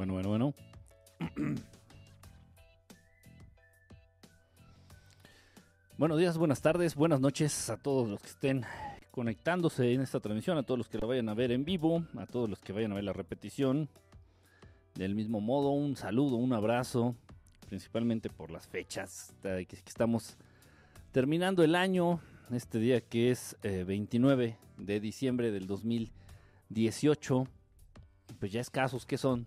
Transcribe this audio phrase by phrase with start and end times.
[0.00, 0.54] Bueno, bueno, bueno.
[5.98, 8.64] Buenos días, buenas tardes, buenas noches a todos los que estén
[9.10, 12.24] conectándose en esta transmisión, a todos los que la vayan a ver en vivo, a
[12.24, 13.90] todos los que vayan a ver la repetición.
[14.94, 17.14] Del mismo modo, un saludo, un abrazo,
[17.68, 20.38] principalmente por las fechas que estamos
[21.12, 22.20] terminando el año,
[22.50, 27.46] este día que es 29 eh, de diciembre del 2018.
[28.38, 29.46] Pues ya escasos, ¿qué son?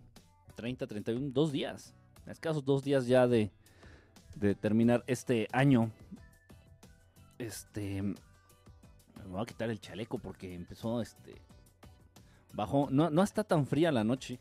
[0.54, 1.94] 30, 31, dos días.
[2.26, 3.50] Escasos dos días ya de,
[4.36, 5.90] de terminar este año
[7.38, 8.02] este.
[8.02, 8.14] Me
[9.28, 11.34] voy a quitar el chaleco porque empezó este.
[12.52, 12.88] Bajó.
[12.90, 14.38] No, no está tan fría la noche.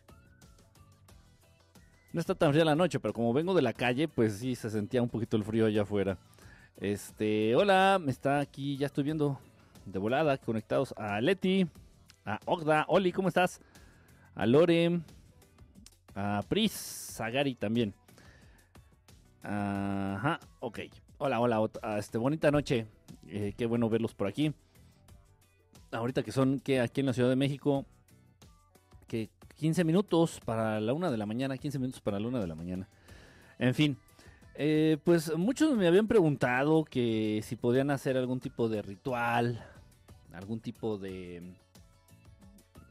[2.11, 4.69] No está tan fría la noche, pero como vengo de la calle, pues sí se
[4.69, 6.19] sentía un poquito el frío allá afuera.
[6.77, 9.39] Este, hola, me está aquí, ya estoy viendo
[9.85, 11.67] de volada, conectados a Leti,
[12.23, 13.61] a Ogda, Oli, ¿cómo estás?
[14.35, 15.01] A Lore,
[16.15, 17.93] a Pris, a Gary también.
[19.41, 20.79] Ajá, ok.
[21.17, 22.87] Hola, hola, este, bonita noche.
[23.27, 24.53] Eh, qué bueno verlos por aquí.
[25.91, 27.85] Ahorita que son que aquí en la Ciudad de México,
[29.07, 32.47] que 15 minutos para la una de la mañana, 15 minutos para la una de
[32.47, 32.89] la mañana.
[33.59, 33.97] En fin,
[34.55, 39.63] eh, pues muchos me habían preguntado que si podían hacer algún tipo de ritual,
[40.33, 41.53] algún tipo de,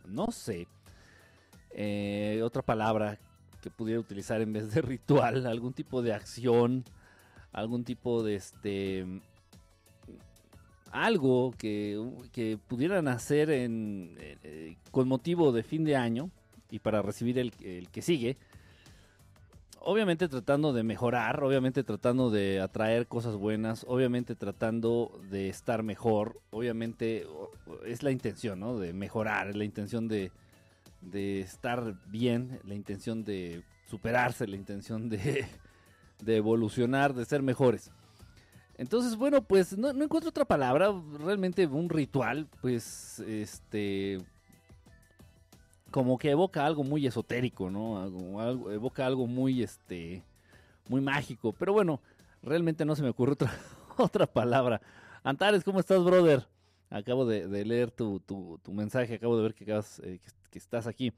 [0.06, 0.66] no sé,
[1.74, 3.18] eh, otra palabra
[3.62, 6.84] que pudiera utilizar en vez de ritual, algún tipo de acción
[7.52, 9.06] algún tipo de este
[10.90, 16.30] algo que, pudieran hacer en, eh, con motivo de fin de año
[16.70, 17.52] y para recibir el,
[17.90, 18.36] que sigue.
[19.80, 26.40] Obviamente tratando de mejorar, obviamente tratando de atraer cosas buenas, obviamente tratando de estar mejor,
[26.50, 27.26] obviamente
[27.86, 28.78] es la intención, ¿no?
[28.78, 30.30] De mejorar, la intención de,
[31.02, 35.46] de estar bien, la intención de superarse, la intención de,
[36.22, 37.90] de evolucionar, de ser mejores.
[38.76, 44.18] Entonces, bueno, pues no, encuentro otra palabra, realmente un ritual, pues, este,
[45.90, 48.04] como que evoca algo muy esotérico, ¿no?
[48.72, 50.24] evoca algo muy, este,
[50.88, 51.52] muy mágico.
[51.52, 52.00] Pero bueno,
[52.42, 53.52] realmente no se me ocurre otra,
[53.98, 54.80] otra palabra.
[55.22, 56.48] Antares, ¿cómo estás, brother?
[56.90, 61.12] Acabo de, leer tu, tu, mensaje, acabo de ver que, eh, que estás aquí.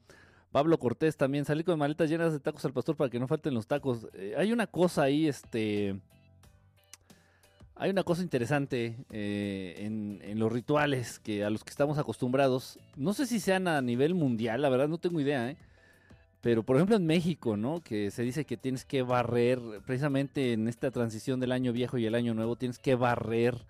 [0.51, 3.53] Pablo Cortés también, salí con maletas llenas de tacos al pastor para que no falten
[3.53, 4.07] los tacos.
[4.13, 5.99] Eh, hay una cosa ahí, este...
[7.77, 12.79] Hay una cosa interesante eh, en, los rituales que a los que estamos acostumbrados.
[12.95, 15.57] No sé si sean a nivel mundial, la verdad no tengo idea, ¿eh?
[16.39, 17.81] Pero por ejemplo en México, ¿no?
[17.81, 22.05] Que se dice que tienes que barrer, precisamente en esta transición del año viejo y
[22.05, 23.65] el año nuevo, tienes que barrer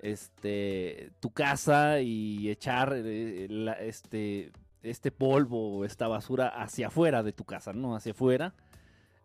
[0.00, 4.50] este tu casa y echar este
[4.86, 7.94] este polvo o esta basura hacia afuera de tu casa, ¿no?
[7.94, 8.54] Hacia afuera.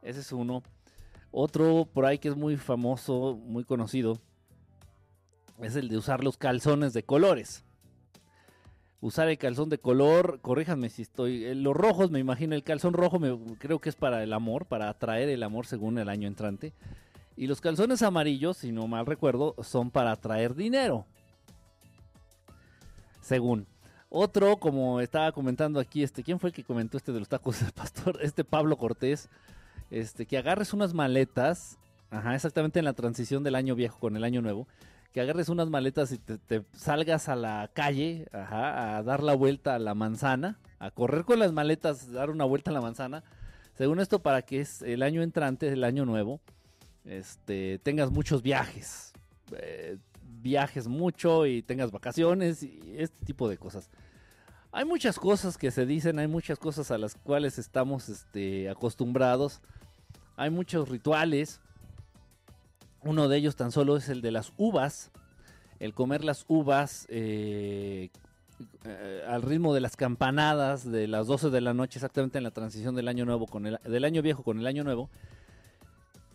[0.01, 0.63] Ese es uno.
[1.31, 4.19] Otro por ahí que es muy famoso, muy conocido,
[5.61, 7.63] es el de usar los calzones de colores.
[9.00, 11.45] Usar el calzón de color, corríjanme si estoy.
[11.45, 14.67] Eh, los rojos, me imagino, el calzón rojo me, creo que es para el amor,
[14.67, 16.73] para atraer el amor según el año entrante.
[17.35, 21.05] Y los calzones amarillos, si no mal recuerdo, son para atraer dinero.
[23.21, 23.70] Según.
[24.13, 27.61] Otro, como estaba comentando aquí, este, ¿quién fue el que comentó este de los tacos
[27.61, 28.19] del pastor?
[28.22, 29.29] Este Pablo Cortés,
[29.89, 31.79] este, que agarres unas maletas,
[32.09, 34.67] ajá, exactamente en la transición del año viejo con el año nuevo,
[35.13, 39.75] que agarres unas maletas y te, salgas a la calle, ajá, a dar la vuelta
[39.75, 43.23] a la manzana, a correr con las maletas, dar una vuelta a la manzana,
[43.77, 46.41] según esto para que es el año entrante, el año nuevo,
[47.05, 49.13] este, tengas muchos viajes,
[49.55, 50.00] eh,
[50.41, 53.90] viajes mucho y tengas vacaciones y este tipo de cosas.
[54.74, 59.62] Hay muchas cosas que se dicen, hay muchas cosas a las cuales estamos este, acostumbrados.
[60.38, 61.59] Hay muchos rituales.
[63.03, 65.12] Uno de ellos tan solo es el de las uvas.
[65.80, 68.12] El comer las uvas eh,
[68.85, 72.51] eh, al ritmo de las campanadas de las 12 de la noche, exactamente en la
[72.51, 75.10] transición del año nuevo con el, del año viejo con el año nuevo.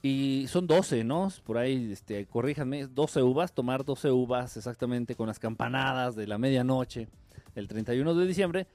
[0.09, 1.33] Y son 12, ¿no?
[1.45, 6.39] Por ahí, este, corríjanme, 12 uvas, tomar 12 uvas exactamente con las campanadas de la
[6.39, 7.09] medianoche,
[7.57, 8.67] el 31 de diciembre,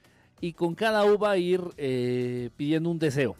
[0.42, 3.38] y con cada uva ir eh, pidiendo un deseo.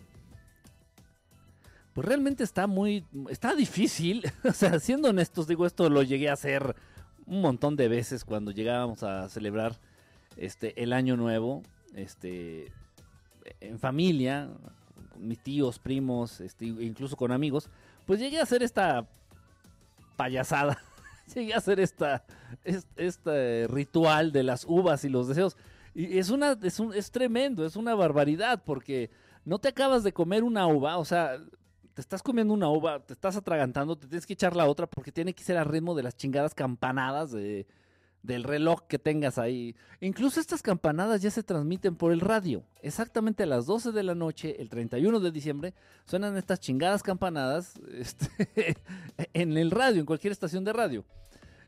[1.92, 6.34] Pues realmente está muy, está difícil, o sea, siendo honestos, digo, esto lo llegué a
[6.34, 6.78] hacer
[7.26, 9.78] un montón de veces cuando llegábamos a celebrar
[10.38, 11.62] este, el año nuevo,
[11.94, 12.72] este,
[13.60, 14.50] en familia,
[15.18, 17.70] mis tíos, primos, este, incluso con amigos,
[18.06, 19.08] pues llegué a hacer esta
[20.18, 20.78] payasada.
[21.36, 22.24] llegué a hacer esta,
[22.96, 25.58] este, ritual de las uvas y los deseos.
[25.94, 29.10] Y es, una, es, un, es tremendo, es una barbaridad, porque
[29.46, 31.38] no te acabas de comer una uva, o sea,
[31.94, 35.12] te estás comiendo una uva, te estás atragantando, te tienes que echar la otra porque
[35.12, 37.68] tiene que ser al ritmo de las chingadas campanadas de,
[38.24, 39.76] del reloj que tengas ahí.
[40.00, 42.64] Incluso estas campanadas ya se transmiten por el radio.
[42.82, 45.74] Exactamente a las 12 de la noche, el 31 de diciembre,
[46.06, 48.78] suenan estas chingadas campanadas este,
[49.34, 51.06] en el radio, en cualquier estación de radio.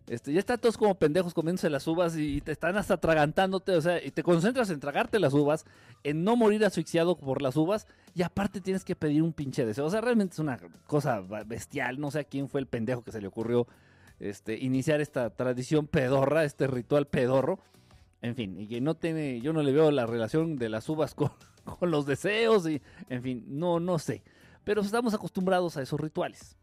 [0.08, 3.82] Este, ya están todos como pendejos comiéndose las uvas y te están hasta atragantándote, o
[3.82, 5.66] sea, y te concentras en tragarte las uvas,
[6.04, 9.86] en no morir asfixiado por las uvas, y aparte tienes que pedir un pinche deseo.
[9.86, 13.14] O sea, realmente es una cosa bestial, no sé a quién fue el pendejo que
[13.14, 13.66] se le ocurrió
[14.20, 17.60] este, iniciar esta tradición pedorra, este ritual pedorro.
[18.22, 21.14] En fin, y que no tiene, yo no le veo la relación de las uvas
[21.16, 21.32] con,
[21.82, 24.24] los deseos y, en fin, no, no sé.
[24.64, 26.58] Pero estamos acostumbrados a esos rituales.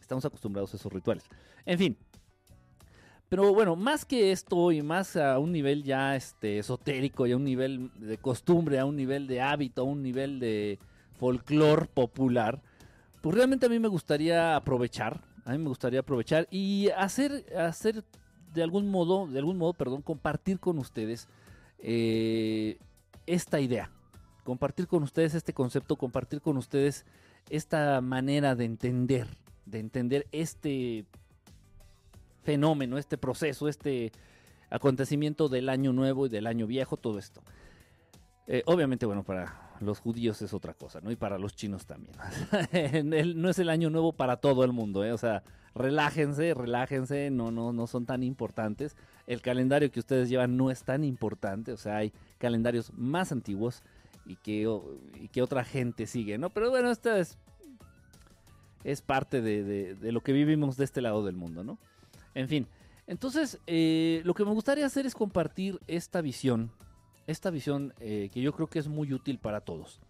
[0.00, 1.24] Estamos acostumbrados a esos rituales.
[1.66, 1.98] En fin,
[3.28, 7.36] pero bueno, más que esto y más a un nivel ya este, esotérico y a
[7.36, 10.78] un nivel de costumbre, a un nivel de hábito, a un nivel de
[11.18, 12.62] folclore popular,
[13.20, 18.04] pues realmente a mí me gustaría aprovechar, a mí me gustaría aprovechar y hacer, hacer
[18.52, 21.28] de algún modo, de algún modo, perdón, compartir con ustedes
[21.78, 22.78] eh,
[23.26, 23.90] esta idea,
[24.42, 27.06] compartir con ustedes este concepto, compartir con ustedes
[27.48, 29.28] esta manera de entender,
[29.66, 31.06] de entender este
[32.42, 34.10] fenómeno, este proceso, este
[34.68, 37.40] acontecimiento del año nuevo y del año viejo, todo esto.
[38.46, 41.10] Eh, obviamente, bueno, para los judíos es otra cosa, ¿no?
[41.10, 42.14] Y para los chinos también.
[43.40, 45.12] no es el año nuevo para todo el mundo, ¿eh?
[45.12, 45.42] O sea,
[45.74, 48.96] relájense, relájense, no, no, no son tan importantes.
[49.26, 53.82] El calendario que ustedes llevan no es tan importante, o sea, hay calendarios más antiguos
[54.24, 54.68] y que,
[55.20, 56.50] y que otra gente sigue, ¿no?
[56.50, 57.38] Pero bueno, esta es,
[58.84, 61.78] es parte de, lo que vivimos de este lado del mundo, ¿no?
[62.34, 62.66] En fin,
[63.06, 66.70] entonces eh, lo que me gustaría hacer es compartir esta visión,
[67.26, 70.00] esta visión eh, que yo creo que es muy útil para todos.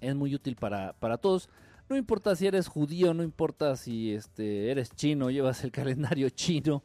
[0.00, 1.48] Es muy útil para, para todos.
[1.88, 6.82] No importa si eres judío, no importa si este, eres chino, llevas el calendario chino,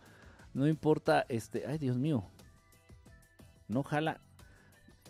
[0.54, 2.26] no importa, este, ay Dios mío,
[3.68, 4.20] no jala,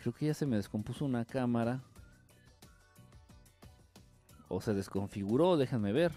[0.02, 1.82] creo que ya se me descompuso una cámara,
[4.48, 6.12] o se desconfiguró, déjenme ver.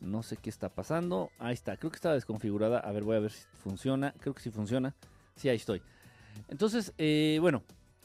[0.00, 1.30] No sé qué está pasando.
[1.38, 2.80] Ahí está, creo que estaba desconfigurada.
[2.80, 4.12] A ver, voy a ver si funciona.
[4.18, 4.94] Creo que sí funciona.
[5.36, 5.80] Sí, ahí estoy.
[6.48, 7.62] Entonces, eh, bueno,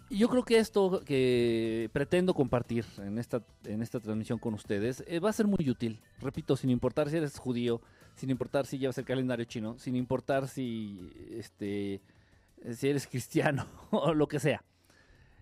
[0.10, 5.20] yo creo que esto que pretendo compartir en esta, en esta transmisión con ustedes eh,
[5.20, 6.00] va a ser muy útil.
[6.20, 7.82] Repito, sin importar si eres judío,
[8.16, 12.02] sin importar si llevas el calendario chino, sin importar si, este,
[12.74, 14.64] si eres cristiano o lo que sea.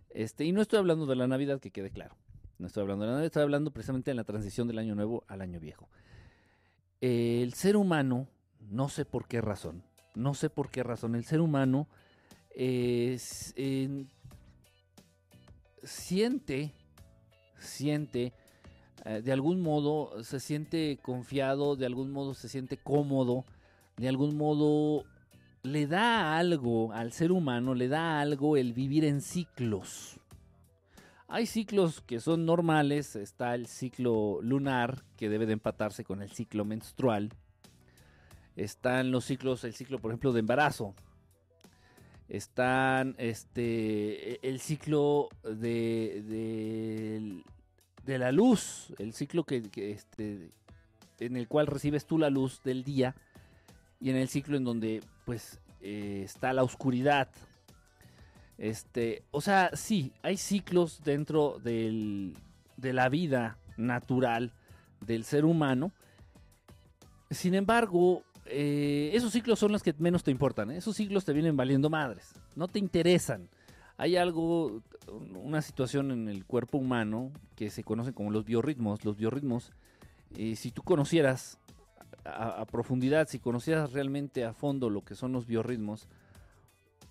[0.10, 2.16] Este, y no estoy hablando de la Navidad, que quede claro.
[2.58, 5.24] No estoy hablando de la Navidad, estoy hablando precisamente de la transición del año nuevo
[5.28, 5.90] al año viejo
[7.02, 8.28] el ser humano,
[8.70, 9.84] no sé por qué razón,
[10.16, 11.88] no sé por qué razón, el ser humano
[15.84, 16.72] siente,
[17.58, 18.34] siente,
[19.06, 23.46] eh, de algún modo se siente confiado, de algún modo se siente cómodo,
[23.98, 25.06] de algún modo
[25.64, 30.20] le da algo al ser humano, le da algo el vivir en ciclos.
[31.28, 36.32] Hay ciclos que son normales, está el ciclo lunar que debe de empatarse con el
[36.32, 37.32] ciclo menstrual.
[38.56, 40.94] Están los ciclos, el ciclo por ejemplo de embarazo.
[42.28, 47.44] Están este el ciclo de,
[48.06, 50.50] de, la luz, el ciclo que, este,
[51.20, 53.16] en el cual recibes tú la luz del día
[54.00, 57.30] y en el ciclo en donde pues eh, está la oscuridad
[58.58, 62.34] este, o sea, sí, hay ciclos dentro de
[62.78, 64.54] la vida natural
[65.02, 65.92] del ser humano.
[67.30, 70.72] Sin embargo, eh, esos ciclos son los que menos te importan.
[70.72, 70.78] ¿eh?
[70.78, 72.34] Esos ciclos te vienen valiendo madres.
[72.56, 73.50] No te interesan.
[73.98, 74.82] Hay algo,
[75.42, 79.06] una situación en el cuerpo humano que se conoce como los biorritmos.
[79.06, 79.72] Los biorritmos,
[80.38, 81.60] eh, si tú conocieras
[82.26, 86.08] a, profundidad, si conocieras realmente a fondo lo que son los biorritmos,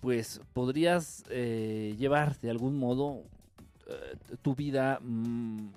[0.01, 3.23] pues podrías llevar de algún modo
[4.41, 5.69] tu vida mm,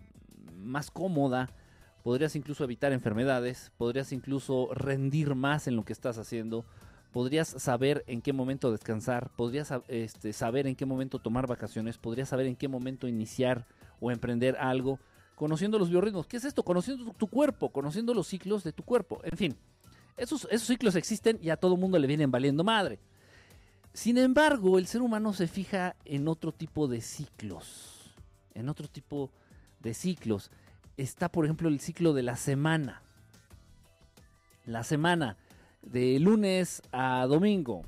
[0.56, 1.48] más cómoda,
[2.08, 6.64] podrías incluso evitar enfermedades, podrías incluso rendir más en lo que estás haciendo,
[7.12, 12.30] podrías saber en qué momento descansar, podrías este, saber en qué momento tomar vacaciones, podrías
[12.30, 13.66] saber en qué momento iniciar
[14.00, 14.98] o emprender algo,
[15.34, 16.26] conociendo los biorritmos.
[16.26, 16.62] ¿Qué es esto?
[16.62, 19.20] Conociendo tu, cuerpo, conociendo los ciclos de tu cuerpo.
[19.22, 19.54] En fin,
[20.16, 23.00] esos, esos ciclos existen y a todo mundo le vienen valiendo madre.
[23.92, 28.14] Sin embargo, el ser humano se fija en otro tipo de ciclos.
[28.54, 29.30] En otro tipo
[29.80, 30.50] de ciclos.
[30.98, 33.02] Está, por ejemplo, el ciclo de la semana.
[34.66, 35.36] La semana
[35.80, 37.82] de lunes a domingo.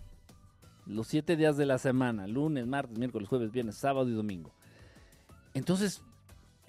[0.86, 2.28] Los siete días de la semana.
[2.28, 4.52] Lunes, martes, miércoles, jueves, viernes, sábado y domingo.
[5.54, 6.02] Entonces,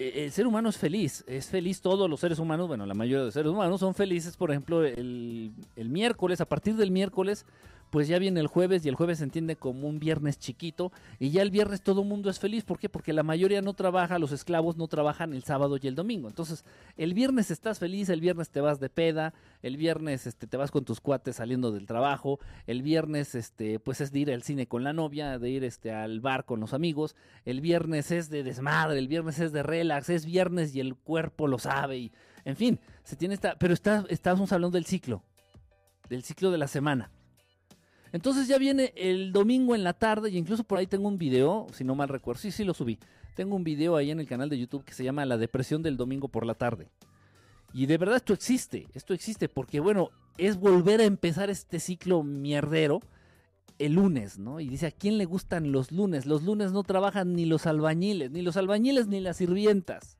[0.00, 3.20] e, el ser humano es feliz, es feliz todos los seres humanos, bueno, la mayoría
[3.20, 7.46] de los seres humanos son felices, por ejemplo, el, el miércoles, a partir del miércoles
[7.92, 11.28] pues ya viene el jueves y el jueves se entiende como un viernes chiquito y
[11.28, 12.64] ya el viernes todo el mundo es feliz.
[12.64, 12.88] ¿Por qué?
[12.88, 16.26] Porque la mayoría no trabaja, los esclavos no trabajan el sábado y el domingo.
[16.26, 16.64] Entonces,
[16.96, 20.70] el viernes estás feliz, el viernes te vas de peda, el viernes este, te vas
[20.70, 24.66] con tus cuates saliendo del trabajo, el viernes este, pues es de ir al cine
[24.66, 28.42] con la novia, de ir este, al bar con los amigos, el viernes es de
[28.42, 32.12] desmadre, el viernes es de relax, es viernes y el cuerpo lo sabe y,
[32.46, 35.22] en fin, se tiene esta, pero está, estamos hablando del ciclo,
[36.08, 37.10] del ciclo de la semana.
[38.12, 41.66] Entonces ya viene el domingo en la tarde y incluso por ahí tengo un video,
[41.72, 42.98] si no mal recuerdo, sí, sí lo subí.
[43.34, 45.96] Tengo un video ahí en el canal de YouTube que se llama La depresión del
[45.96, 46.88] domingo por la tarde.
[47.72, 52.22] Y de verdad esto existe, esto existe porque bueno, es volver a empezar este ciclo
[52.22, 53.00] mierdero
[53.78, 54.60] el lunes, ¿no?
[54.60, 56.26] Y dice, ¿a quién le gustan los lunes?
[56.26, 60.18] Los lunes no trabajan ni los albañiles, ni los albañiles ni las sirvientas.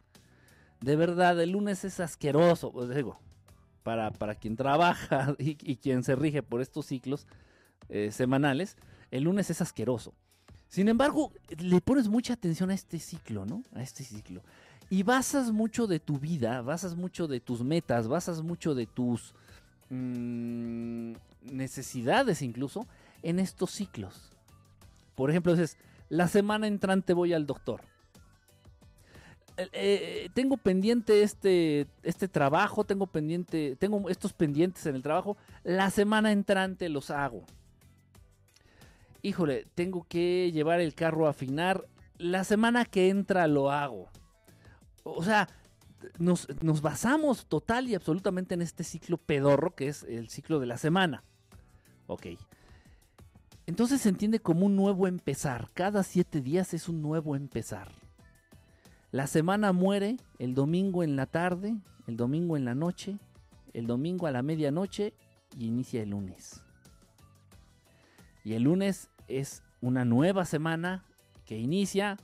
[0.81, 3.21] De verdad, el lunes es asqueroso, pues digo,
[3.83, 7.27] para, para quien trabaja y, y quien se rige por estos ciclos,
[7.95, 8.79] eh, semanales,
[9.11, 10.15] el lunes es asqueroso.
[10.67, 13.63] Sin embargo, le pones mucha atención a este ciclo, ¿no?
[13.75, 14.41] A este ciclo.
[14.89, 19.35] Y basas mucho de tu vida, basas mucho de tus metas, basas mucho de tus
[19.91, 22.87] mm, necesidades incluso
[23.23, 24.33] en estos ciclos.
[25.15, 25.77] Por ejemplo, dices,
[26.09, 27.83] la semana entrante voy al doctor.
[29.59, 35.37] Eh, eh, tengo pendiente este, este trabajo, tengo pendiente, tengo estos pendientes en el trabajo,
[35.63, 37.45] la semana entrante los hago
[39.23, 41.87] híjole, tengo que llevar el carro a afinar,
[42.19, 44.09] la semana que entra lo hago.
[45.05, 45.49] O sea,
[46.19, 46.47] nos,
[46.83, 51.25] basamos total y absolutamente en este ciclo pedorro que es el ciclo de la semana.
[52.07, 52.27] Ok.
[53.67, 55.69] Entonces se entiende como un nuevo empezar.
[55.73, 57.93] Cada siete días es un nuevo empezar.
[59.13, 61.77] La semana muere el domingo en la tarde,
[62.07, 63.19] el domingo en la noche,
[63.73, 65.15] el domingo a la medianoche
[65.57, 66.63] y inicia el lunes.
[68.45, 71.05] Y el lunes es una nueva semana
[71.45, 72.19] que inicia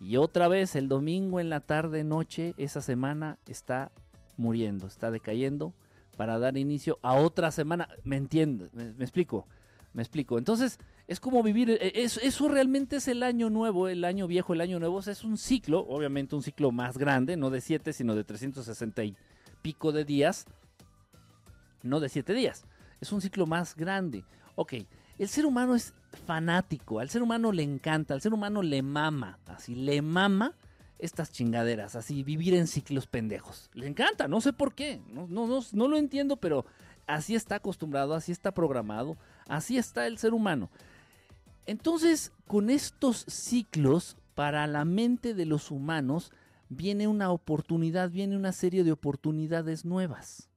[0.00, 3.92] y otra vez el domingo en la tarde, noche, esa semana está
[4.36, 5.74] muriendo, está decayendo
[6.16, 7.88] para dar inicio a otra semana.
[8.04, 8.72] ¿Me entiendes?
[8.72, 9.46] ¿Me, explico?
[9.92, 10.38] Me explico.
[10.38, 14.62] Entonces, es como vivir, e, eso, realmente es el año nuevo, el año viejo, el
[14.62, 18.24] año nuevo, es un ciclo, obviamente un ciclo más grande, no de 7, sino de
[18.24, 19.16] 360 y
[19.60, 20.46] pico de días,
[21.82, 22.64] no de 7 días,
[23.00, 24.24] es un ciclo más grande.
[24.56, 24.74] Ok,
[25.18, 29.38] el ser humano es fanático, al ser humano le encanta, al ser humano le mama,
[29.46, 30.54] así le mama
[30.98, 33.70] estas chingaderas, así vivir en ciclos pendejos.
[33.74, 36.66] Le encanta, no sé por qué, no, no, no, no lo entiendo, pero
[37.06, 40.70] así está acostumbrado, así está programado, así está el ser humano.
[41.66, 46.32] Entonces, con estos ciclos, para la mente de los humanos,
[46.68, 50.48] viene una oportunidad, viene una serie de oportunidades nuevas.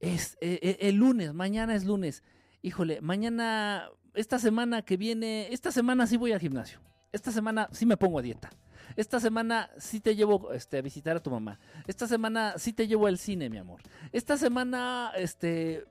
[0.00, 2.22] Es eh, eh, el lunes, mañana es lunes
[2.64, 6.80] híjole, mañana, esta semana que viene, esta semana sí voy al gimnasio.
[7.12, 8.50] Esta semana sí me pongo a dieta.
[8.96, 11.60] Esta semana sí te llevo este, a visitar a tu mamá.
[11.86, 13.80] Esta semana sí te llevo al cine, mi amor.
[14.12, 15.84] Esta semana, este...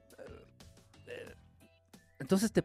[1.05, 1.35] Eh,
[2.17, 2.63] entonces te,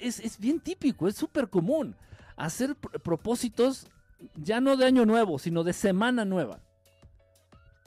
[0.00, 1.96] es, es, bien típico, es súper común
[2.36, 3.88] hacer propósitos
[4.36, 6.60] ya no de año nuevo, sino de semana nueva.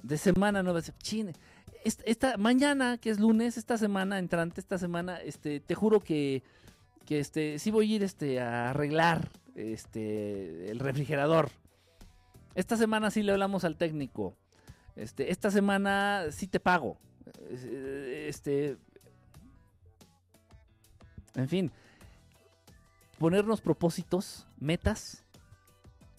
[0.04, 0.82] De semana nueva.
[1.01, 1.34] Chine,
[1.88, 6.44] esta, mañana, que es lunes, esta semana entrante, esta semana, este, te juro que,
[7.06, 11.50] que este, sí voy a ir este, a arreglar este, el refrigerador.
[12.56, 14.36] Esta semana sí le hablamos al técnico.
[14.96, 16.98] Este, esta semana sí te pago.
[17.51, 18.77] Este,
[21.36, 21.72] en fin,
[23.20, 25.24] ponernos propósitos, metas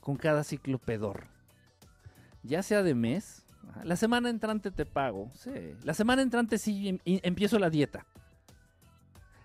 [0.00, 1.26] con cada ciclo pedor.
[2.42, 3.44] Ya sea de mes,
[3.84, 5.30] la semana entrante te pago.
[5.34, 5.50] Sí.
[5.84, 8.06] La semana entrante sí em, empiezo la dieta.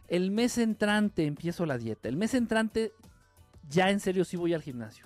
[0.08, 2.10] El mes entrante empiezo la dieta.
[2.10, 2.94] El mes entrante
[3.70, 5.06] ya en serio sí voy al gimnasio.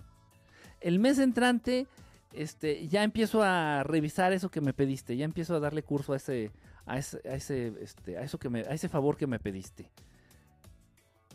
[0.81, 1.87] El mes entrante
[2.33, 5.15] este, ya empiezo a revisar eso que me pediste.
[5.15, 6.51] Ya empiezo a darle curso a ese,
[6.85, 9.89] a ese, a ese, este, a eso que me, a ese favor que me pediste.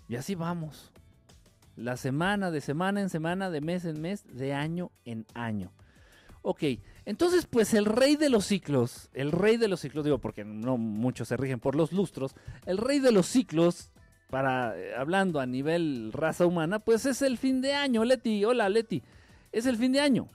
[0.09, 0.93] Y así vamos.
[1.77, 5.73] La semana, de semana en semana, de mes en mes, de año en año.
[6.43, 6.65] Ok,
[7.05, 10.77] entonces pues el rey de los ciclos, el rey de los ciclos, digo porque no
[10.77, 12.35] muchos se rigen por los lustros,
[12.67, 13.93] el rey de los ciclos,
[14.29, 18.69] para eh, hablando a nivel raza humana, pues es el fin de año, Leti, hola
[18.69, 19.05] Leti,
[19.53, 20.29] es el fin de año,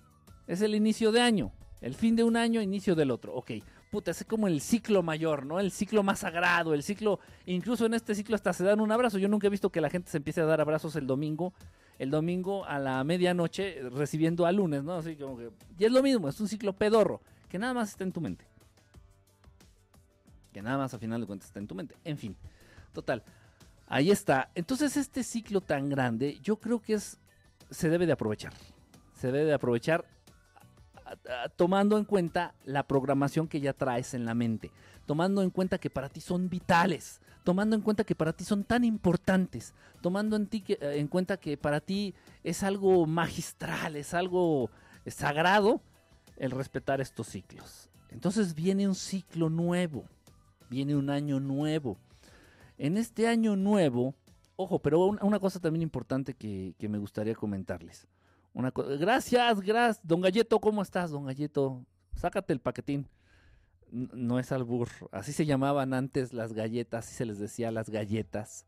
[0.47, 3.51] es el inicio de año, el fin de un año, inicio del otro, ok.
[3.91, 5.61] Puta, es como el ciclo mayor, ¿no?
[5.61, 9.17] El ciclo más sagrado, el ciclo, incluso en este ciclo hasta se dan un abrazo.
[9.17, 11.53] Yo nunca he visto que la gente se empiece a dar abrazos el domingo
[11.99, 14.93] el domingo a la medianoche recibiendo a lunes, ¿no?
[14.93, 18.03] Así como que, y es lo mismo, es un ciclo pedorro, que nada más está
[18.03, 18.45] en tu mente.
[20.53, 21.95] Que nada más a final de cuentas está en tu mente.
[22.03, 22.35] En fin,
[22.93, 23.23] total.
[23.87, 24.49] Ahí está.
[24.55, 27.19] Entonces este ciclo tan grande, yo creo que es,
[27.69, 28.53] se debe de aprovechar.
[29.13, 30.05] Se debe de aprovechar
[31.55, 34.71] tomando en cuenta la programación que ya traes en la mente,
[35.07, 38.63] tomando en cuenta que para ti son vitales, tomando en cuenta que para ti son
[38.63, 44.13] tan importantes, tomando en, ti eh, en cuenta que para ti es algo magistral, es
[44.13, 44.69] algo
[45.07, 45.81] sagrado
[46.35, 47.89] el respetar estos ciclos.
[48.11, 50.05] Entonces viene un ciclo nuevo,
[50.69, 51.97] viene un año nuevo.
[52.77, 54.13] En este año nuevo,
[54.55, 58.07] ojo, pero una, cosa también importante que me gustaría comentarles
[58.99, 59.99] gracias, gracias.
[60.03, 61.85] Don Galleto, ¿cómo estás, don Galleto?
[62.15, 63.07] Sácate el paquetín.
[63.91, 64.89] No es albur.
[65.11, 68.65] Así se llamaban antes las galletas, así se les decía las galletas.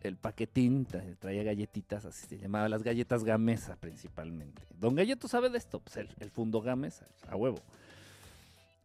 [0.00, 0.86] El paquetín
[1.20, 4.62] traía galletitas, así se llamaba las galletas Gamesa principalmente.
[4.80, 7.58] Don Galleto sabe de esto, pues el, fundo Gamesa, a huevo.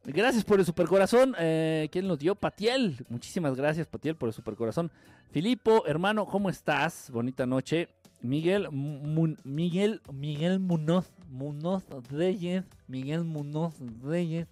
[0.04, 1.36] Gracias por el supercorazón.
[1.40, 2.36] Eh, ¿Quién nos dio?
[2.36, 3.04] Patiel.
[3.10, 4.92] Muchísimas gracias, Patiel, por el supercorazón.
[5.32, 7.10] Filipo, hermano, ¿cómo estás?
[7.12, 7.90] Bonita noche.
[8.22, 8.68] Miguel
[9.44, 14.48] Miguel Miguel Munoz Munoz Reyes Miguel Munoz Reyes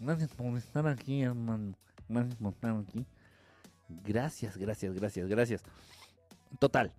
[0.00, 1.74] gracias por estar aquí hermano.
[2.08, 5.62] Gracias gracias gracias gracias gracias.
[6.58, 6.92] Total.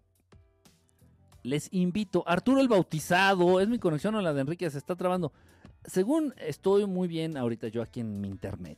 [1.43, 5.34] Les invito Arturo el Bautizado es mi conexión a la de Enrique se está trabando.
[5.84, 8.77] Según estoy muy bien ahorita yo aquí en mi internet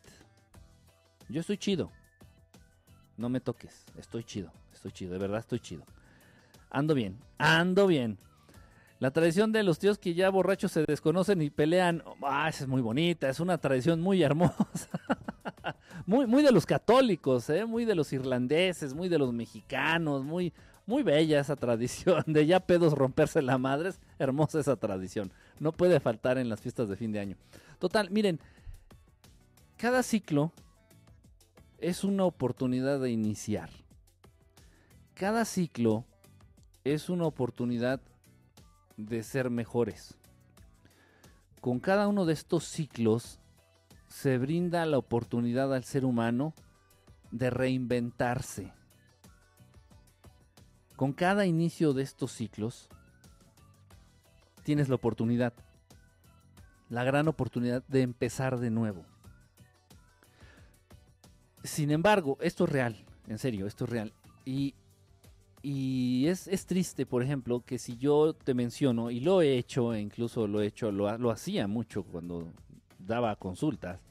[1.30, 1.92] yo estoy chido.
[3.18, 5.84] No me toques estoy chido estoy chido de verdad estoy chido.
[6.70, 8.18] Ando bien, ando bien.
[9.04, 12.70] La tradición de los tíos que ya borrachos se desconocen y pelean, ah, esa es
[12.70, 14.88] muy bonita, es una tradición muy hermosa.
[16.06, 17.66] muy, muy de los católicos, ¿eh?
[17.66, 20.54] muy de los irlandeses, muy de los mexicanos, muy,
[20.86, 23.90] muy bella esa tradición de ya pedos romperse la madre.
[23.90, 25.34] Es hermosa esa tradición.
[25.60, 27.36] No puede faltar en las fiestas de fin de año.
[27.80, 28.40] Total, miren,
[29.76, 30.54] cada ciclo
[31.78, 33.70] es una oportunidad de iniciar.
[35.14, 36.06] Cada ciclo
[36.86, 38.00] es una oportunidad
[38.98, 40.18] de ser mejores.
[41.62, 43.40] Con cada uno de estos ciclos
[44.08, 46.54] se brinda la oportunidad al ser humano
[47.32, 48.74] de reinventarse.
[50.96, 52.90] Con cada inicio de estos ciclos
[54.64, 55.54] tienes la oportunidad,
[56.90, 59.06] la gran oportunidad de empezar de nuevo.
[61.64, 64.14] Sin embargo, esto es real, en serio, esto es real.
[64.46, 64.76] Y
[65.66, 70.02] y es, triste, por ejemplo, que si yo te menciono, y lo he hecho, e
[70.02, 72.50] incluso lo he hecho, lo, lo hacía mucho cuando
[73.00, 74.02] daba consultas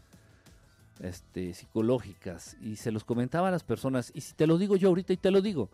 [1.01, 4.89] este, psicológicas, y se los comentaba a las personas, y si te lo digo yo
[4.89, 5.69] ahorita y te lo digo,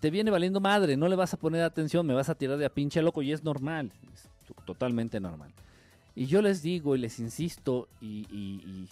[0.00, 2.66] te viene valiendo madre, no le vas a poner atención, me vas a tirar de
[2.66, 4.28] a pinche loco, y es normal, es
[4.64, 5.52] totalmente normal.
[6.16, 8.88] Y yo les digo y les insisto, y, y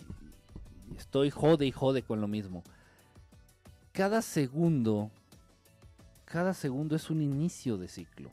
[0.97, 2.63] estoy jode y jode con lo mismo.
[3.91, 5.11] Cada segundo
[6.29, 8.31] cada segundo es un inicio de ciclo.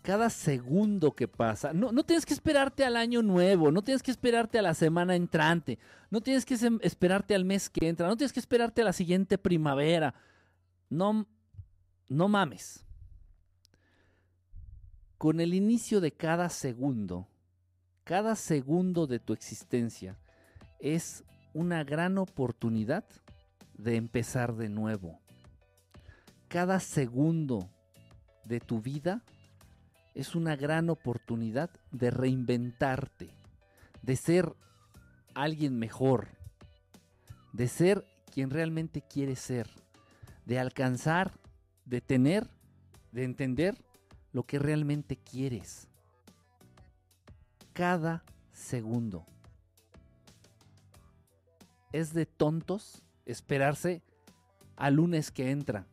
[0.00, 4.12] Cada segundo que pasa, no, no tienes que esperarte al año nuevo, no tienes que
[4.12, 8.32] esperarte a la semana entrante, no tienes que esperarte al mes que entra, no tienes
[8.32, 10.14] que esperarte a la siguiente primavera.
[10.88, 11.26] No,
[12.08, 12.84] no mames.
[15.18, 17.26] Con el inicio de cada segundo,
[18.04, 20.16] cada segundo de tu existencia
[20.78, 23.04] es una gran oportunidad
[23.76, 25.18] de empezar de nuevo
[26.48, 27.70] cada segundo
[28.44, 29.22] de tu vida
[30.14, 33.34] es una gran oportunidad de reinventarte,
[34.02, 34.54] de ser
[35.34, 36.28] alguien mejor,
[37.52, 39.68] de ser quien realmente quieres ser,
[40.44, 41.32] de alcanzar,
[41.84, 42.48] de tener,
[43.12, 43.76] de entender
[44.32, 45.88] lo que realmente quieres.
[47.72, 49.26] Cada segundo.
[51.92, 54.02] Es de tontos esperarse
[54.76, 55.86] al lunes que entra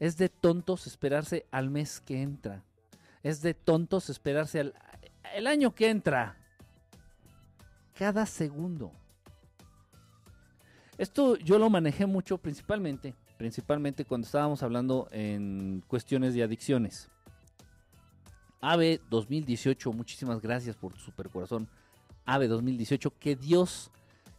[0.00, 2.62] es de tontos esperarse al mes que entra.
[3.22, 4.74] Es de tontos esperarse al
[5.34, 6.36] el año que entra.
[7.94, 8.92] Cada segundo.
[10.96, 17.08] Esto yo lo manejé mucho principalmente, principalmente cuando estábamos hablando en cuestiones de adicciones.
[18.60, 21.68] AVE 2018, muchísimas gracias por tu super corazón.
[22.24, 23.92] AVE 2018, que Dios,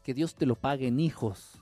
[0.04, 1.54] que Dios te lo pague en hijos,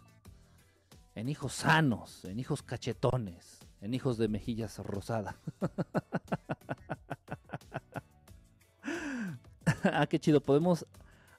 [1.14, 5.38] en hijos sanos, en hijos cachetones, en Hijos de Mejillas Rosada.
[9.84, 10.42] ah, qué chido.
[10.42, 10.86] Podemos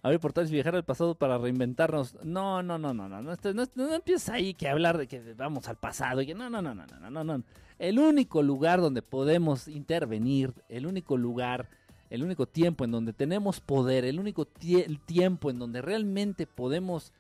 [0.03, 2.17] abrir portales y viajar al pasado para reinventarnos.
[2.23, 5.69] No, no, no, no, no, no, no, no, empieces ahí que hablar de que vamos
[5.69, 6.23] al pasado.
[6.35, 7.43] No, no, no, no, no, no, no.
[7.79, 11.69] El único lugar donde podemos intervenir, el único lugar,
[12.11, 17.13] el único tiempo en donde tenemos poder, el único tiempo en donde realmente podemos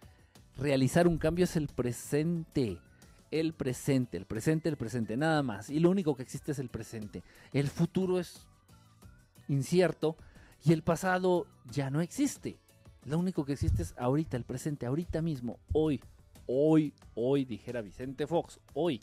[0.57, 2.78] realizar un cambio es el presente.
[3.31, 5.71] El presente, el presente, el presente, nada más.
[5.71, 7.23] Y lo único que existe es el presente.
[7.53, 8.47] El futuro es
[9.49, 10.17] incierto
[10.64, 12.59] y el pasado ya no existe.
[13.05, 16.01] Lo único que existe es ahorita, el presente, ahorita mismo, hoy,
[16.47, 19.01] hoy, hoy, dijera Vicente Fox, hoy.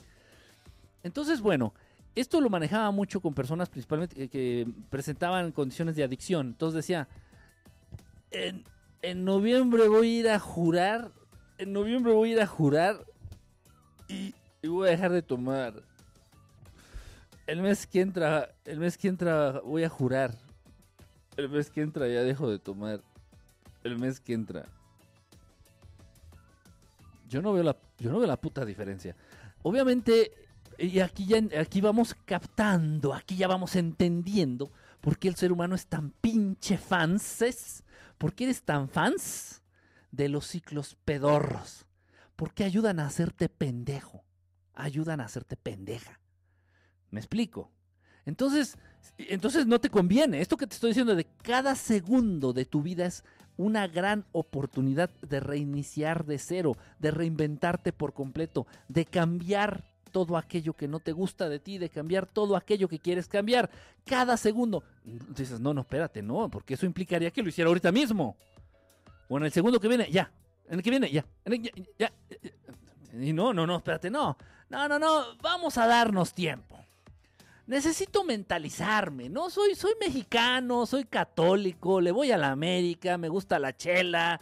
[1.03, 1.73] Entonces, bueno,
[2.15, 6.47] esto lo manejaba mucho con personas principalmente que, presentaban condiciones de adicción.
[6.47, 7.07] Entonces decía,
[8.31, 8.63] en,
[9.25, 11.11] noviembre voy a ir a jurar,
[11.57, 13.05] en noviembre voy a ir a jurar
[14.07, 14.33] y,
[14.67, 15.73] voy a dejar de tomar.
[17.47, 20.35] El mes que entra, el mes que entra voy a jurar
[21.37, 23.01] el mes que entra ya dejo de tomar.
[23.83, 24.65] El mes que entra.
[27.29, 29.15] Yo no veo la, yo no veo la puta diferencia.
[29.63, 30.31] Obviamente,
[30.77, 35.75] y aquí ya aquí vamos captando, aquí ya vamos entendiendo por qué el ser humano
[35.75, 37.83] es tan pinche fanses.
[38.17, 39.61] ¿Por qué eres tan fans
[40.11, 41.85] de los ciclos pedorros?
[42.35, 44.23] ¿Por qué ayudan a hacerte pendejo?
[44.73, 46.19] Ayudan a hacerte pendeja.
[47.11, 47.71] ¿Me explico?
[48.25, 48.77] Entonces,
[49.17, 50.41] entonces no te conviene.
[50.41, 53.23] Esto que te estoy diciendo de cada segundo de tu vida es
[53.57, 60.73] una gran oportunidad de reiniciar de cero, de reinventarte por completo, de cambiar todo aquello
[60.73, 63.69] que no te gusta de ti, de cambiar todo aquello que quieres cambiar.
[64.05, 64.83] Cada segundo.
[65.03, 68.35] Dices, no, no, espérate, no, porque eso implicaría que lo hiciera ahorita mismo.
[69.27, 70.31] O en el segundo que viene, ya.
[70.67, 71.25] En el que viene, ya.
[71.45, 72.11] ya, ya.
[73.13, 74.37] Y no, no, no, espérate, no.
[74.69, 76.75] No, no, no, vamos a darnos tiempo
[77.67, 79.49] necesito mentalizarme, ¿no?
[79.49, 84.39] Soy, soy mexicano, soy católico, le voy a la América, me gusta la chela,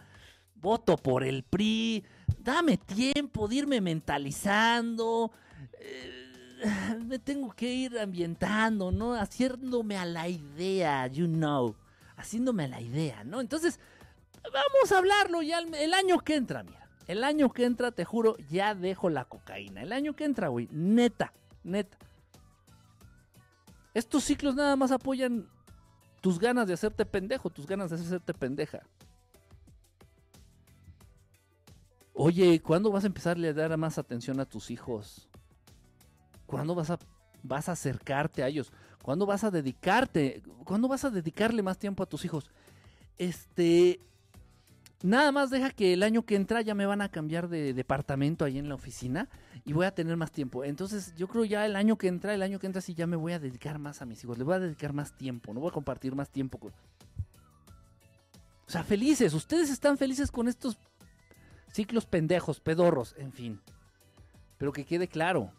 [0.56, 2.04] voto por el PRI,
[2.38, 5.32] dame tiempo de irme mentalizando,
[5.80, 9.14] eh, me tengo que ir ambientando, ¿no?
[9.14, 11.76] Haciéndome a la idea, you know,
[12.18, 13.40] haciéndome a la idea, ¿no?
[13.42, 13.80] Entonces,
[14.44, 16.90] vamos a hablarlo ya el, año que entra, mira.
[17.08, 19.82] El año que entra, te juro, ya dejo la cocaína.
[19.82, 21.98] El año que entra, güey, neta, neta
[23.94, 25.48] estos ciclos nada más apoyan
[26.22, 28.82] tus ganas de hacerte pendejo, tus ganas de hacerte pendeja.
[32.14, 35.30] Oye, ¿cuándo vas a empezarle a dar más atención a tus hijos?
[36.46, 37.00] ¿Cuándo vas a,
[37.42, 38.72] vas a acercarte a ellos?
[39.02, 40.42] ¿Cuándo vas a dedicarte?
[40.64, 42.50] ¿Cuándo vas a dedicarle más tiempo a tus hijos?
[43.18, 44.00] Este,
[45.04, 48.46] Nada más deja que el año que entra ya me van a cambiar de departamento
[48.46, 49.28] ahí en la oficina
[49.66, 50.64] y voy a tener más tiempo.
[50.64, 53.18] Entonces yo creo ya el año que entra, el año que entra sí ya me
[53.18, 54.38] voy a dedicar más a mis hijos.
[54.38, 56.72] Le voy a dedicar más tiempo, no voy a compartir más tiempo con...
[58.66, 59.34] O sea, felices.
[59.34, 60.78] Ustedes están felices con estos
[61.74, 63.60] ciclos pendejos, pedorros, en fin.
[64.58, 65.52] Pero que quede claro,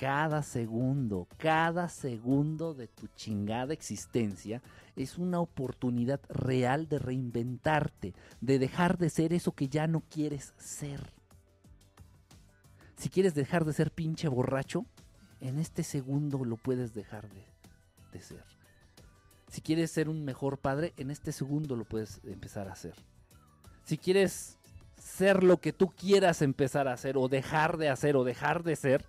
[0.00, 4.62] cada segundo, cada segundo de tu chingada existencia
[4.96, 10.54] es una oportunidad real de reinventarte, de dejar de ser eso que ya no quieres
[10.56, 11.12] ser.
[12.96, 14.86] Si quieres dejar de ser pinche borracho,
[15.38, 18.42] en este segundo lo puedes dejar de, ser.
[19.48, 22.94] Si quieres ser un mejor padre, en este segundo lo puedes empezar a hacer.
[23.84, 24.56] Si quieres
[24.96, 28.76] ser lo que tú quieras empezar a hacer o dejar de hacer o dejar de
[28.76, 29.04] ser,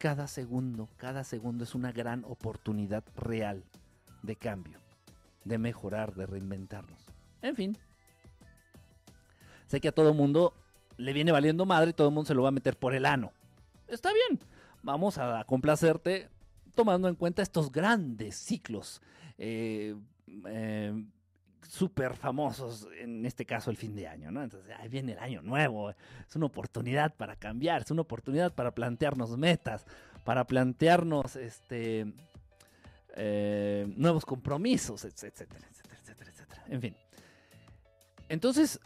[0.00, 3.62] cada segundo, cada segundo es una gran oportunidad real
[4.22, 4.78] de cambio,
[5.44, 7.06] de mejorar, de reinventarnos.
[7.42, 7.76] En fin.
[9.66, 10.54] Sé que a todo mundo
[10.96, 13.04] le viene valiendo madre y todo el mundo se lo va a meter por el
[13.04, 13.30] ano.
[13.88, 14.40] Está bien.
[14.82, 16.30] Vamos a complacerte
[16.74, 19.02] tomando en cuenta estos grandes ciclos
[19.36, 19.94] eh,
[20.46, 21.04] eh,
[21.68, 24.42] súper famosos, en este caso el fin de año, ¿no?
[24.42, 28.72] Entonces, ahí viene el año nuevo, es una oportunidad para cambiar, es una oportunidad para
[28.72, 29.86] plantearnos metas,
[30.24, 32.12] para plantearnos este
[33.16, 36.64] eh, nuevos compromisos, etcétera, etcétera, etcétera, etcétera.
[36.68, 36.96] En fin.
[38.28, 38.80] Entonces,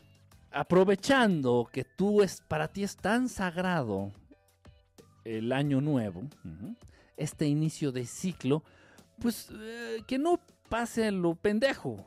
[0.50, 4.12] aprovechando que tú es, para ti es tan sagrado
[5.24, 6.22] el año nuevo,
[7.16, 8.62] este inicio de ciclo,
[9.20, 12.06] pues eh, que no pase lo pendejo,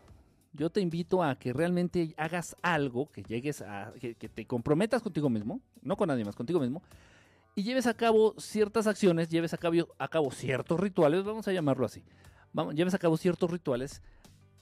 [0.58, 5.30] yo te invito a que realmente hagas algo, que llegues a, que, te comprometas contigo
[5.30, 6.82] mismo, no con nadie más, contigo mismo,
[7.56, 11.54] y lleves a cabo ciertas acciones, lleves a cabo, a cabo ciertos rituales, vamos a
[11.54, 12.04] llamarlo así,
[12.54, 14.02] vamos, lleves a cabo ciertos rituales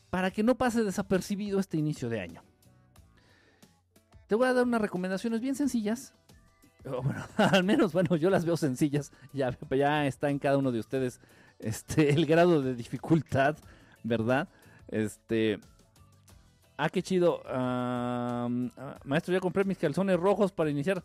[0.09, 2.43] para que no pase desapercibido este inicio de año.
[4.27, 6.13] Te voy a dar unas recomendaciones bien sencillas.
[6.83, 9.11] Bueno, al menos, bueno, yo las veo sencillas.
[9.33, 11.19] Ya, ya está en cada uno de ustedes
[11.59, 13.57] este, el grado de dificultad,
[14.03, 14.49] ¿verdad?
[14.87, 15.59] Este,
[16.77, 17.41] Ah, qué chido.
[17.45, 18.49] Ah,
[19.03, 21.03] maestro, ya compré mis calzones rojos para iniciar.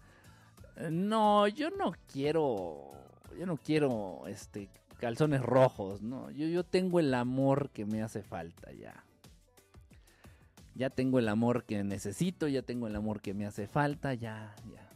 [0.90, 2.92] No, yo no quiero.
[3.38, 4.68] Yo no quiero este
[5.00, 6.30] calzones rojos, no.
[6.30, 9.04] Yo, yo tengo el amor que me hace falta ya.
[10.74, 14.54] Ya tengo el amor que necesito, ya tengo el amor que me hace falta, ya,
[14.72, 14.88] ya.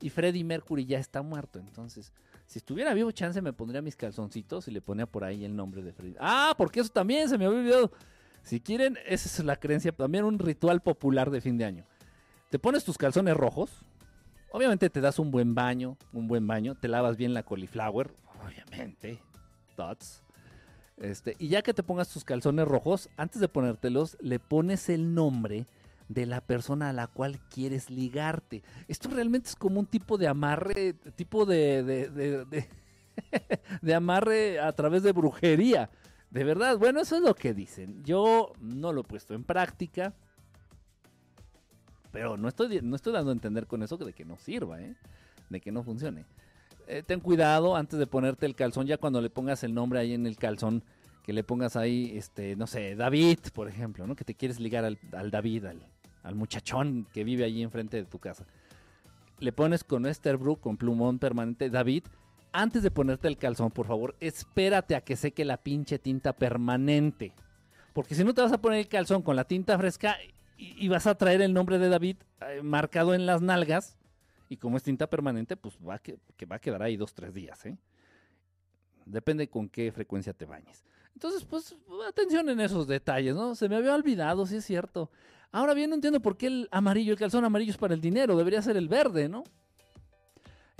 [0.00, 2.12] Y Freddie Mercury ya está muerto, entonces,
[2.46, 5.82] si estuviera vivo, chance me pondría mis calzoncitos y le ponía por ahí el nombre
[5.82, 6.16] de Freddie.
[6.18, 7.92] Ah, porque eso también se me había olvidado.
[8.42, 11.84] Si quieren, esa es la creencia, también un ritual popular de fin de año.
[12.50, 13.70] Te pones tus calzones rojos,
[14.50, 18.10] obviamente te das un buen baño, un buen baño, te lavas bien la cauliflower,
[18.44, 19.20] obviamente,
[19.76, 20.22] thoughts.
[20.96, 25.14] Este, y ya que te pongas tus calzones rojos, antes de ponértelos, le pones el
[25.14, 25.66] nombre
[26.08, 28.62] de la persona a la cual quieres ligarte.
[28.88, 32.66] Esto realmente es como un tipo de amarre, tipo de, de, de,
[33.80, 35.88] de amarre a través de brujería.
[36.30, 38.02] De verdad, bueno, eso es lo que dicen.
[38.04, 40.14] Yo no lo he puesto en práctica.
[42.12, 44.96] Pero no estoy, no estoy dando a entender con eso de que no sirva, ¿eh?
[45.48, 46.24] de que no funcione.
[46.86, 50.12] Eh, ten cuidado antes de ponerte el calzón, ya cuando le pongas el nombre ahí
[50.12, 50.82] en el calzón,
[51.22, 54.16] que le pongas ahí, este, no sé, David, por ejemplo, ¿no?
[54.16, 54.98] Que te quieres ligar al,
[55.30, 55.66] David,
[56.22, 58.46] al, muchachón que vive allí enfrente de tu casa.
[59.38, 62.04] Le pones con Esterbrook, con plumón permanente, David,
[62.52, 67.32] antes de ponerte el calzón, por favor, espérate a que seque la pinche tinta permanente.
[67.92, 70.16] Porque si no te vas a poner el calzón con la tinta fresca
[70.56, 73.96] y, vas a traer el nombre de David eh, marcado en las nalgas,
[74.48, 76.18] y como es tinta permanente, pues va que,
[76.50, 77.78] va a quedar ahí dos, tres días, ¿eh?
[79.06, 80.84] Depende con qué frecuencia te bañes.
[81.14, 83.54] Entonces, pues, atención en esos detalles, ¿no?
[83.54, 85.10] Se me había olvidado, sí es cierto.
[85.52, 88.36] Ahora bien, no entiendo por qué el amarillo, el calzón amarillo es para el dinero,
[88.36, 89.44] debería ser el verde, ¿no?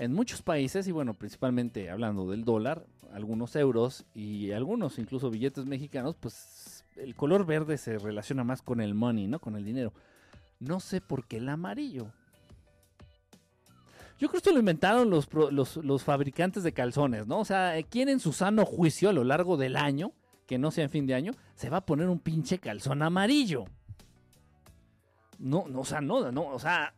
[0.01, 5.67] En muchos países, y bueno, principalmente hablando del dólar, algunos euros y algunos incluso billetes
[5.67, 9.37] mexicanos, pues el color verde se relaciona más con el money, ¿no?
[9.37, 9.93] Con el dinero.
[10.59, 12.11] No sé por qué el amarillo.
[14.17, 17.37] Yo creo que esto lo inventaron los, los, fabricantes de calzones, ¿no?
[17.37, 20.13] O sea, ¿quién en su sano juicio a lo largo del año,
[20.47, 23.65] que no sea en fin de año, se va a poner un pinche calzón amarillo?
[25.37, 26.91] No, no, o sea, no, no, o sea,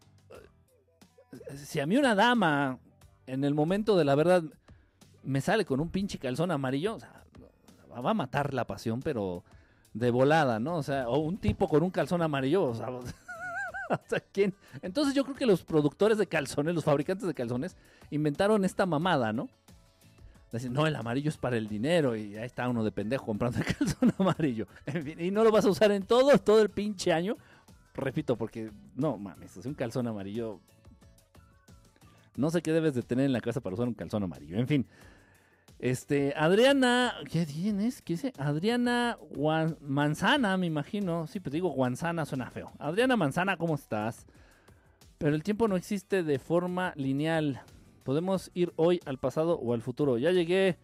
[1.57, 2.79] si a mí una dama
[3.27, 4.43] en el momento de la verdad
[5.23, 7.23] me sale con un pinche calzón amarillo, o sea,
[8.01, 9.43] va a matar la pasión, pero
[9.93, 10.77] de volada, ¿no?
[10.77, 12.87] O sea, o un tipo con un calzón amarillo, o sea,
[14.31, 14.53] ¿quién?
[14.81, 17.77] Entonces yo creo que los productores de calzones, los fabricantes de calzones,
[18.09, 19.49] inventaron esta mamada, ¿no?
[20.51, 23.57] Decir, no, el amarillo es para el dinero y ahí está uno de pendejo comprando
[23.57, 24.67] el calzón amarillo.
[25.17, 27.37] y no lo vas a usar en todo, todo el pinche año.
[27.95, 30.59] Repito, porque no mames, es un calzón amarillo
[32.35, 34.57] no sé qué debes de tener en la casa para usar un calzón amarillo.
[34.57, 34.87] En fin.
[35.79, 38.01] Este, Adriana, ¿qué tienes?
[38.01, 38.33] ¿Qué dice?
[38.37, 39.17] Adriana
[39.81, 41.27] Manzana, me imagino.
[41.27, 42.71] Sí, pues digo Guanzana, suena feo.
[42.79, 44.25] Adriana Manzana, ¿cómo estás?
[45.17, 47.61] Pero el tiempo no existe de forma lineal.
[48.03, 50.17] Podemos ir hoy al pasado o al futuro.
[50.17, 50.77] Ya llegué.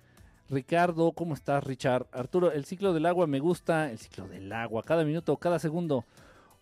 [0.50, 2.08] Ricardo, ¿cómo estás, Richard?
[2.12, 3.92] Arturo, el ciclo del agua me gusta.
[3.92, 6.06] El ciclo del agua, cada minuto, cada segundo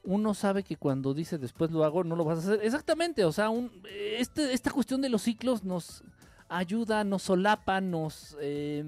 [0.08, 2.66] uno sabe que cuando dice después lo hago, no lo vas a hacer.
[2.66, 6.02] Exactamente, o sea, un, este, esta cuestión de los ciclos nos
[6.48, 8.86] ayuda, nos solapa, nos, eh,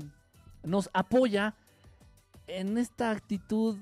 [0.64, 1.56] nos apoya
[2.48, 3.76] en esta actitud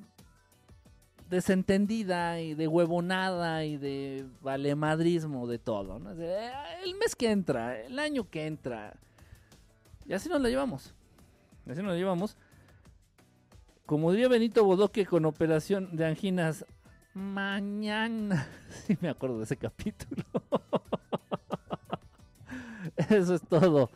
[1.30, 5.98] desentendida y de huevonada y de valemadrismo de todo.
[5.98, 8.96] El mes que entra, el año que entra.
[10.08, 10.96] Y así nos la llevamos.
[11.70, 12.36] así nos la llevamos.
[13.86, 16.66] Como diría Benito Bodoque con operación de anginas
[17.18, 18.48] Mañana.
[18.86, 20.24] Sí me acuerdo de ese capítulo.
[23.10, 23.90] Eso es todo.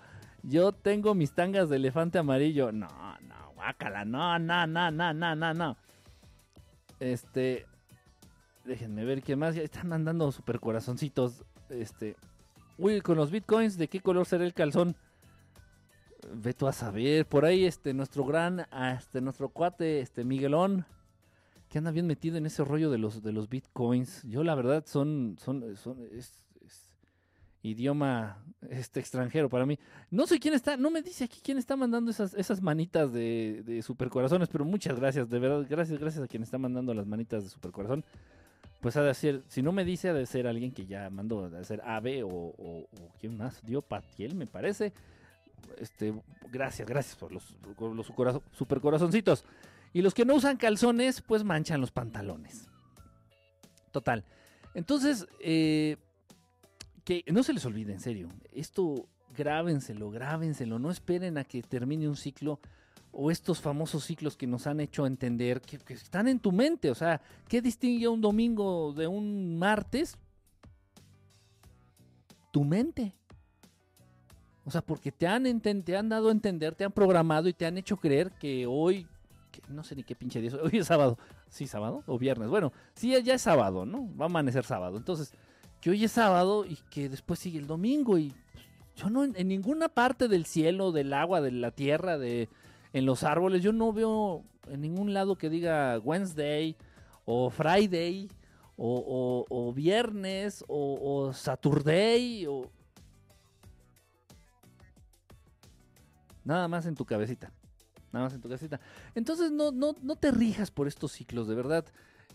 [0.43, 2.71] Yo tengo mis tangas de elefante amarillo.
[2.71, 4.05] No, no, guácala.
[4.05, 5.77] No, no, no, no, no, no, no.
[6.99, 7.67] Este.
[8.65, 9.55] Déjenme ver qué más.
[9.55, 11.45] Ya están mandando super corazoncitos.
[11.69, 12.15] Este.
[12.77, 14.95] Uy, con los bitcoins, ¿de qué color será el calzón?
[16.33, 17.27] Ve tú a saber.
[17.27, 18.65] Por ahí, este, nuestro gran,
[18.97, 20.85] este, nuestro cuate, este, Miguelón
[21.71, 24.23] que anda bien metido en ese rollo de los, de los bitcoins.
[24.23, 26.43] Yo la verdad son, son, son es,
[27.63, 29.79] idioma este extranjero para mí.
[30.09, 33.63] No sé quién está, no me dice aquí quién está mandando esas, esas manitas de,
[33.65, 37.45] de supercorazones, pero muchas gracias, de verdad, gracias, gracias a quien está mandando las manitas
[37.45, 38.03] de supercorazón.
[38.81, 41.45] Pues ha de ser, si no me dice, ha de ser alguien que ya mandó,
[41.45, 42.87] ha de ser Ave o, o,
[43.21, 44.91] quién más, dio Patiel, me parece.
[45.77, 46.13] Este,
[46.51, 48.11] gracias, gracias por los, los
[48.51, 49.45] supercorazoncitos.
[49.93, 52.69] Y los que no usan calzones, pues manchan los pantalones.
[53.91, 54.23] Total.
[54.73, 55.97] Entonces, eh,
[57.03, 58.29] que no se les olvide, en serio.
[58.53, 60.79] Esto grábenselo, grábenselo.
[60.79, 62.59] No esperen a que termine un ciclo
[63.11, 66.89] o estos famosos ciclos que nos han hecho entender que, están en tu mente.
[66.89, 70.17] O sea, ¿qué distingue un domingo de un martes?
[72.51, 73.13] Tu mente.
[74.63, 77.65] O sea, porque te han, te han dado a entender, te han programado y te
[77.65, 79.07] han hecho creer que hoy,
[79.69, 81.17] no sé ni qué pinche día es, hoy es sábado.
[81.49, 82.49] Sí, sábado o viernes.
[82.49, 84.15] Bueno, sí, ya es sábado, ¿no?
[84.17, 84.97] Va a amanecer sábado.
[84.97, 85.33] Entonces,
[85.79, 88.33] que hoy es sábado y que después sigue el domingo y
[88.95, 92.49] yo no en ninguna parte del cielo, del agua, de la tierra, de
[92.93, 96.75] en los árboles, yo no veo en ningún lado que diga Wednesday
[97.25, 98.29] o Friday
[98.77, 102.69] o, viernes o Saturday o
[106.43, 107.51] nada más en tu cabecita.
[108.11, 108.79] Nada más en tu cabecita.
[109.15, 111.85] Entonces no, no, no te rijas por estos ciclos, de verdad.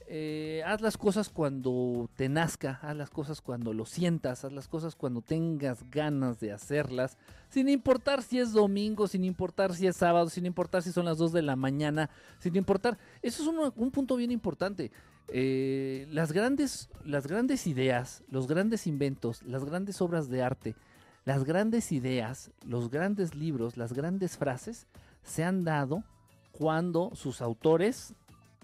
[0.08, 4.68] Eh, haz las cosas cuando te nazca, haz las cosas cuando lo sientas, haz las
[4.68, 9.96] cosas cuando tengas ganas de hacerlas, sin importar si es domingo, sin importar si es
[9.96, 12.08] sábado, sin importar si son las 2 de la mañana,
[12.38, 12.98] sin importar.
[13.20, 14.92] Eso es un, punto bien importante.
[15.28, 20.76] Eh, las, grandes, las grandes ideas, los grandes inventos, las grandes obras de arte,
[21.24, 24.86] las grandes ideas, los grandes libros, las grandes frases
[25.26, 26.04] se han dado
[26.52, 28.14] cuando sus autores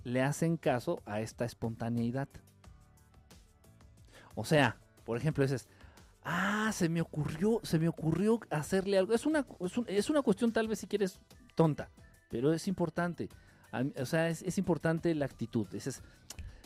[0.05, 2.29] le hacen caso a esta espontaneidad.
[4.35, 5.69] O sea, por ejemplo, dices,
[6.25, 9.13] ah, se me ocurrió, se me ocurrió hacerle algo.
[9.13, 9.45] Es una,
[9.89, 11.21] es, una cuestión tal vez si quieres
[11.55, 11.91] tonta,
[12.31, 13.29] pero es importante.
[14.01, 15.67] O sea, es, importante la actitud.
[15.69, 16.03] Dices,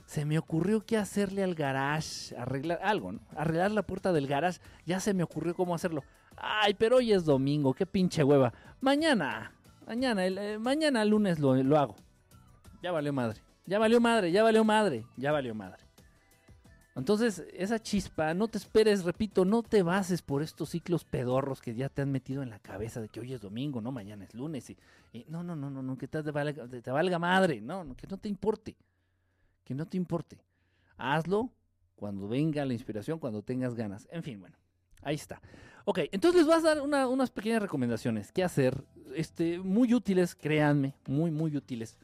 [0.04, 3.20] se me ocurrió que hacerle al garage, arreglar algo, ¿no?
[3.34, 6.04] Arreglar la puerta del garage, ya se me ocurrió cómo hacerlo.
[6.36, 8.52] Ay, pero hoy es domingo, qué pinche hueva.
[8.80, 9.55] Mañana,
[9.86, 11.96] mañana, eh, mañana lunes lo, lo hago
[12.82, 15.82] ya valió madre, ya valió madre, ya valió madre, ya valió madre.
[16.94, 21.74] Entonces, esa chispa, no te esperes, repito, no te bases por estos ciclos pedorros que
[21.74, 24.34] ya te han metido en la cabeza de que hoy es domingo, no, mañana es
[24.34, 24.70] lunes.
[24.70, 24.78] Y,
[25.28, 28.28] no, no, no, no, no, que te valga, te valga madre, no, que no te
[28.30, 28.76] importe,
[29.64, 30.38] que no te importe.
[30.96, 31.50] Hazlo
[31.96, 34.08] cuando venga la inspiración, cuando tengas ganas.
[34.10, 34.56] En fin, bueno,
[35.02, 35.42] ahí está.
[35.88, 38.30] Ok, entonces les voy a dar unas pequeñas recomendaciones.
[38.32, 38.84] ¿Qué hacer?
[39.14, 41.96] Este, muy útiles, créanme, muy, muy útiles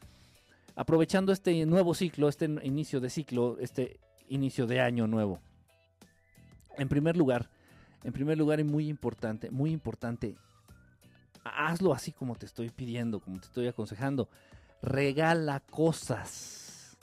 [0.75, 5.41] aprovechando este nuevo ciclo, este inicio de ciclo, este inicio de año nuevo.
[6.77, 7.51] En primer lugar,
[8.03, 10.37] en primer lugar y muy importante, muy importante,
[11.45, 14.29] hazlo así como te estoy pidiendo, como te estoy aconsejando.
[14.81, 16.97] Regala cosas.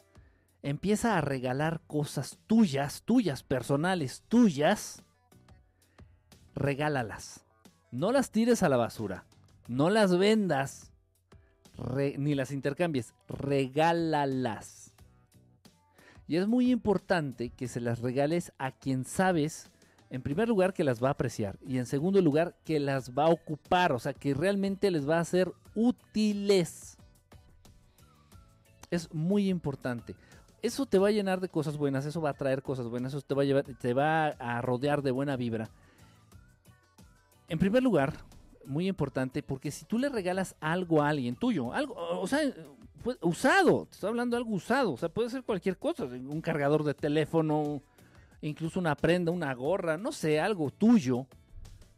[0.61, 5.03] Empieza a regalar cosas tuyas, tuyas, personales, tuyas.
[6.59, 7.45] Regálalas.
[7.91, 9.25] No las tires a la basura.
[9.67, 10.91] No las vendas
[12.17, 14.93] ni las intercambies, regálalas.
[16.27, 19.71] Y es muy importante que se las regales a quien sabes,
[20.09, 23.25] en primer lugar, que las va a apreciar y en segundo lugar, que las va
[23.25, 26.97] a ocupar, o sea, que realmente les va a ser útiles.
[28.91, 30.15] Es muy importante.
[30.61, 33.21] Eso te va a llenar de cosas buenas, eso va a traer cosas buenas, eso
[33.21, 35.69] te va a, llevar, te va a rodear de buena vibra.
[37.49, 38.13] En primer lugar,
[38.65, 42.41] muy importante porque si tú le regalas algo a alguien tuyo, algo, o sea,
[43.21, 46.83] usado, te estoy hablando de algo usado, o sea, puede ser cualquier cosa, un cargador
[46.83, 47.81] de teléfono,
[48.41, 51.25] incluso una prenda, una gorra, no sé, algo tuyo,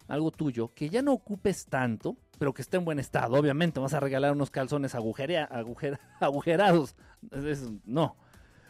[0.07, 3.35] algo tuyo, que ya no ocupes tanto, pero que esté en buen estado.
[3.35, 4.95] Obviamente vas a regalar unos calzones
[6.19, 6.95] agujerados.
[7.85, 8.15] no.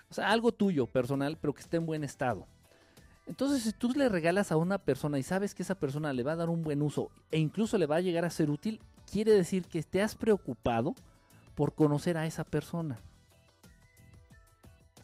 [0.10, 2.48] O sea, algo tuyo, personal, pero que esté en buen estado.
[3.28, 6.34] Entonces, si tú le regalas a una persona y sabes que esa persona le va
[6.34, 9.32] a dar un buen uso e incluso le va a llegar a ser útil, quiere
[9.32, 10.96] decir que te has preocupado
[11.56, 13.00] por conocer a esa persona.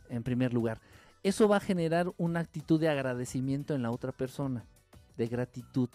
[0.10, 0.82] En primer lugar,
[1.24, 4.66] eso va a generar una actitud de agradecimiento en la otra persona,
[5.18, 5.90] de gratitud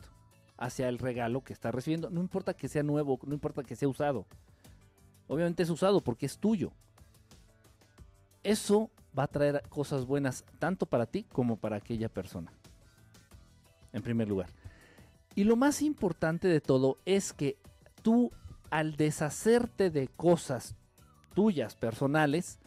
[0.59, 2.11] hacia el regalo que está recibiendo.
[2.11, 4.27] No importa que sea nuevo, no importa que sea usado.
[5.27, 6.73] Obviamente es usado porque es tuyo.
[8.43, 12.53] Eso va a traer cosas buenas tanto para ti como para aquella persona.
[13.93, 14.49] En primer lugar.
[15.35, 17.57] Y lo más importante de todo es que
[18.03, 18.31] tú
[18.73, 20.75] al deshacerte de cosas
[21.35, 22.59] tuyas personales,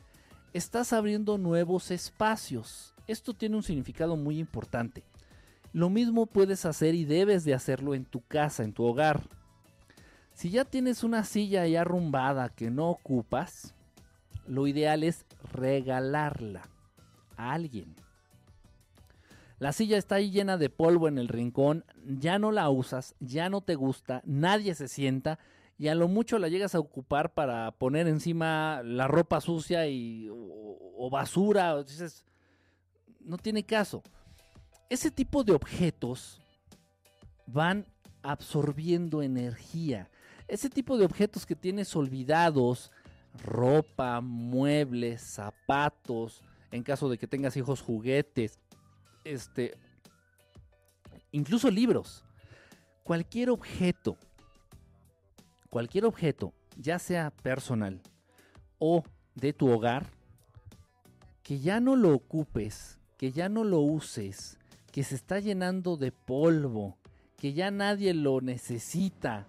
[0.54, 2.94] estás abriendo nuevos espacios.
[3.08, 5.04] Esto tiene un significado muy importante.
[5.74, 9.28] Lo mismo puedes hacer y debes de hacerlo en tu casa, en tu hogar.
[10.34, 13.74] Si ya tienes una silla ya arrumbada que no ocupas,
[14.48, 16.70] lo ideal es regalarla
[17.38, 17.96] a alguien.
[19.60, 23.50] La silla está ahí llena de polvo en el rincón, ya no la usas, ya
[23.50, 25.40] no te gusta, nadie se sienta
[25.78, 30.30] y a lo mucho la llegas a ocupar para poner encima la ropa sucia y,
[30.32, 31.84] o, basura.
[31.84, 32.26] Dices,
[33.20, 34.02] no tiene caso.
[34.90, 36.42] Ese tipo de objetos
[37.46, 37.86] van
[38.22, 40.10] absorbiendo energía
[40.48, 42.92] ese tipo de objetos que tienes olvidados,
[43.44, 48.60] ropa, muebles, zapatos, en caso de que tengas hijos juguetes,
[49.24, 49.78] este,
[51.32, 52.24] incluso libros,
[53.04, 54.18] cualquier objeto,
[55.70, 58.02] cualquier objeto, ya sea personal
[58.80, 59.04] o
[59.36, 60.08] de tu hogar,
[61.44, 64.58] que ya no lo ocupes, que ya no lo uses,
[64.92, 66.98] que se está llenando de polvo,
[67.38, 69.48] que ya nadie lo necesita,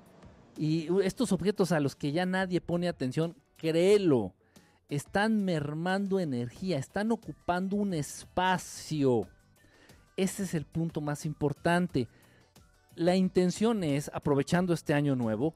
[0.58, 4.34] y estos objetos a los que ya nadie pone atención, créelo,
[4.88, 9.28] están mermando energía, están ocupando un espacio.
[10.16, 12.08] Ese es el punto más importante.
[12.94, 15.54] La intención es, aprovechando este año nuevo,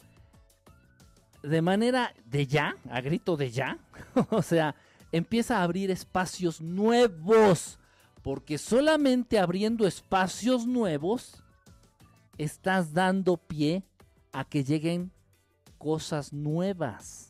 [1.42, 3.78] de manera de ya, a grito de ya,
[4.30, 4.74] o sea,
[5.12, 7.78] empieza a abrir espacios nuevos,
[8.22, 11.42] porque solamente abriendo espacios nuevos
[12.36, 13.84] estás dando pie
[14.32, 15.10] a que lleguen
[15.78, 17.29] cosas nuevas.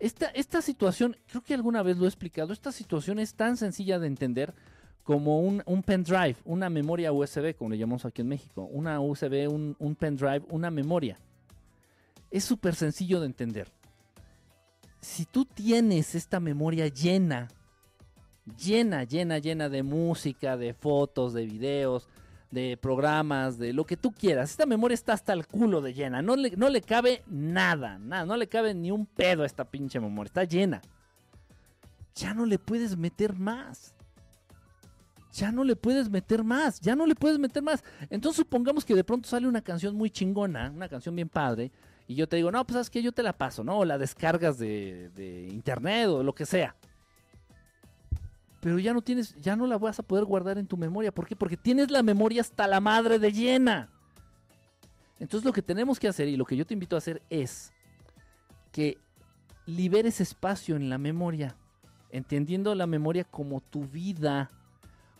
[0.00, 3.98] Esta, esta, situación, creo que alguna vez lo he explicado, esta situación es tan sencilla
[3.98, 4.54] de entender
[5.04, 9.46] como un, un pendrive, una memoria USB, como le llamamos aquí en México, una USB,
[9.50, 11.18] un, un pendrive, una memoria.
[12.30, 13.68] Es súper sencillo de entender.
[15.02, 17.48] Si tú tienes esta memoria llena,
[18.58, 22.08] llena, llena, llena de música, de fotos, de videos,
[22.50, 24.50] de programas, de lo que tú quieras.
[24.50, 26.22] Esta memoria está hasta el culo de llena.
[26.22, 28.26] No le, no le cabe nada, nada.
[28.26, 30.28] No le cabe ni un pedo a esta pinche memoria.
[30.28, 30.82] Está llena.
[32.14, 33.94] Ya no le puedes meter más.
[35.32, 36.80] Ya no le puedes meter más.
[36.80, 37.84] Ya no le puedes meter más.
[38.10, 41.70] Entonces supongamos que de pronto sale una canción muy chingona, una canción bien padre.
[42.08, 43.78] Y yo te digo, no, pues sabes que yo te la paso, ¿no?
[43.78, 46.74] O la descargas de, de internet o lo que sea
[48.60, 51.12] pero ya no tienes, ya no la vas a poder guardar en tu memoria.
[51.12, 51.34] ¿Por qué?
[51.34, 53.88] Porque tienes la memoria hasta la madre de llena.
[55.18, 57.72] Entonces lo que tenemos que hacer y lo que yo te invito a hacer es
[58.72, 58.98] que
[59.66, 61.56] liberes espacio en la memoria,
[62.10, 64.50] entendiendo la memoria como tu vida,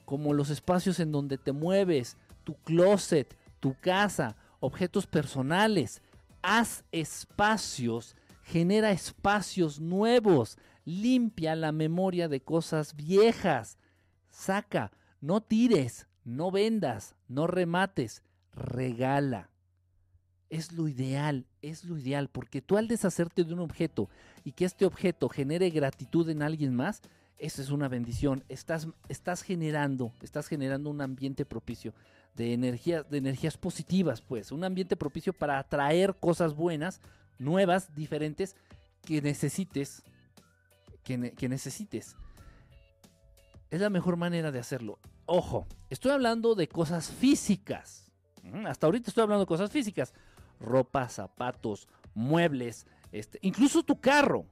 [0.05, 6.03] como los espacios en donde te mueves, tu closet, tu casa, objetos personales.
[6.43, 13.78] Haz espacios, genera espacios nuevos, limpia la memoria de cosas viejas.
[14.31, 18.22] Saca, no tires, no vendas, no remates,
[18.53, 19.51] regala.
[20.49, 24.09] Es lo ideal, es lo ideal, porque tú al deshacerte de un objeto
[24.45, 27.03] y que este objeto genere gratitud en alguien más,
[27.39, 28.45] eso es una bendición.
[28.49, 31.95] Estás, estás generando, estás generando un ambiente propicio
[32.35, 37.01] de energías, de energías positivas, pues, un ambiente propicio para atraer cosas buenas,
[37.39, 38.57] nuevas, diferentes,
[39.05, 40.03] que necesites
[41.03, 42.16] que, necesites.
[43.70, 44.98] Es la mejor manera de hacerlo.
[45.26, 48.11] Ojo, estoy hablando de cosas físicas.
[48.66, 50.12] Hasta ahorita estoy hablando de cosas físicas.
[50.59, 54.44] Ropa, zapatos, muebles, este, incluso tu carro.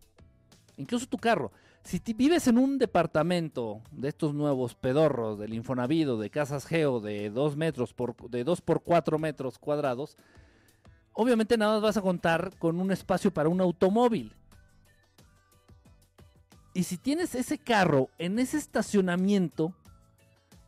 [0.76, 1.50] Incluso tu carro.
[1.82, 7.30] Si vives en un departamento de estos nuevos pedorros del Infonavido, de casas Geo de
[7.30, 10.16] 2 metros por, de 2 por 4 metros cuadrados,
[11.12, 14.34] obviamente nada más vas a contar con un espacio para un automóvil.
[16.74, 19.74] Y si tienes ese carro en ese estacionamiento,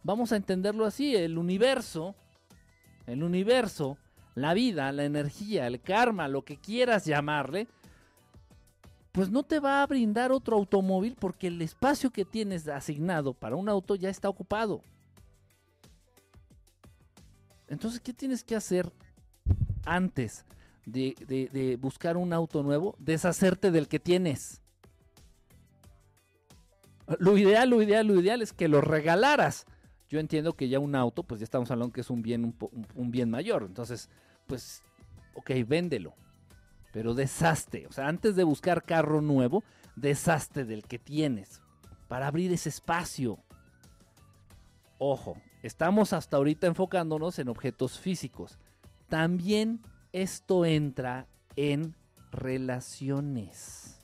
[0.03, 2.15] vamos a entenderlo así, el universo,
[3.07, 3.99] el universo,
[4.35, 7.69] la vida, la energía, el karma, lo que quieras llamarle,
[9.13, 13.57] pues no te va a brindar otro automóvil porque el espacio que tienes asignado para
[13.57, 14.83] un auto ya está ocupado.
[17.69, 18.91] Entonces, ¿qué tienes que hacer
[19.85, 20.45] antes
[20.87, 21.15] de,
[21.53, 22.97] de buscar un auto nuevo?
[22.99, 24.61] Deshacerte del que tienes.
[27.19, 29.67] Lo ideal, lo ideal, lo ideal es que lo regalaras.
[30.09, 32.55] Yo entiendo que ya un auto, pues ya estamos hablando que es un bien,
[32.95, 33.65] un, bien mayor.
[33.65, 34.09] Entonces,
[34.47, 34.83] pues,
[35.35, 36.15] ok, véndelo.
[36.93, 37.87] Pero deshazte.
[37.87, 39.63] O sea, antes de buscar carro nuevo,
[39.97, 41.63] deshazte del que tienes.
[42.09, 43.39] Para abrir ese espacio.
[44.99, 48.59] Ojo, estamos hasta ahorita enfocándonos en objetos físicos.
[49.09, 49.81] También
[50.13, 51.95] esto entra en
[52.33, 54.00] relaciones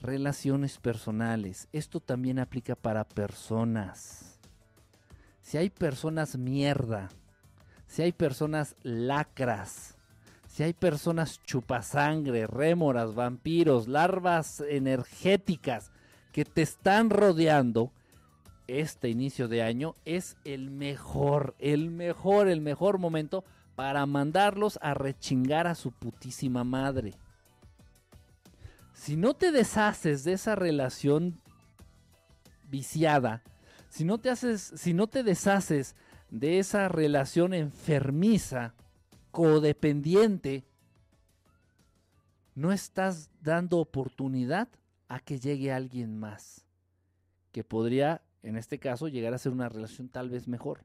[0.00, 1.68] relaciones personales.
[1.72, 4.38] Esto también aplica para personas.
[5.42, 7.08] Si hay personas mierda,
[7.86, 9.96] si hay personas lacras,
[10.46, 15.90] si hay personas chupasangre, rémoras, vampiros, larvas energéticas
[16.32, 17.92] que te están rodeando,
[18.68, 23.44] este inicio de año es el mejor, el mejor, el mejor momento
[23.74, 27.14] para mandarlos a rechingar a su putísima madre
[29.00, 31.40] si no te deshaces de esa relación
[32.68, 33.42] viciada,
[33.88, 35.96] si no te haces, si no te deshaces
[36.28, 38.74] de esa relación enfermiza,
[39.30, 40.66] codependiente,
[42.54, 44.68] no estás dando oportunidad
[45.08, 46.66] a que llegue alguien más
[47.52, 50.84] que podría, en este caso, llegar a ser una relación tal vez mejor.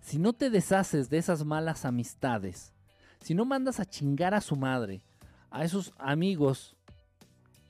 [0.00, 2.72] Si no te deshaces de esas malas amistades,
[3.20, 5.02] si no mandas a chingar a su madre,
[5.50, 6.76] a esos amigos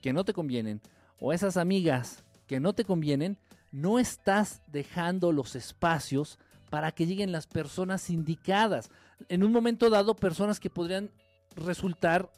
[0.03, 0.81] que no te convienen,
[1.21, 3.39] o a esas amigas que no te convienen,
[3.73, 6.39] no estás dejando los espacios
[6.71, 8.91] para que lleguen las personas indicadas.
[9.29, 11.11] En un momento dado, personas que podrían
[11.57, 12.31] resultar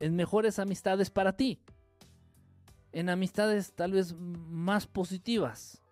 [0.00, 1.60] en mejores amistades para ti.
[2.92, 5.82] En amistades tal vez más positivas.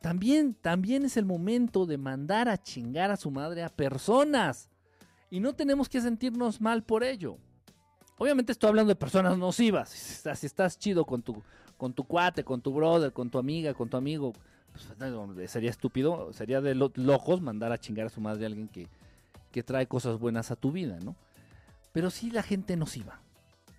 [0.00, 4.70] También, también es el momento de mandar a chingar a su madre a personas.
[5.30, 7.36] Y no tenemos que sentirnos mal por ello.
[8.18, 9.90] Obviamente estoy hablando de personas nocivas.
[9.90, 11.42] Si estás chido con tu,
[11.76, 14.32] con tu cuate, con tu brother, con tu amiga, con tu amigo,
[14.72, 18.88] pues, sería estúpido, sería de locos mandar a chingar a su madre a alguien que,
[19.52, 21.14] que trae cosas buenas a tu vida, ¿no?
[21.92, 23.20] Pero sí la gente nociva.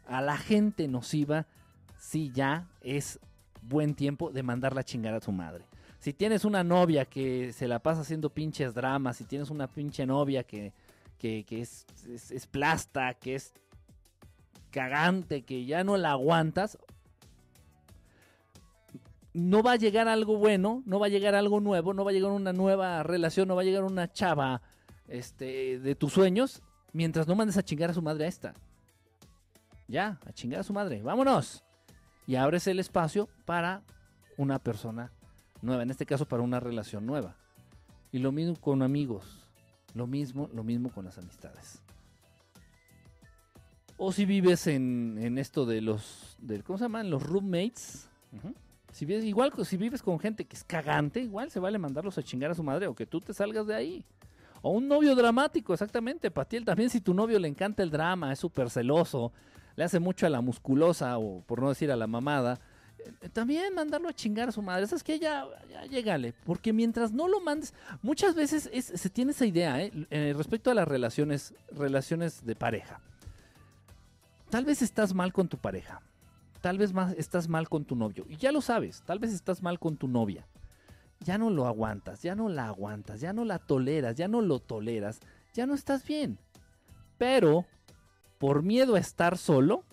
[0.08, 1.45] A la gente nociva,
[1.97, 3.20] sí ya es
[3.62, 5.66] buen tiempo de mandarla a chingar a su madre.
[6.00, 10.06] Si tienes una novia que se la pasa haciendo pinches dramas, si tienes una pinche
[10.06, 10.74] novia que,
[11.20, 13.54] que, es, es plasta, que es
[14.72, 16.80] cagante, que ya no la aguantas,
[19.34, 22.14] no va a llegar algo bueno, no va a llegar algo nuevo, no va a
[22.14, 24.62] llegar una nueva relación, no va a llegar una chava
[25.08, 26.62] este, de tus sueños
[26.94, 28.54] mientras no mandes a chingar a su madre a esta.
[29.88, 31.64] Ya, a chingar a su madre, vámonos.
[32.28, 33.82] Y abres el espacio para
[34.38, 35.12] una persona
[35.62, 37.36] nueva, en este caso para una relación nueva.
[38.12, 39.49] Y lo mismo con amigos,
[39.94, 41.82] lo mismo, lo mismo con las amistades.
[43.98, 47.10] O si vives en, esto de los, ¿cómo se llaman?
[47.10, 48.08] Los roommates.
[48.94, 52.24] Si vives, igual si vives con gente que es cagante, igual se vale mandarlos a
[52.24, 54.06] chingar a su madre o que tú te salgas de ahí.
[54.62, 56.66] O un novio dramático, exactamente, Patiel.
[56.66, 59.32] También si tu novio le encanta el drama, es súper celoso,
[59.76, 62.60] le hace mucho a la musculosa o por no decir a la mamada,
[63.34, 64.86] también mandarlo a chingar a su madre.
[64.86, 66.34] Es que ya, ya llégale.
[66.45, 69.91] Porque mientras no lo mandes, muchas veces se tiene esa idea, ¿eh?
[70.10, 70.34] ¿eh?
[70.36, 73.02] respecto a las relaciones, relaciones de pareja.
[74.50, 76.02] Tal vez estás mal con tu pareja.
[76.62, 78.26] Tal vez más estás mal con tu novio.
[78.28, 80.45] Y ya lo sabes, tal vez estás mal con tu novia.
[81.22, 84.60] Ya no lo aguantas, ya no la aguantas, ya no la toleras, ya no lo
[84.60, 85.20] toleras,
[85.54, 86.39] ya no estás bien.
[87.18, 87.66] Pero,
[88.38, 89.84] por miedo a estar solo,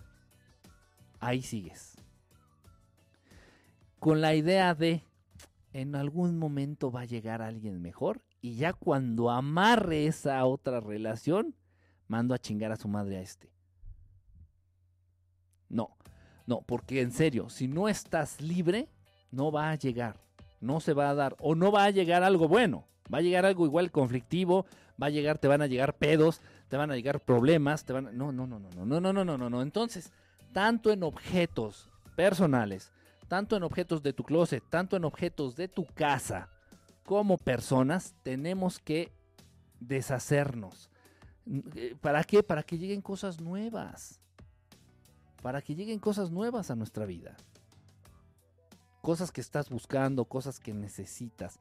[1.20, 1.95] ahí sigues.
[4.07, 5.02] Con la idea de,
[5.72, 11.57] en algún momento va a llegar alguien mejor y ya cuando amarre esa otra relación,
[12.07, 13.50] mando a chingar a su madre a este.
[15.68, 15.96] No,
[16.46, 18.88] no, porque en serio, si no estás libre,
[19.32, 20.20] no va a llegar,
[20.61, 23.44] no se va a dar, o no va a llegar algo bueno, va a llegar
[23.44, 24.66] algo igual conflictivo,
[25.02, 28.07] va a llegar, te van a llegar pedos, te van a llegar problemas, te van
[28.07, 28.12] a...
[28.12, 29.62] No, no, no, no, no, no, no, no, no, no.
[29.62, 30.12] Entonces,
[30.52, 32.92] tanto en objetos personales,
[33.29, 36.49] tanto en objetos de tu closet, tanto en objetos de tu casa,
[37.05, 39.12] como personas, tenemos que
[39.81, 40.91] deshacernos.
[42.01, 42.43] ¿Para qué?
[42.43, 44.20] Para que lleguen cosas nuevas
[45.47, 47.37] para que lleguen cosas nuevas a nuestra vida.
[49.01, 51.61] Cosas que estás buscando, cosas que necesitas.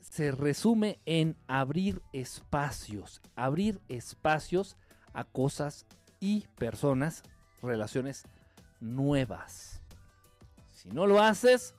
[0.00, 4.78] Se resume en abrir espacios, abrir espacios
[5.12, 5.84] a cosas
[6.20, 7.22] y personas,
[7.60, 8.24] relaciones
[8.80, 9.77] nuevas.
[10.88, 11.74] Si no lo haces,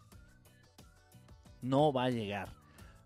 [1.61, 2.49] no va a llegar.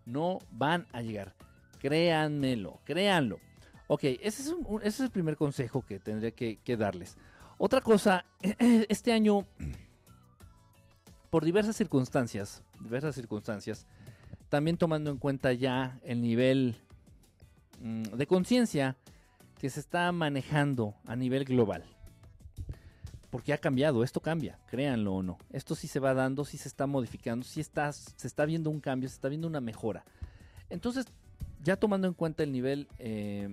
[0.04, 1.34] No van a llegar.
[1.78, 3.40] Créanmelo, créanlo.
[3.86, 7.16] Ok, ese es, ese es el primer consejo que tendría que darles.
[7.56, 8.24] Otra cosa,
[8.88, 9.46] este año,
[11.30, 13.86] por diversas circunstancias, diversas circunstancias,
[14.48, 16.76] también tomando en cuenta ya el nivel
[17.80, 18.96] mm, de conciencia
[19.58, 21.84] que se está manejando a nivel global.
[23.34, 25.38] Porque ha cambiado, esto cambia, créanlo o no.
[25.50, 28.78] Esto sí se va dando, sí se está modificando, sí está, se está viendo un
[28.78, 30.04] cambio, se está viendo una mejora.
[30.70, 31.06] Entonces,
[31.60, 33.52] ya tomando en cuenta el nivel eh,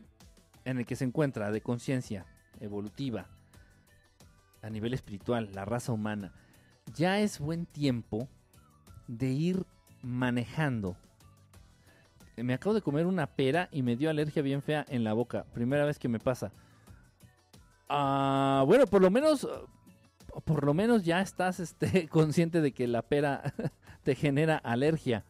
[0.66, 2.28] en el que se encuentra de conciencia
[2.60, 3.26] evolutiva,
[4.62, 6.32] a nivel espiritual, la raza humana,
[6.94, 8.28] ya es buen tiempo
[9.08, 9.66] de ir
[10.04, 10.96] manejando.
[12.38, 15.48] Me acabo de comer una pera y me dio alergia bien fea en la boca.
[15.56, 16.52] Primera vez que me pasa.
[17.94, 19.46] Ah, bueno, por lo menos,
[20.46, 23.54] por lo menos ya estás este, consciente de que la pera
[24.04, 25.26] te genera alergia.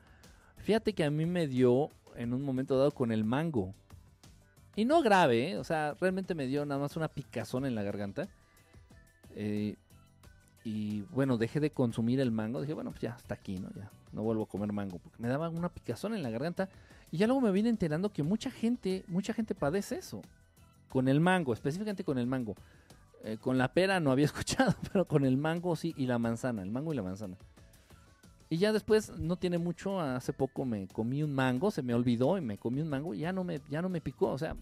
[0.58, 3.74] Fíjate que a mí me dio en un momento dado con el mango.
[4.76, 5.58] Y no grave, ¿eh?
[5.58, 8.30] o sea, realmente me dio nada más una picazón en la garganta.
[9.36, 9.76] Eh,
[10.64, 12.62] y bueno, dejé de consumir el mango.
[12.62, 13.70] Dije, bueno, pues ya, hasta aquí, ¿no?
[13.76, 14.99] Ya, no vuelvo a comer mango.
[14.99, 16.70] Porque me daba una picazón en la garganta.
[17.12, 20.22] Y ya luego me vine enterando que mucha gente, mucha gente padece eso.
[20.89, 22.56] Con el mango, específicamente con el mango.
[23.24, 26.63] Eh, con la pera no había escuchado, pero con el mango sí, y la manzana,
[26.63, 27.38] el mango y la manzana.
[28.49, 32.38] Y ya después, no tiene mucho, hace poco me comí un mango, se me olvidó
[32.38, 34.30] y me comí un mango y ya no me, ya no me picó.
[34.30, 34.57] O sea,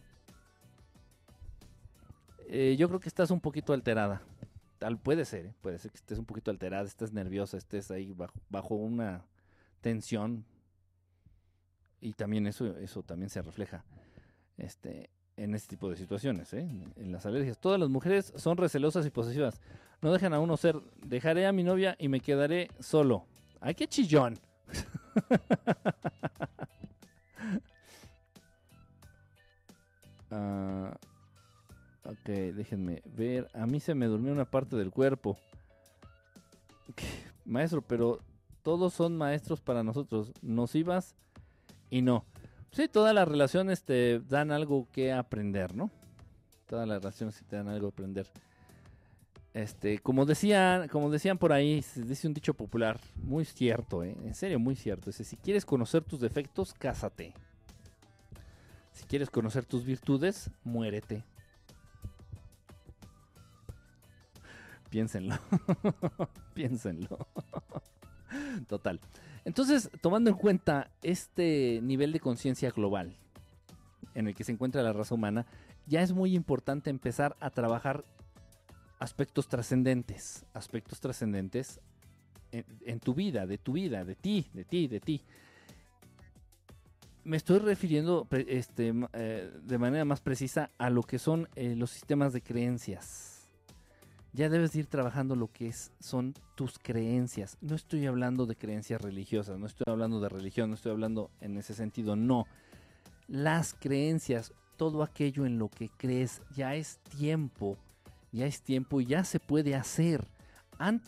[2.47, 4.22] eh, yo creo que estás un poquito alterada.
[4.78, 5.53] Tal puede ser, ¿eh?
[5.62, 9.26] puede ser que estés un poquito alterada, estés nerviosa, estés ahí bajo, bajo una
[9.82, 10.45] tensión.
[11.99, 13.84] Y también eso, eso también se refleja
[14.60, 15.10] este,
[15.40, 16.68] en este tipo de situaciones, ¿eh?
[16.98, 17.58] en las alergias.
[17.58, 19.62] Todas las mujeres son recelosas y posesivas.
[20.02, 20.76] No dejan a uno ser.
[21.06, 23.26] Dejaré a mi novia y me quedaré solo.
[23.62, 24.38] ¡Ay, qué chillón!
[30.32, 30.96] Ah,
[32.04, 33.50] ok, déjenme ver.
[33.56, 35.40] A mí se me durmió una parte del cuerpo.
[37.46, 38.20] Maestro, pero
[38.62, 40.32] todos son maestros para nosotros.
[40.44, 41.16] Nos ibas
[41.90, 42.26] y no.
[42.72, 45.89] Sí, todas las relaciones te dan algo que aprender, ¿no?
[46.67, 48.28] Todas las relaciones te dan algo que aprender.
[49.53, 54.15] Este, como decían, como decían por ahí, se dice un dicho popular, muy cierto, ¿eh?
[54.24, 55.09] en serio, muy cierto.
[55.09, 57.34] Dice, si quieres conocer tus defectos, cásate.
[58.91, 61.24] Si quieres conocer tus virtudes, muérete.
[64.89, 65.36] Piénsenlo.
[66.53, 67.28] Piénsenlo.
[68.67, 68.99] Total.
[69.46, 73.16] Entonces, tomando en cuenta este nivel de conciencia global
[74.14, 75.46] en el que se encuentra la raza humana,
[75.88, 78.04] ya es muy importante empezar a trabajar
[79.00, 81.80] aspectos trascendentes, aspectos trascendentes
[82.52, 85.22] en, tu vida, de tu vida, de ti, de ti, de ti.
[87.24, 91.92] Me estoy refiriendo este, eh, de manera más precisa a lo que son eh, los
[91.92, 93.39] sistemas de creencias.
[94.34, 97.58] Ya debes ir trabajando lo que es, son tus creencias.
[97.62, 101.58] No estoy hablando de creencias religiosas, no estoy hablando de religión, no estoy hablando en
[101.58, 102.46] ese sentido, no.
[103.28, 107.78] Las creencias, todo aquello en lo que crees, ya es tiempo
[108.32, 110.26] ya es tiempo y ya se puede hacer.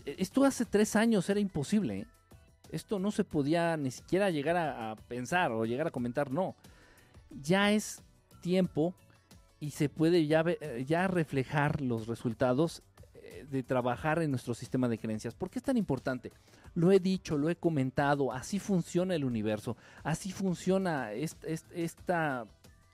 [0.06, 2.00] esto hace tres años era imposible.
[2.00, 2.08] ¿eh?
[2.72, 6.56] Esto no se podía ni siquiera llegar a, pensar o llegar a comentar, no.
[7.30, 8.02] Ya es
[8.42, 8.94] tiempo
[9.60, 12.82] y se puede ya, eh, reflejar los resultados
[13.50, 15.36] de trabajar en nuestro sistema de creencias.
[15.36, 16.32] ¿Por qué es tan importante?
[16.74, 22.46] Lo he dicho, lo he comentado, así funciona el universo, así funciona esta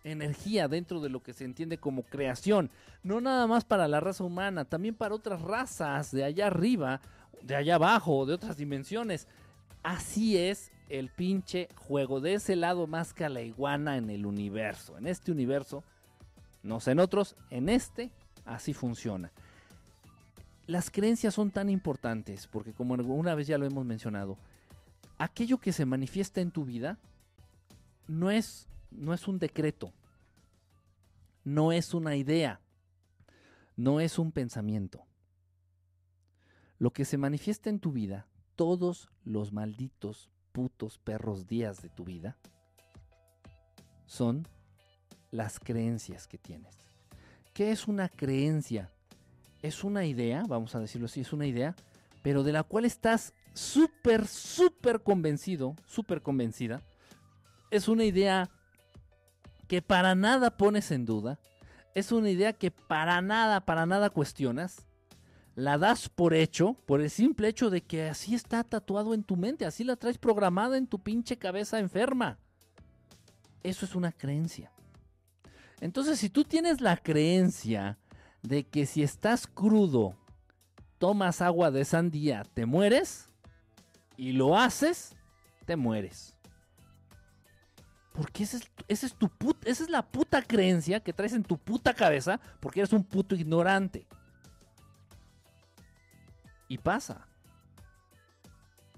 [0.04, 2.70] energía dentro de lo que se entiende como creación.
[3.04, 7.02] No nada más para la raza humana, también para otras razas de allá arriba,
[7.42, 9.28] de allá abajo, de otras dimensiones.
[9.84, 14.26] Así es el pinche juego, de ese lado más que a la iguana en el
[14.26, 14.98] universo.
[14.98, 15.84] En este universo,
[16.64, 18.12] no sé en otros, en este
[18.46, 19.32] así funciona.
[20.68, 24.38] Las creencias son tan importantes porque como una vez ya lo hemos mencionado,
[25.18, 27.00] aquello que se manifiesta en tu vida
[28.08, 29.94] no es no es un decreto,
[31.44, 32.62] no es una idea,
[33.76, 35.06] no es un pensamiento.
[36.80, 42.04] Lo que se manifiesta en tu vida, todos los malditos putos perros días de tu
[42.04, 42.38] vida,
[44.06, 44.48] son
[45.32, 46.78] las creencias que tienes.
[47.54, 48.92] ¿Qué es una creencia?
[49.68, 51.76] Es una idea, vamos a decirlo así, es una idea,
[52.22, 56.82] pero de la cual estás súper, súper convencido, súper convencida.
[57.70, 58.50] Es una idea
[59.68, 61.38] que para nada pones en duda,
[61.96, 64.88] es una idea que para nada, para nada cuestionas,
[65.56, 69.36] la das por hecho, por el simple hecho de que así está tatuado en tu
[69.36, 72.40] mente, así la traes programada en tu pinche cabeza enferma.
[73.64, 74.72] Eso es una creencia.
[75.82, 77.98] Entonces, si tú tienes la creencia
[78.48, 80.16] de que si estás crudo,
[80.98, 83.30] tomas agua de sandía, te mueres,
[84.18, 85.16] y lo haces,
[85.66, 86.36] te mueres.
[88.14, 89.30] Porque esa es, tu
[89.64, 93.36] esa es la puta creencia que traes en tu puta cabeza porque eres un puto
[93.36, 94.08] ignorante.
[96.68, 97.28] Y pasa.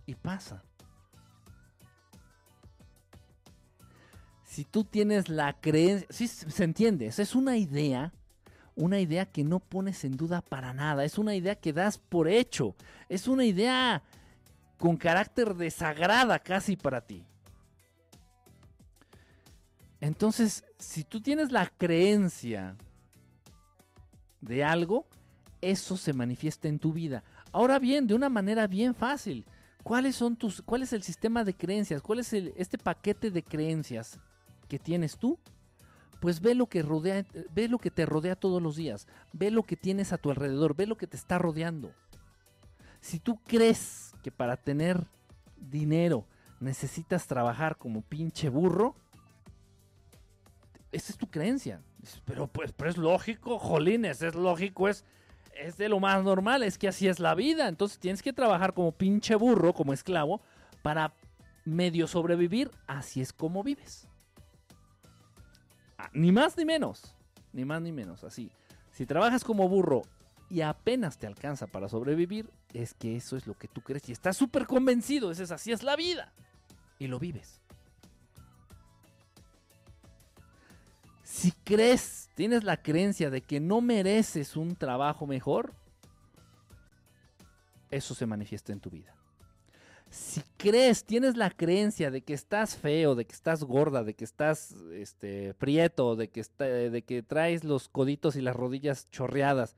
[0.05, 0.63] Y pasa.
[4.45, 8.13] Si tú tienes la creencia, sí se entiende, esa es una idea,
[8.79, 12.29] una idea que no pones en duda para nada, es una idea que das por
[12.29, 12.75] hecho,
[13.09, 14.01] es una idea
[14.77, 17.25] con carácter de sagrada casi para ti.
[19.99, 22.77] Entonces, si tú tienes la creencia
[24.39, 25.05] de algo,
[25.59, 27.21] eso se manifiesta en tu vida.
[27.51, 29.45] Ahora bien, de una manera bien fácil.
[29.83, 32.01] ¿Cuáles son tus, cuál es el sistema de creencias?
[32.01, 34.19] ¿Cuál es este paquete de creencias
[34.69, 35.37] que tienes tú?
[36.19, 39.63] Pues ve lo que rodea, ve lo que te rodea todos los días, ve lo
[39.63, 41.91] que tienes a tu alrededor, ve lo que te está rodeando.
[42.99, 45.07] Si tú crees que para tener
[45.55, 46.25] dinero
[46.59, 48.95] necesitas trabajar como pinche burro,
[50.91, 51.81] esa es tu creencia.
[52.25, 55.05] Pero pues pero es lógico, jolines, es lógico, es,
[55.55, 57.67] es de lo más normal, es que así es la vida.
[57.67, 60.41] Entonces tienes que trabajar como pinche burro, como esclavo,
[60.81, 61.13] para
[61.63, 62.71] medio sobrevivir.
[62.87, 64.08] Así es como vives.
[65.99, 67.13] Ah, ni más ni menos.
[67.51, 68.49] Ni más ni menos, así.
[68.91, 70.03] Si trabajas como burro
[70.49, 74.13] y apenas te alcanza para sobrevivir, es que eso es lo que tú crees y
[74.13, 76.31] estás súper convencido, es así es la vida.
[76.99, 77.59] Y lo vives.
[81.23, 85.73] Si crees, tienes la creencia de que no mereces un trabajo mejor,
[87.91, 89.13] eso se manifiesta en tu vida.
[90.09, 94.23] Si crees, tienes la creencia de que estás feo, de que estás gorda, de que
[94.23, 99.75] estás este, prieto, de que, traes los coditos y las rodillas chorreadas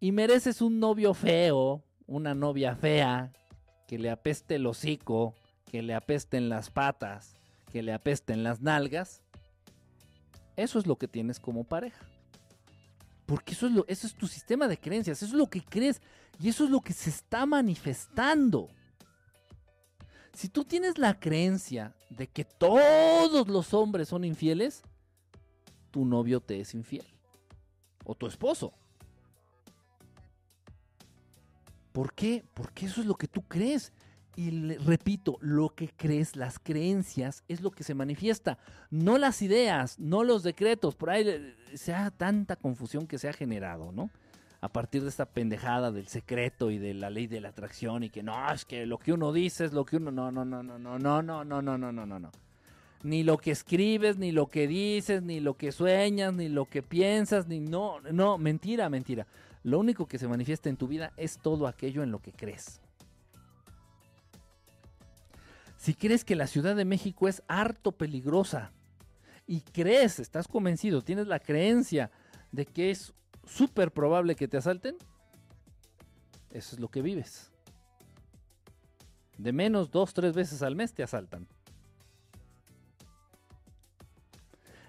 [0.00, 3.32] y mereces un novio feo, una novia fea,
[3.86, 5.34] que le apeste el hocico,
[5.70, 7.36] que le apesten las patas,
[7.70, 9.22] que le apesten las nalgas,
[10.56, 12.04] eso es lo que tienes como pareja.
[13.26, 16.02] Porque eso eso es tu sistema de creencias, eso es lo que crees
[16.40, 18.68] y eso es lo que se está manifestando.
[20.34, 24.82] Si tú tienes la creencia de que todos los hombres son infieles,
[25.90, 27.06] tu novio te es infiel.
[28.04, 28.72] O tu esposo.
[31.92, 32.44] ¿Por qué?
[32.54, 33.92] Porque eso es lo que tú crees.
[34.34, 38.56] Y repito, lo que crees, las creencias, es lo que se manifiesta,
[38.90, 40.96] no las ideas, no los decretos.
[40.96, 44.10] Por ahí eh, sea tanta confusión que se ha generado, ¿no?
[44.62, 48.10] A partir de esta pendejada del secreto y de la ley de la atracción y
[48.10, 50.12] que no, es que lo que uno dice es lo que uno.
[50.12, 52.30] No, no, no, no, no, no, no, no, no, no, no, no, no.
[53.02, 56.80] Ni lo que escribes, ni lo que dices, ni lo que sueñas, ni lo que
[56.80, 59.26] piensas, ni no, no, mentira, mentira.
[59.64, 62.80] Lo único que se manifiesta en tu vida es todo aquello en lo que crees.
[65.76, 68.70] Si crees que la Ciudad de México es harto peligrosa
[69.44, 72.12] y crees, estás convencido, tienes la creencia
[72.52, 73.12] de que es
[73.46, 74.96] súper probable que te asalten,
[76.50, 77.50] eso es lo que vives.
[79.38, 81.48] De menos dos, tres veces al mes te asaltan.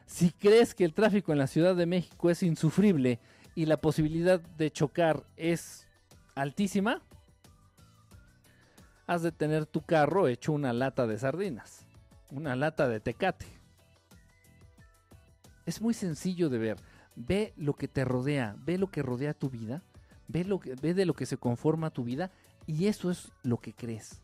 [0.05, 3.19] Si crees que el tráfico en la Ciudad de México es insufrible
[3.55, 5.87] y la posibilidad de chocar es
[6.35, 7.01] altísima,
[9.07, 11.87] has de tener tu carro hecho una lata de sardinas,
[12.29, 13.47] una lata de tecate.
[15.65, 16.92] Es muy sencillo de ver.
[17.15, 19.83] Ve lo que te rodea, ve lo que rodea tu vida,
[20.27, 22.31] ve, lo que, ve de lo que se conforma tu vida
[22.65, 24.21] y eso es lo que crees.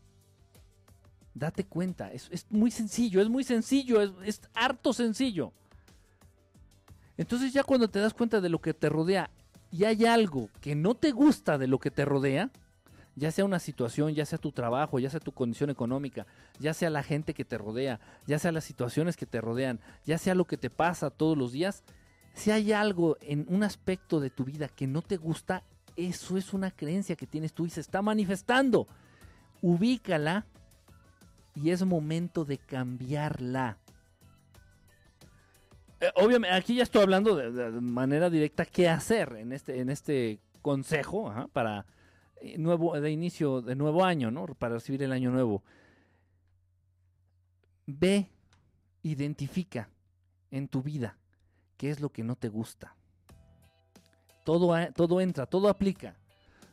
[1.34, 5.52] Date cuenta, es, muy sencillo, es muy sencillo, es, es harto sencillo.
[7.16, 9.30] Entonces ya cuando te das cuenta de lo que te rodea
[9.70, 12.50] y hay algo que no te gusta de lo que te rodea,
[13.14, 16.26] ya sea una situación, ya sea tu trabajo, ya sea tu condición económica,
[16.58, 20.18] ya sea la gente que te rodea, ya sea las situaciones que te rodean, ya
[20.18, 21.82] sea lo que te pasa todos los días,
[22.34, 25.64] si hay algo en un aspecto de tu vida que no te gusta,
[25.96, 28.86] eso es una creencia que tienes tú y se está manifestando.
[29.60, 30.46] Ubícala
[31.54, 33.78] y es momento de cambiarla.
[36.00, 40.40] Eh, obviamente, aquí ya estoy hablando de, manera directa qué hacer en este, en este
[40.62, 41.84] consejo para
[42.40, 44.46] eh, nuevo, de inicio de nuevo año, ¿no?
[44.46, 45.62] Para recibir el año nuevo.
[47.86, 48.30] Ve,
[49.02, 49.90] identifica
[50.50, 51.19] en tu vida
[51.80, 52.94] qué es lo que no te gusta.
[54.44, 56.14] Todo, todo entra, todo aplica.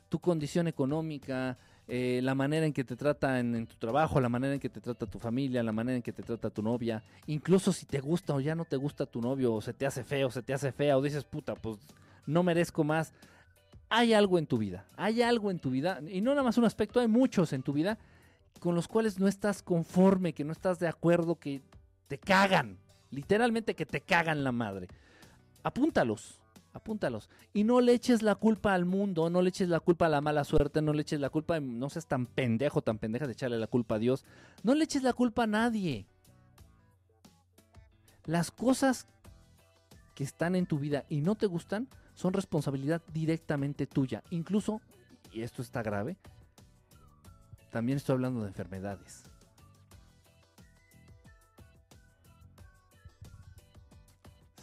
[0.10, 4.55] Tu condición económica, eh, la manera en que te trata en, tu trabajo, la manera
[4.55, 7.72] en que te trata tu familia, la manera en que te trata tu novia, incluso
[7.72, 10.30] si te gusta o ya no te gusta tu novio, o se te hace feo,
[10.30, 11.78] se te hace fea, o dices, puta, pues
[12.26, 13.14] no merezco más
[13.88, 16.66] hay algo en tu vida, hay algo en tu vida, y no nada más un
[16.66, 17.97] aspecto, hay muchos en tu vida
[18.60, 21.62] con los cuales no estás conforme, que no estás de acuerdo, que
[22.10, 22.78] te cagan,
[23.12, 24.88] literalmente que te cagan la madre.
[25.64, 26.39] Apúntalos,
[26.74, 27.30] apúntalos.
[27.53, 30.22] Y no le eches la culpa al mundo, no le eches la culpa a la
[30.22, 33.58] mala suerte, no le eches la culpa, no seas tan pendejo, tan pendeja de echarle
[33.58, 34.26] la culpa a Dios.
[34.64, 36.05] No le eches la culpa a nadie.
[38.26, 39.08] Las cosas
[40.16, 44.24] que están en tu vida y no te gustan, son responsabilidad directamente tuya.
[44.32, 44.82] Incluso,
[45.32, 46.18] y esto está grave,
[47.72, 49.26] también estoy hablando de enfermedades.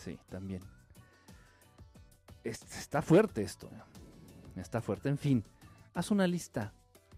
[0.04, 0.60] Sí, también.
[2.42, 3.70] Está fuerte esto.
[4.54, 5.08] Está fuerte.
[5.08, 5.42] En fin,
[5.94, 6.74] haz una lista.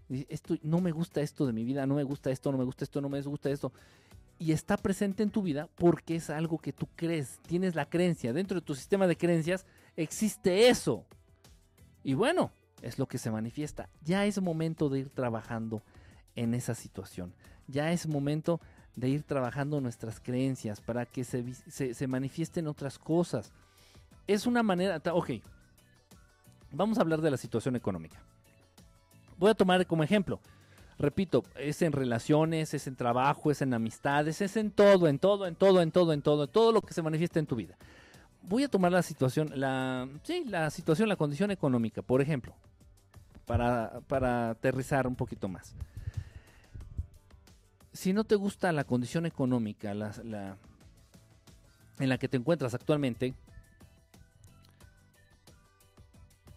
[0.09, 2.85] Esto, no me gusta esto de mi vida, no me gusta esto, no me gusta
[2.85, 3.73] esto, no me gusta esto.
[4.39, 8.31] Y está presente en tu vida porque es algo que tú crees, tienes la creencia.
[8.31, 9.65] Dentro de tu sistema de creencias
[9.97, 11.05] existe eso.
[12.03, 13.89] Y bueno, es lo que se manifiesta.
[14.01, 15.83] Ya es momento de ir trabajando
[16.35, 17.33] en esa situación.
[17.67, 18.61] Ya es momento
[18.97, 23.53] de ir trabajando nuestras creencias para que se, se, manifiesten otras cosas.
[24.25, 25.29] Es una manera, ok,
[26.71, 28.19] vamos a hablar de la situación económica.
[29.37, 30.39] Voy a tomar como ejemplo,
[30.97, 35.45] repito, es en relaciones, es en trabajo, es en amistades, es en todo, en todo,
[35.45, 37.77] en todo, en todo, en todo, todo lo que se manifiesta en tu vida.
[38.41, 42.55] Voy a tomar la situación, la, sí, la situación, la condición económica, por ejemplo,
[43.45, 45.75] para, para aterrizar un poquito más
[47.97, 49.99] si no te gusta la condición económica en
[52.09, 53.33] la que te encuentras actualmente,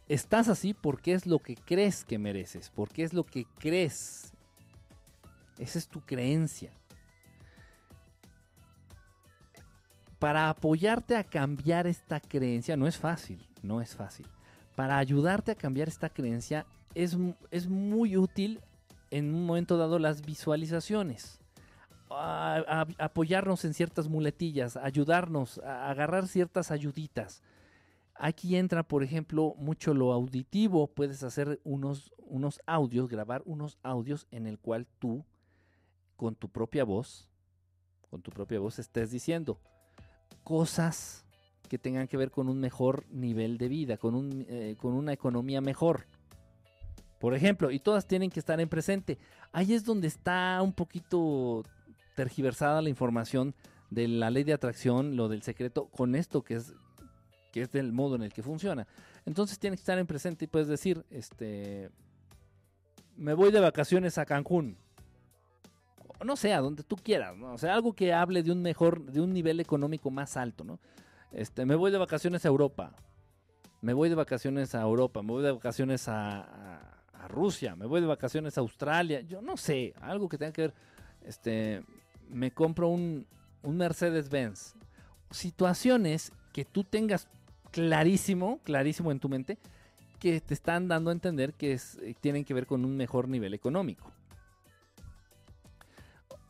[0.07, 4.35] estás así porque es lo que crees que mereces, porque es lo que crees.
[5.59, 6.73] Esa es tu creencia.
[10.19, 14.27] Para apoyarte a cambiar esta creencia, no es fácil, no es fácil.
[14.77, 17.17] Para ayudarte a cambiar esta creencia, es,
[17.51, 18.61] es muy útil
[19.11, 21.41] en un momento dado las visualizaciones.
[22.09, 27.43] apoyarnos en ciertas muletillas, ayudarnos, a agarrar ciertas ayuditas.
[28.15, 30.89] Aquí entra, por ejemplo, mucho lo auditivo.
[30.89, 35.25] Puedes hacer unos, unos audios, grabar unos audios en el cual tú,
[36.17, 37.31] con tu propia voz,
[38.11, 39.59] con tu propia voz, estés diciendo
[40.43, 41.25] cosas
[41.69, 45.13] que tengan que ver con un mejor nivel de vida, con, un, eh, con una
[45.13, 46.07] economía mejor
[47.21, 49.19] por ejemplo, y todas tienen que estar en presente.
[49.53, 51.65] Ahí es donde está un poquito
[52.17, 53.55] tergiversada la información
[53.91, 56.73] de la ley de atracción, lo del secreto, con esto que es
[57.53, 58.87] que es del modo en el que funciona.
[59.27, 61.91] Entonces tiene que estar en presente y puedes decir, este,
[63.17, 64.79] me voy de vacaciones a Cancún.
[66.25, 67.53] No sé, a donde tú quieras, ¿no?
[67.53, 70.79] O sea, algo que hable de un mejor, de un nivel económico más alto, ¿no?
[71.33, 72.95] Este, me voy de vacaciones a Europa.
[73.83, 78.01] Me voy de vacaciones a Europa, me voy de vacaciones a a Rusia, me voy
[78.01, 80.75] de vacaciones a Australia, yo no sé, algo que tenga que ver,
[81.25, 81.83] este,
[82.29, 83.27] me compro un,
[83.63, 84.75] un Mercedes-Benz.
[85.31, 87.29] Situaciones que tú tengas
[87.71, 89.59] clarísimo, clarísimo en tu mente,
[90.19, 93.55] que te están dando a entender que eh, tienen que ver con un mejor nivel
[93.55, 94.13] económico.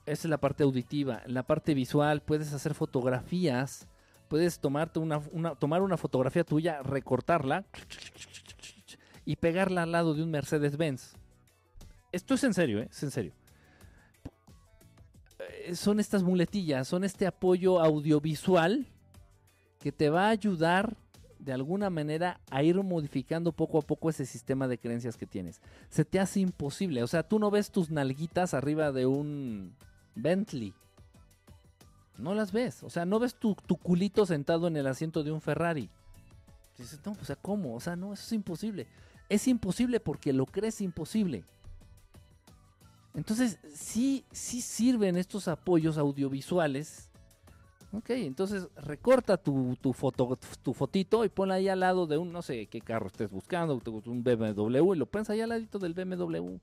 [0.07, 1.23] Esa es la parte auditiva.
[1.27, 3.87] La parte visual puedes hacer fotografías.
[4.29, 5.21] Puedes tomarte una,
[5.57, 7.65] tomar una fotografía tuya, recortarla
[9.31, 11.13] y pegarla al lado de un Mercedes-Benz.
[12.11, 12.89] Esto es en serio, ¿eh?
[12.91, 13.33] es en serio.
[15.39, 18.89] Eh, son estas muletillas, son este apoyo audiovisual
[19.79, 20.97] que te va a ayudar
[21.39, 25.61] de alguna manera a ir modificando poco a poco ese sistema de creencias que tienes.
[25.91, 29.77] Se te hace imposible, o sea, tú no ves tus nalguitas arriba de un
[30.17, 30.75] Bentley.
[32.19, 35.31] No las ves, o sea, no ves tu, tu culito sentado en el asiento de
[35.31, 35.89] un Ferrari.
[36.77, 37.77] Dices, no, o sea, ¿cómo?
[37.77, 38.89] O sea, no, eso es imposible.
[39.31, 41.45] Es imposible porque lo crees imposible.
[43.15, 47.09] Entonces, sí, sí sirven estos apoyos audiovisuales.
[47.93, 52.43] Ok, entonces recorta tu, foto, tu fotito y ponla ahí al lado de un, no
[52.43, 56.57] sé qué carro estés buscando, un BMW, y lo pones ahí al ladito del BMW.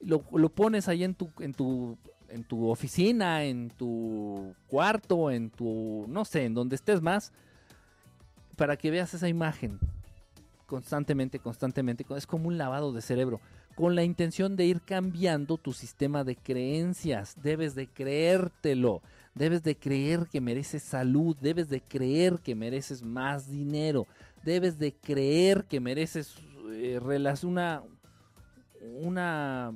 [0.00, 1.96] Lo, lo pones ahí en tu, en tu,
[2.28, 7.32] en tu oficina, en tu cuarto, en tu, no sé, en donde estés más,
[8.56, 9.78] para que veas esa imagen
[10.66, 12.04] constantemente, constantemente.
[12.16, 13.40] Es como un lavado de cerebro.
[13.74, 17.36] Con la intención de ir cambiando tu sistema de creencias.
[17.42, 19.02] Debes de creértelo.
[19.34, 21.36] Debes de creer que mereces salud.
[21.40, 24.06] Debes de creer que mereces más dinero.
[24.44, 26.34] Debes de creer que mereces
[26.70, 27.00] eh,
[27.42, 27.82] una,
[28.80, 29.74] una,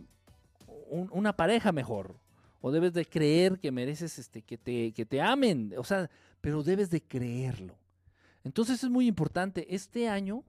[0.90, 2.16] una pareja mejor.
[2.60, 5.72] O debes de creer que mereces este, que, te, que te amen.
[5.78, 6.10] O sea,
[6.40, 7.74] pero debes de creerlo.
[8.44, 9.74] Entonces es muy importante.
[9.74, 10.44] Este año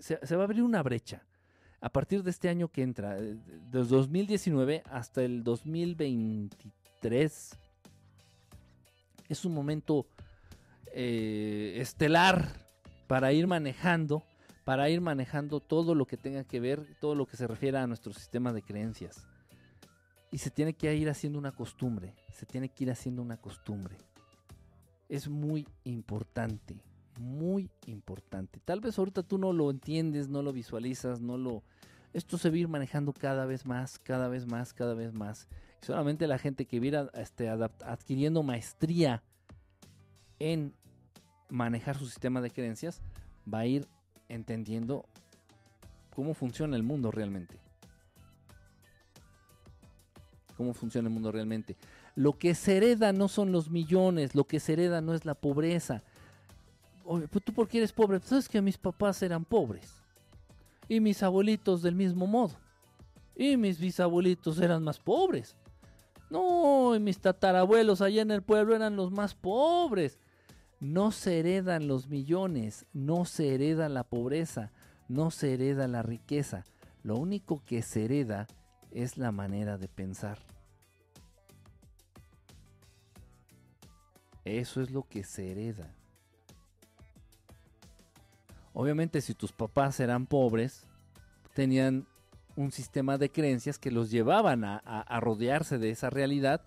[0.00, 1.22] se, va a abrir una brecha
[1.80, 7.58] a partir de este año que entra, del 2019 hasta el 2023.
[9.28, 10.06] Es un momento
[10.92, 12.48] eh, estelar
[13.06, 14.24] para ir manejando,
[14.64, 17.86] para ir manejando todo lo que tenga que ver, todo lo que se refiere a
[17.86, 19.24] nuestro sistema de creencias.
[20.30, 23.96] Y se tiene que ir haciendo una costumbre, se tiene que ir haciendo una costumbre.
[25.08, 26.82] Es muy importante
[27.20, 28.60] muy importante.
[28.64, 31.62] Tal vez ahorita tú no lo entiendes, no lo visualizas, no lo...
[32.12, 35.46] Esto se va a ir manejando cada vez más, cada vez más, cada vez más.
[35.80, 39.22] solamente la gente que viera este, adquiriendo maestría
[40.38, 40.72] en
[41.50, 43.00] manejar su sistema de creencias
[43.52, 43.86] va a ir
[44.28, 45.04] entendiendo
[46.14, 47.58] cómo funciona el mundo realmente.
[50.56, 51.76] Cómo funciona el mundo realmente.
[52.16, 55.34] Lo que se hereda no son los millones, lo que se hereda no es la
[55.34, 56.02] pobreza,
[57.12, 59.96] Oye, pues tú porque eres pobre, sabes que mis papás eran pobres.
[60.86, 62.54] Y mis abuelitos del mismo modo.
[63.34, 65.56] Y mis bisabuelitos eran más pobres.
[66.30, 70.20] No, y mis tatarabuelos allá en el pueblo eran los más pobres.
[70.78, 74.70] No se heredan los millones, no se hereda la pobreza,
[75.08, 76.64] no se hereda la riqueza.
[77.02, 78.46] Lo único que se hereda
[78.92, 80.38] es la manera de pensar.
[84.44, 85.92] Eso es lo que se hereda.
[88.72, 90.86] Obviamente si tus papás eran pobres,
[91.54, 92.06] tenían
[92.56, 96.62] un sistema de creencias que los llevaban a, rodearse de esa realidad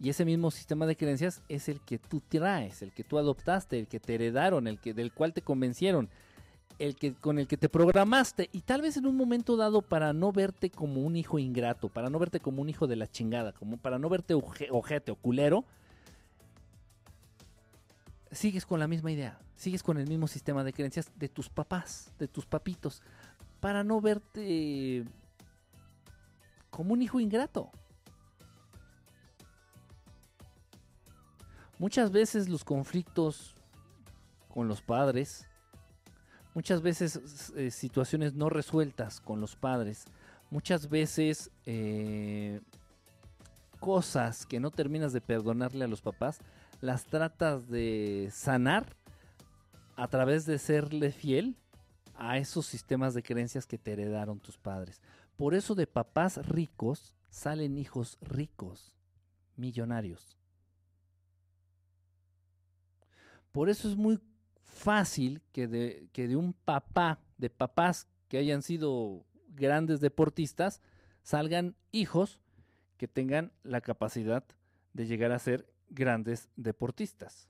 [0.00, 3.78] y ese mismo sistema de creencias es el que tú traes, el que tú adoptaste,
[3.78, 6.08] el que te heredaron, el que del cual te convencieron,
[6.78, 10.12] el que con el que te programaste y tal vez en un momento dado para
[10.12, 13.52] no verte como un hijo ingrato, para no verte como un hijo de la chingada,
[13.52, 15.64] como para no verte ojete o culero,
[18.30, 22.12] sigues con la misma idea, sigues con el mismo sistema de creencias de tus papás,
[22.18, 23.02] de tus papitos,
[23.60, 25.04] para no verte
[26.70, 27.70] como un hijo ingrato.
[31.78, 33.54] Muchas veces los conflictos
[34.48, 35.46] con los padres,
[36.54, 40.06] muchas veces eh, situaciones no resueltas con los padres,
[40.50, 42.60] muchas veces eh,
[43.78, 46.40] cosas que no terminas de perdonarle a los papás,
[46.80, 48.96] las tratas de sanar
[49.96, 51.56] a través de serle fiel
[52.14, 55.02] a esos sistemas de creencias que te heredaron tus padres.
[55.36, 58.96] Por eso de papás ricos salen hijos ricos,
[59.56, 60.36] millonarios.
[63.52, 64.20] Por eso es muy
[64.62, 70.80] fácil que de, que de un papá, de papás que hayan sido grandes deportistas,
[71.22, 72.40] salgan hijos
[72.96, 74.44] que tengan la capacidad
[74.92, 77.48] de llegar a ser grandes deportistas.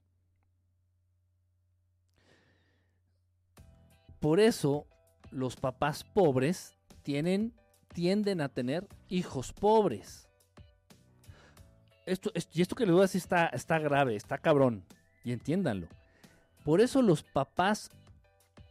[4.21, 4.87] Por eso
[5.31, 7.55] los papás pobres tienen
[7.93, 10.29] tienden a tener hijos pobres.
[12.07, 14.85] Esto, y esto que les voy a decir está, está grave, está cabrón.
[15.25, 15.89] Y entiéndanlo.
[16.65, 17.91] Por eso los papás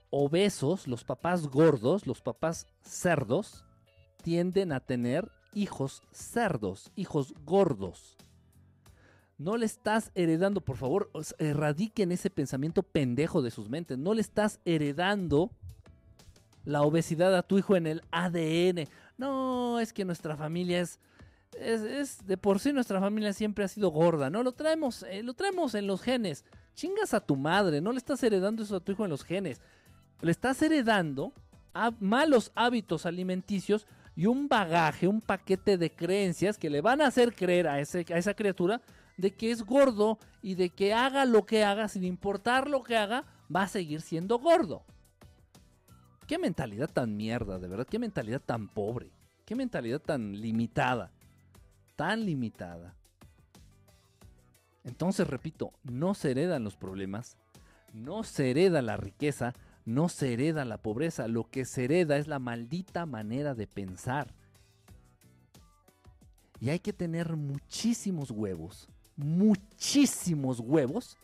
[0.09, 3.65] obesos, los papás gordos, los papás cerdos,
[4.23, 8.17] tienden a tener hijos cerdos, hijos gordos.
[9.37, 13.97] No le estás heredando, por favor, erradiquen ese pensamiento pendejo de sus mentes.
[13.97, 15.51] No le estás heredando
[16.65, 20.99] la obesidad a tu hijo en el ADN no, es que nuestra familia es,
[21.59, 24.43] es, de por sí nuestra familia siempre ha sido gorda, ¿no?
[24.43, 26.45] Lo traemos, eh, lo traemos en los genes.
[26.75, 29.61] Chingas a tu madre, no le estás heredando eso a tu hijo en los genes.
[30.21, 31.33] Le estás heredando
[31.99, 37.33] malos hábitos alimenticios y un bagaje, un paquete de creencias que le van a hacer
[37.33, 38.81] creer a, ese, a esa criatura
[39.17, 42.95] de que es gordo y de que haga lo que haga, sin importar lo que
[42.95, 44.85] haga, va a seguir siendo gordo.
[46.27, 49.11] Qué mentalidad tan mierda, de verdad, qué mentalidad tan pobre,
[49.45, 51.11] qué mentalidad tan limitada,
[51.95, 52.95] tan limitada.
[54.83, 57.37] Entonces, repito, no se heredan los problemas,
[57.93, 59.53] no se hereda la riqueza,
[59.85, 64.33] no se hereda la pobreza, lo que se hereda es la maldita manera de pensar.
[66.59, 71.17] Y hay que tener muchísimos huevos, muchísimos huevos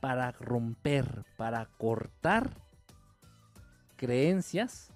[0.00, 2.50] para romper, para cortar
[3.96, 4.90] creencias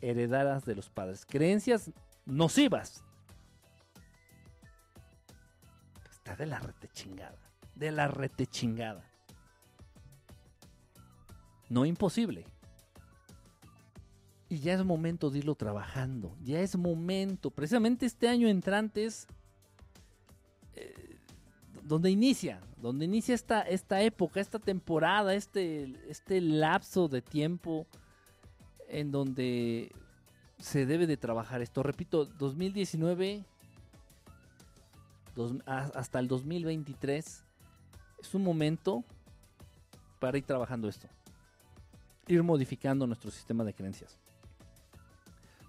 [0.00, 1.90] heredadas de los padres, creencias
[2.24, 3.02] nocivas.
[6.10, 7.38] Está de la rete chingada,
[7.74, 9.04] de la rete chingada.
[11.68, 12.46] No imposible.
[14.48, 19.26] Y ya es momento de irlo trabajando, ya es momento, precisamente este año entrante es
[21.88, 27.86] donde inicia, donde inicia esta, esta época, esta temporada, este, este lapso de tiempo
[28.88, 29.90] en donde
[30.58, 31.82] se debe de trabajar esto.
[31.82, 33.44] Repito, 2019
[35.64, 37.44] hasta el 2023
[38.20, 39.02] es un momento
[40.20, 41.08] para ir trabajando esto.
[42.26, 44.18] Ir modificando nuestro sistema de creencias.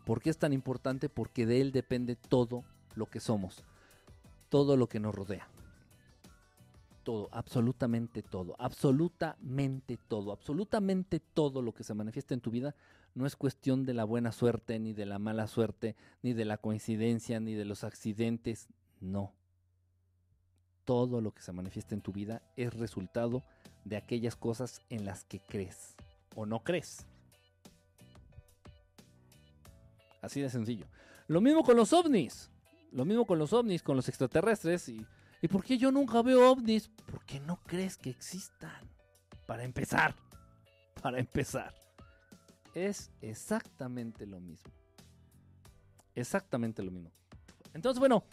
[0.06, 1.08] ¿Por qué es tan importante?
[1.08, 2.66] Porque de él depende todo
[2.96, 3.64] lo que somos,
[4.50, 5.48] todo lo que nos rodea
[7.10, 12.76] todo, absolutamente todo, absolutamente todo, absolutamente todo lo que se manifiesta en tu vida
[13.16, 16.60] no es cuestión de la buena suerte, ni de la mala suerte, ni de la
[16.60, 18.68] coincidencia, ni de los accidentes,
[19.02, 19.34] no.
[20.86, 23.44] Todo lo que se manifiesta en tu vida es resultado
[23.86, 25.96] de aquellas cosas en las que crees
[26.36, 27.08] o no crees.
[30.22, 30.86] Así de sencillo.
[31.26, 32.52] Lo mismo con los ovnis.
[32.92, 35.04] Lo mismo con los ovnis, con los extraterrestres y
[35.42, 36.90] ¿Y por qué yo nunca veo ovnis?
[37.10, 38.90] Porque no crees que existan.
[39.46, 40.16] Para empezar.
[41.02, 41.74] Para empezar.
[42.74, 44.72] Es exactamente lo mismo.
[46.14, 47.12] Exactamente lo mismo.
[47.74, 48.26] Entonces, bueno,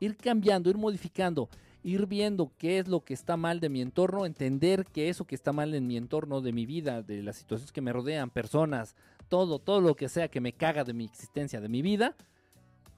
[0.00, 1.48] ir cambiando, ir modificando,
[1.82, 5.34] ir viendo qué es lo que está mal de mi entorno, entender que eso que
[5.34, 8.96] está mal en mi entorno, de mi vida, de las situaciones que me rodean, personas,
[9.28, 12.16] todo, todo lo que sea que me caga de mi existencia, de mi vida,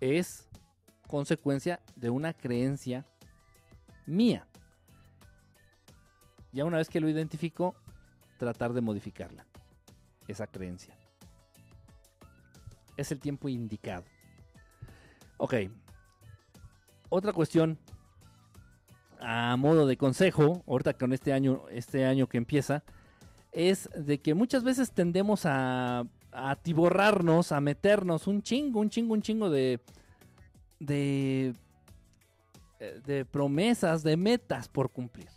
[0.00, 0.48] es
[1.06, 3.06] consecuencia de una creencia
[4.06, 4.46] mía.
[6.52, 7.74] Ya una vez que lo identifico,
[8.38, 9.46] tratar de modificarla,
[10.28, 10.96] esa creencia.
[12.96, 14.04] Es el tiempo indicado.
[15.38, 15.54] Ok.
[17.08, 17.78] Otra cuestión
[19.22, 22.82] a modo de consejo, ahorita con este año, este año que empieza,
[23.52, 26.00] es de que muchas veces tendemos a,
[26.32, 29.80] a atiborrarnos, a meternos un chingo, un chingo, un chingo de,
[30.80, 31.54] de,
[33.04, 35.28] de promesas, de metas por cumplir.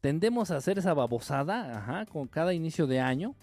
[0.00, 3.34] Tendemos a hacer esa babosada, ajá, con cada inicio de año.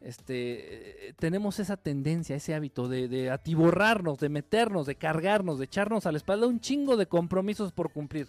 [0.00, 6.12] Este, tenemos esa tendencia, ese hábito de, atiborrarnos, de meternos, de cargarnos, de echarnos a
[6.12, 8.28] la espalda un chingo de compromisos por cumplir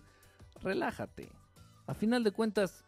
[0.62, 1.30] relájate.
[1.86, 2.84] A final de cuentas,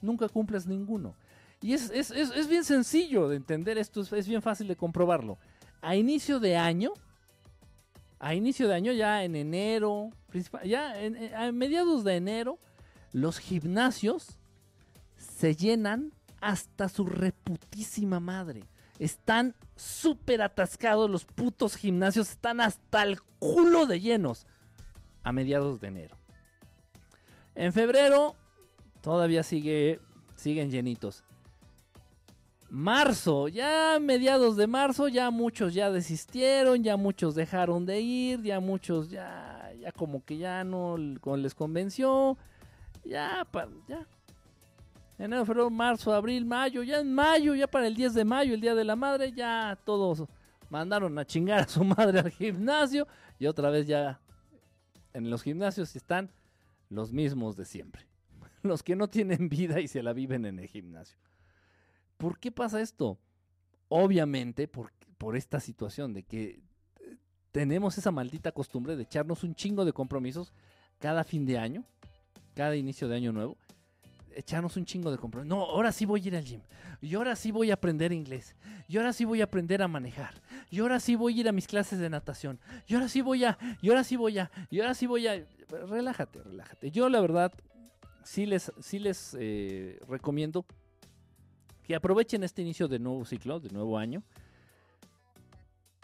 [0.00, 1.14] nunca cumples ninguno.
[1.60, 5.38] Y es, bien sencillo de entender esto, es, bien fácil de comprobarlo.
[5.80, 6.92] A inicio de año,
[8.18, 10.10] a inicio de año, ya en enero,
[10.64, 10.94] ya
[11.36, 12.58] a mediados de enero,
[13.12, 14.38] los gimnasios
[15.16, 18.64] se llenan hasta su reputísima madre.
[18.98, 24.46] Están súper atascados los putos gimnasios, están hasta el culo de llenos
[25.22, 26.16] a mediados de enero.
[27.54, 28.36] En febrero
[29.02, 30.00] todavía sigue,
[30.36, 31.24] siguen llenitos.
[32.68, 38.58] Marzo, ya mediados de marzo, ya muchos ya desistieron, ya muchos dejaron de ir, ya
[38.58, 42.36] muchos ya, ya como que ya no les convenció.
[43.04, 43.46] Ya,
[43.88, 44.06] ya.
[45.18, 48.60] Enero, febrero, marzo, abril, mayo, ya en mayo, ya para el 10 de mayo, el
[48.60, 50.24] Día de la Madre, ya todos
[50.68, 53.06] mandaron a chingar a su madre al gimnasio
[53.38, 54.20] y otra vez ya
[55.12, 56.30] en los gimnasios están
[56.90, 58.06] los mismos de siempre.
[58.62, 61.16] Los que no tienen vida y se la viven en el gimnasio.
[62.16, 63.18] ¿Por qué pasa esto?
[63.88, 66.60] Obviamente por, por esta situación de que
[67.00, 67.16] eh,
[67.52, 70.52] tenemos esa maldita costumbre de echarnos un chingo de compromisos
[70.98, 71.84] cada fin de año,
[72.54, 73.56] cada inicio de año nuevo,
[74.34, 75.48] echarnos un chingo de compromisos.
[75.48, 76.60] No, ahora sí voy a ir al gym.
[77.00, 78.56] Y ahora sí voy a aprender inglés.
[78.88, 80.40] Y ahora sí voy a aprender a manejar.
[80.70, 82.58] Y ahora sí voy a ir a mis clases de natación.
[82.86, 83.58] Y ahora sí voy a.
[83.82, 84.50] Y ahora sí voy a.
[84.70, 86.90] Y ahora sí voy a relájate, relájate.
[86.90, 87.52] Yo la verdad
[88.22, 90.64] sí les, sí les eh, recomiendo
[91.86, 94.22] que aprovechen este inicio de nuevo ciclo, de nuevo año,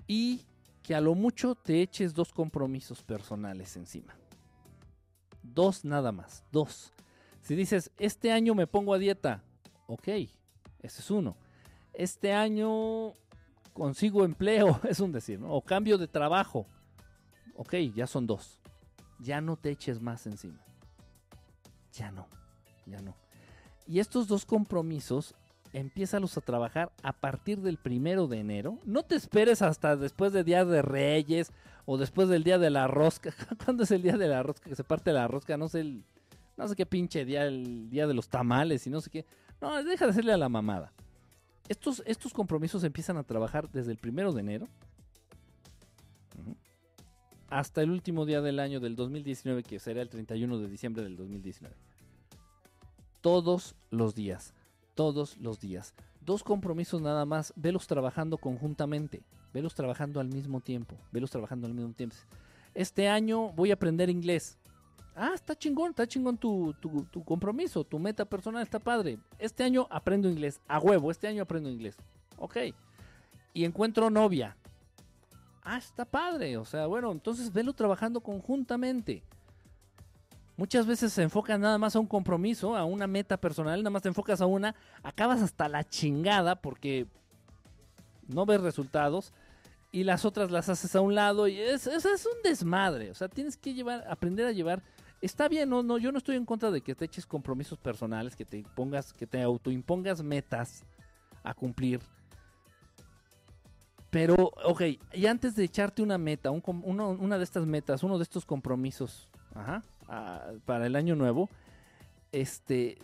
[0.06, 0.42] y
[0.82, 4.14] que a lo mucho te eches dos compromisos personales encima.
[5.42, 6.92] Dos nada más, dos.
[7.40, 9.42] Si dices, este año me pongo a dieta,
[9.86, 10.30] ok, ese
[10.82, 11.36] es uno.
[11.92, 13.12] Este año
[13.72, 15.52] consigo empleo, es un decir, ¿no?
[15.52, 16.66] O cambio de trabajo,
[17.56, 18.58] ok, ya son dos
[19.22, 20.60] ya no te eches más encima.
[21.92, 22.26] Ya no,
[22.86, 23.14] ya no.
[23.86, 25.34] Y estos dos compromisos,
[25.72, 28.78] empiézalos a trabajar a partir del primero de enero.
[28.84, 31.52] No te esperes hasta después del Día de Reyes
[31.84, 33.34] o después del Día de la Rosca.
[33.64, 34.68] ¿Cuándo es el Día de la Rosca?
[34.68, 36.04] Que se parte la rosca, no sé el,
[36.56, 39.26] no sé qué pinche día, el Día de los Tamales y no sé qué.
[39.60, 40.92] No, deja de hacerle a la mamada.
[41.68, 44.68] Estos, estos compromisos empiezan a trabajar desde el primero de enero
[47.52, 51.16] hasta el último día del año del 2019, que será el 31 de diciembre del
[51.16, 51.76] 2019.
[53.20, 54.54] Todos los días,
[54.94, 55.94] todos los días.
[56.20, 61.74] Dos compromisos nada más, velos trabajando conjuntamente, velos trabajando al mismo tiempo, velos trabajando al
[61.74, 62.16] mismo tiempo.
[62.74, 64.58] Este año voy a aprender inglés.
[65.14, 69.18] Ah, está chingón, está chingón tu, tu, tu compromiso, tu meta personal, está padre.
[69.38, 71.96] Este año aprendo inglés, a huevo, este año aprendo inglés.
[72.38, 72.56] Ok.
[73.52, 74.56] Y encuentro novia
[75.62, 76.56] ah, está padre.
[76.56, 79.22] O sea, bueno, entonces velo trabajando conjuntamente.
[80.56, 84.02] Muchas veces se enfoca nada más a un compromiso, a una meta personal, nada más
[84.02, 87.06] te enfocas a una, acabas hasta la chingada porque
[88.28, 89.32] no ves resultados
[89.90, 93.10] y las otras las haces a un lado y es, es, es un desmadre.
[93.10, 94.82] O sea, tienes que llevar, aprender a llevar.
[95.20, 98.36] Está bien, no, no, yo no estoy en contra de que te eches compromisos personales,
[98.36, 100.84] que te pongas, que te autoimpongas metas
[101.42, 102.00] a cumplir
[104.12, 104.82] pero, ok,
[105.14, 109.30] y antes de echarte una meta, una de estas metas, uno de estos compromisos
[110.64, 111.48] para el año nuevo,
[112.32, 112.98] este,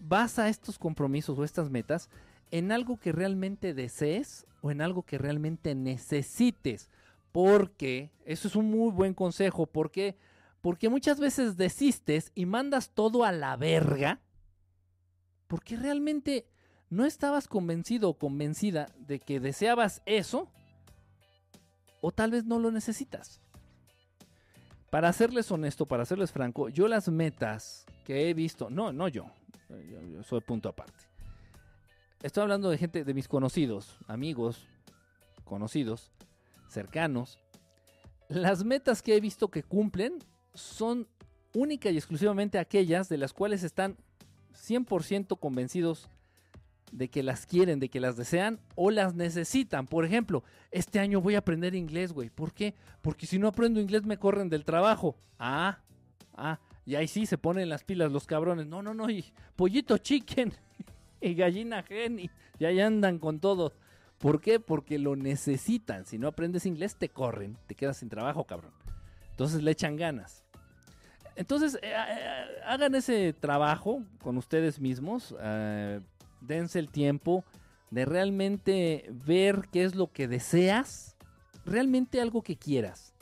[0.00, 2.08] basa estos compromisos o estas metas
[2.50, 6.88] en algo que realmente desees o en algo que realmente necesites.
[7.32, 10.16] Porque, eso es un muy buen consejo, porque,
[10.60, 14.20] porque muchas veces desistes y mandas todo a la verga,
[15.46, 16.46] porque realmente
[16.90, 20.48] no estabas convencido o convencida de que deseabas eso
[22.00, 23.40] o tal vez no lo necesitas.
[24.90, 29.26] Para serles honesto, para serles franco, yo las metas que he visto, no, no yo,
[29.68, 31.04] yo, soy punto aparte.
[32.22, 34.66] Estoy hablando de gente, de mis conocidos, amigos,
[35.44, 36.10] conocidos,
[36.68, 37.38] cercanos.
[38.28, 40.18] Las metas que he visto que cumplen
[40.54, 41.06] son
[41.54, 43.96] única y exclusivamente aquellas de las cuales están
[44.54, 46.08] 100% convencidos
[46.92, 49.86] de que las quieren, de que las desean o las necesitan.
[49.86, 52.30] Por ejemplo, este año voy a aprender inglés, güey.
[52.30, 52.74] ¿Por qué?
[53.02, 55.16] Porque si no aprendo inglés me corren del trabajo.
[55.38, 55.78] Ah,
[56.34, 58.66] ah, y ahí sí se ponen las pilas los cabrones.
[58.66, 59.24] No, no, no, y
[59.56, 60.52] pollito chicken
[61.20, 62.30] y gallina gen y,
[62.64, 63.72] ahí andan con todo.
[64.18, 64.58] ¿Por qué?
[64.58, 66.06] Porque lo necesitan.
[66.06, 68.72] Si no aprendes inglés te corren, te quedas sin trabajo, cabrón.
[69.30, 70.44] Entonces le echan ganas.
[71.36, 75.36] Entonces, eh, eh, hagan ese trabajo con ustedes mismos.
[75.40, 76.00] Eh,
[76.40, 77.44] dense el tiempo
[77.90, 81.16] de realmente ver qué es lo que deseas,
[81.64, 83.14] realmente algo que quieras.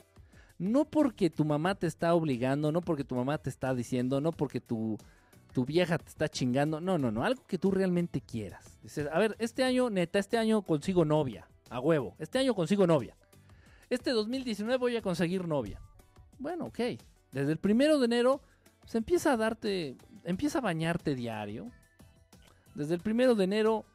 [0.59, 4.31] No porque tu mamá te está obligando, no porque tu mamá te está diciendo, no
[4.31, 4.97] porque tu,
[5.53, 8.79] tu vieja te está chingando, no, no, no, algo que tú realmente quieras.
[8.81, 12.87] Dices, a ver, este año, neta, este año consigo novia, a huevo, este año consigo
[12.87, 13.15] novia.
[13.89, 15.79] Este 2019 voy a conseguir novia.
[16.39, 16.79] Bueno, ok.
[17.31, 18.41] Desde el primero de enero
[18.85, 21.71] se empieza a darte, empieza a bañarte diario,
[22.77, 23.85] desde el primero de enero,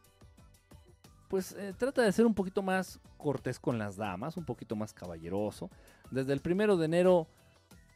[1.29, 4.93] pues eh, trata de ser un poquito más cortés con las damas, un poquito más
[4.93, 5.71] caballeroso.
[6.11, 7.29] Desde el primero de enero,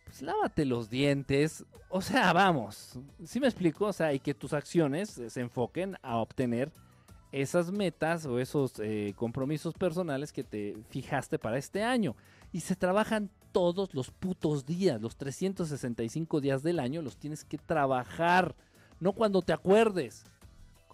[0.04, 1.64] pues lávate los dientes.
[1.88, 3.86] O sea, vamos, ¿sí me explico?
[3.86, 6.70] O sea, y que tus acciones se enfoquen a obtener
[7.32, 12.14] esas metas o esos eh, compromisos personales que te fijaste para este año.
[12.52, 17.58] Y se trabajan todos los putos días, los 365 días del año los tienes que
[17.58, 18.54] trabajar,
[19.00, 20.24] no cuando te acuerdes.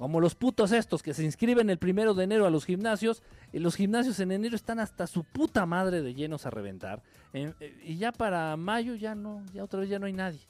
[0.03, 3.23] Como los putos estos que se inscriben el primero de enero a los gimnasios,
[3.53, 7.05] y los gimnasios en enero están hasta su puta madre de llenos a reventar.
[7.33, 7.55] Eh,
[7.85, 10.41] y ya para mayo ya no, ya otra vez ya no hay nadie.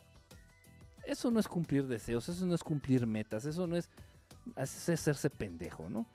[1.04, 3.90] Eso no es cumplir deseos, eso no es cumplir metas, eso no es,
[4.56, 6.06] hacerse pendejo, ¿no?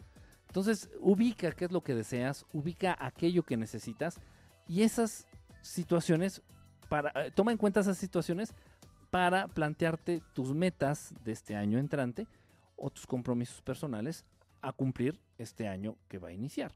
[0.47, 4.19] Entonces, ubica qué es lo que deseas, ubica aquello que necesitas
[4.67, 5.27] y esas
[5.61, 6.41] situaciones,
[6.89, 8.55] para, eh, toma en cuenta esas situaciones
[9.11, 12.25] para plantearte tus metas de este año entrante
[12.77, 14.25] o tus compromisos personales
[14.61, 16.73] a cumplir este año que va a iniciar.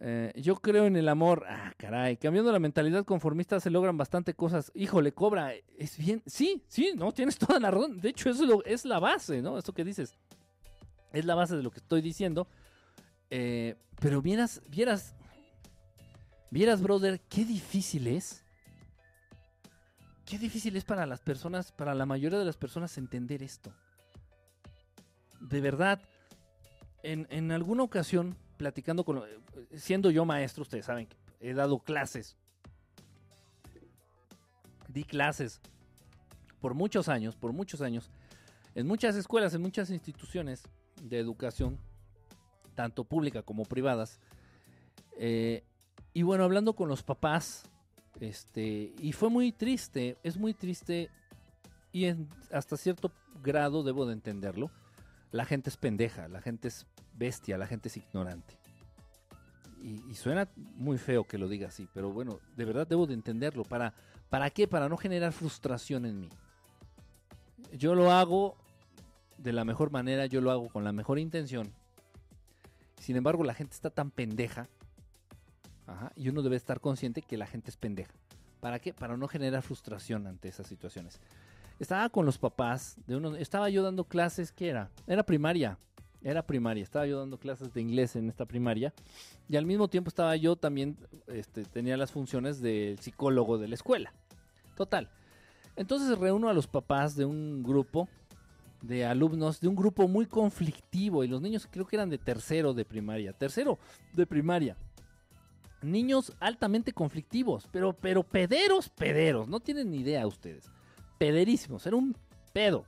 [0.00, 1.44] Eh, yo creo en el amor.
[1.48, 2.16] Ah, caray.
[2.16, 4.70] Cambiando la mentalidad conformista se logran bastante cosas.
[4.74, 5.52] Híjole, cobra.
[5.76, 6.22] Es bien.
[6.26, 8.00] Sí, sí, no, tienes toda la razón.
[8.00, 9.58] De hecho, eso es, lo, es la base, ¿no?
[9.58, 10.16] Esto que dices.
[11.12, 12.46] Es la base de lo que estoy diciendo.
[13.30, 15.14] Eh, pero vieras, vieras.
[16.50, 18.44] Vieras, brother, qué difícil es.
[20.24, 23.72] Qué difícil es para las personas, para la mayoría de las personas entender esto
[25.40, 26.00] de verdad,
[27.02, 29.22] en, alguna ocasión, platicando con,
[29.74, 32.36] siendo yo maestro, ustedes saben que he dado clases,
[34.88, 35.60] di clases
[36.60, 38.10] por muchos años, por muchos años,
[38.74, 40.64] en muchas escuelas, en muchas instituciones
[41.02, 41.78] de educación,
[42.74, 44.20] tanto pública como privadas.
[45.18, 45.64] Eh,
[46.12, 47.64] y bueno, hablando con los papás,
[48.20, 51.10] este, y fue muy triste, es muy triste
[51.92, 52.06] y
[52.52, 53.12] hasta cierto
[53.42, 54.70] grado debo de entenderlo
[55.30, 58.56] la gente es pendeja, la gente es bestia, la gente es ignorante.
[59.82, 63.62] Y, suena muy feo que lo diga así, pero bueno, de verdad debo de entenderlo.
[63.62, 63.94] ¿Para,
[64.28, 64.66] ¿Para qué?
[64.66, 66.28] Para no generar frustración en mí.
[67.72, 68.56] Yo lo hago
[69.36, 71.72] de la mejor manera, yo lo hago con la mejor intención.
[72.98, 74.68] Sin embargo, la gente está tan pendeja.
[76.16, 78.12] y uno debe estar consciente que la gente es pendeja.
[78.60, 78.92] ¿Para qué?
[78.92, 81.20] Para no generar frustración ante esas situaciones
[81.78, 84.90] estaba con los papás de uno, estaba yo dando clases, ¿qué era?
[85.06, 85.78] Era primaria,
[86.22, 88.92] era primaria, estaba yo dando clases de inglés en esta primaria
[89.48, 90.96] y al mismo tiempo estaba yo también,
[91.28, 94.12] este, tenía las funciones del psicólogo de la escuela.
[94.76, 95.08] Total.
[95.76, 98.08] Entonces reúno a los papás de un grupo
[98.82, 102.74] de alumnos, de un grupo muy conflictivo y los niños creo que eran de tercero
[102.74, 103.78] de primaria, tercero
[104.12, 104.76] de primaria.
[105.80, 110.68] Niños altamente conflictivos, pero, pero pederos, pederos, no tienen ni idea ustedes
[111.18, 112.16] pederísimos, era un
[112.52, 112.84] pedo.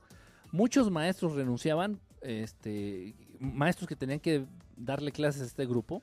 [0.51, 4.45] Muchos maestros renunciaban, este, maestros que tenían que
[4.75, 6.01] darle clases a este grupo,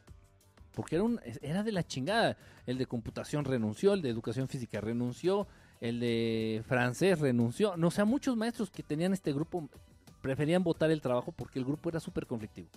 [0.72, 2.36] porque era, un, era de la chingada.
[2.66, 5.48] El de computación renunció, el de educación física renunció,
[5.80, 7.76] el de francés renunció.
[7.76, 9.68] No, o sea, muchos maestros que tenían este grupo
[10.20, 12.68] preferían votar el trabajo porque el grupo era súper conflictivo.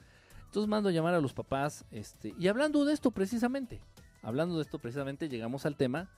[0.45, 3.79] Entonces mando a llamar a los papás, este, y hablando de esto precisamente,
[4.21, 6.09] hablando de esto precisamente, llegamos al tema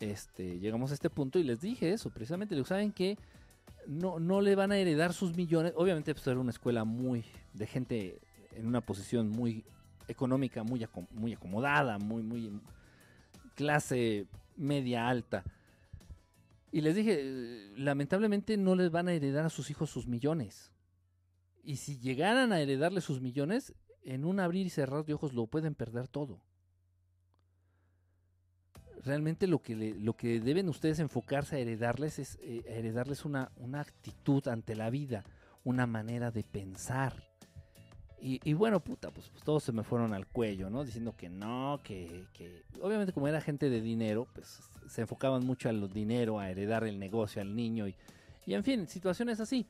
[0.00, 3.18] este, llegamos a este punto y les dije eso, precisamente, ¿saben que
[3.86, 5.72] no, no le van a heredar sus millones.
[5.76, 8.20] Obviamente, pues era una escuela muy de gente
[8.52, 9.64] en una posición muy
[10.08, 12.60] económica, muy, muy acomodada, muy, muy
[13.54, 14.26] clase
[14.56, 15.44] media alta.
[16.70, 20.70] Y les dije, lamentablemente no les van a heredar a sus hijos sus millones.
[21.62, 25.46] Y si llegaran a heredarle sus millones, en un abrir y cerrar de ojos lo
[25.46, 26.40] pueden perder todo.
[29.04, 33.80] Realmente lo que, lo que deben ustedes enfocarse a heredarles es eh, heredarles una, una
[33.80, 35.24] actitud ante la vida,
[35.64, 37.28] una manera de pensar.
[38.20, 40.84] Y, bueno, puta, pues, pues, todos se me fueron al cuello, ¿no?
[40.84, 45.68] Diciendo que no, que, que, Obviamente como era gente de dinero, pues se enfocaban mucho
[45.68, 47.94] al dinero, a heredar el negocio al niño y,
[48.44, 49.68] y en fin, situaciones así.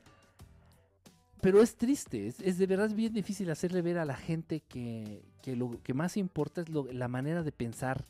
[1.41, 5.55] Pero es triste, es, de verdad bien difícil hacerle ver a la gente que, que
[5.55, 8.03] lo que más importa es la manera de pensar.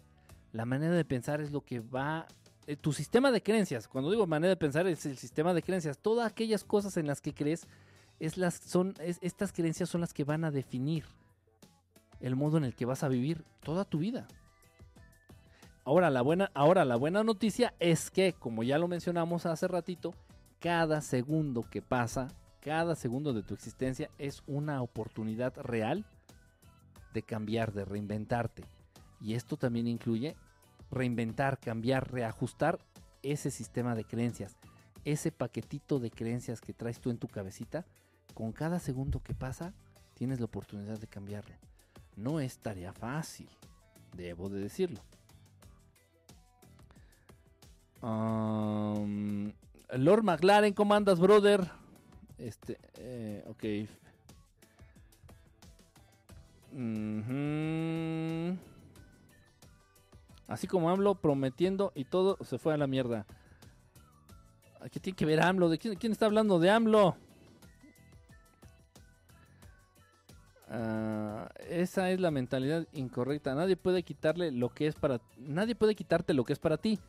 [0.52, 2.28] La manera de pensar es lo que va...
[2.68, 5.98] Eh, tu sistema de creencias, cuando digo manera de pensar es el sistema de creencias,
[5.98, 7.68] todas aquellas cosas en las que crees
[8.20, 11.06] es las, son, estas creencias son las que van a definir
[12.20, 14.28] el modo en el que vas a vivir toda tu vida.
[15.84, 20.14] Ahora la buena, ahora la buena noticia es que, como ya lo mencionamos hace ratito,
[20.60, 22.28] cada segundo que pasa,
[22.62, 26.06] cada segundo de tu existencia es una oportunidad real
[27.14, 28.66] de cambiar, de reinventarte.
[29.22, 30.36] Y esto también incluye
[30.92, 32.80] reinventar, cambiar, reajustar
[33.22, 34.58] ese sistema de creencias,
[35.06, 37.86] ese paquetito de creencias que traes tú en tu cabecita
[38.34, 39.74] con cada segundo que pasa,
[40.14, 41.56] tienes la oportunidad de cambiarlo.
[42.16, 43.50] No es tarea fácil,
[44.16, 45.02] debo de decirlo.
[49.98, 51.70] Lord McLaren, ¿cómo andas, brother?
[52.38, 53.64] Este, eh, ok.
[60.50, 63.28] Así como AMLO prometiendo y todo se fue a la mierda.
[64.92, 65.70] ¿Qué tiene que ver AMLO?
[65.70, 67.16] ¿De quién, está hablando de AMLO?
[70.70, 73.54] Ah, esa es la mentalidad incorrecta.
[73.54, 77.00] Nadie puede quitarle lo que es para nadie puede quitarte lo que es para ti.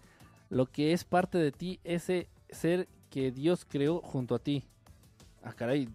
[0.51, 4.65] Lo que es parte de ti, ese ser que Dios creó junto a ti.
[5.43, 5.89] Ah, caray,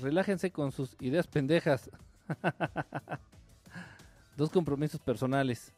[0.00, 1.90] relájense con sus ideas pendejas.
[4.36, 5.72] Dos compromisos personales.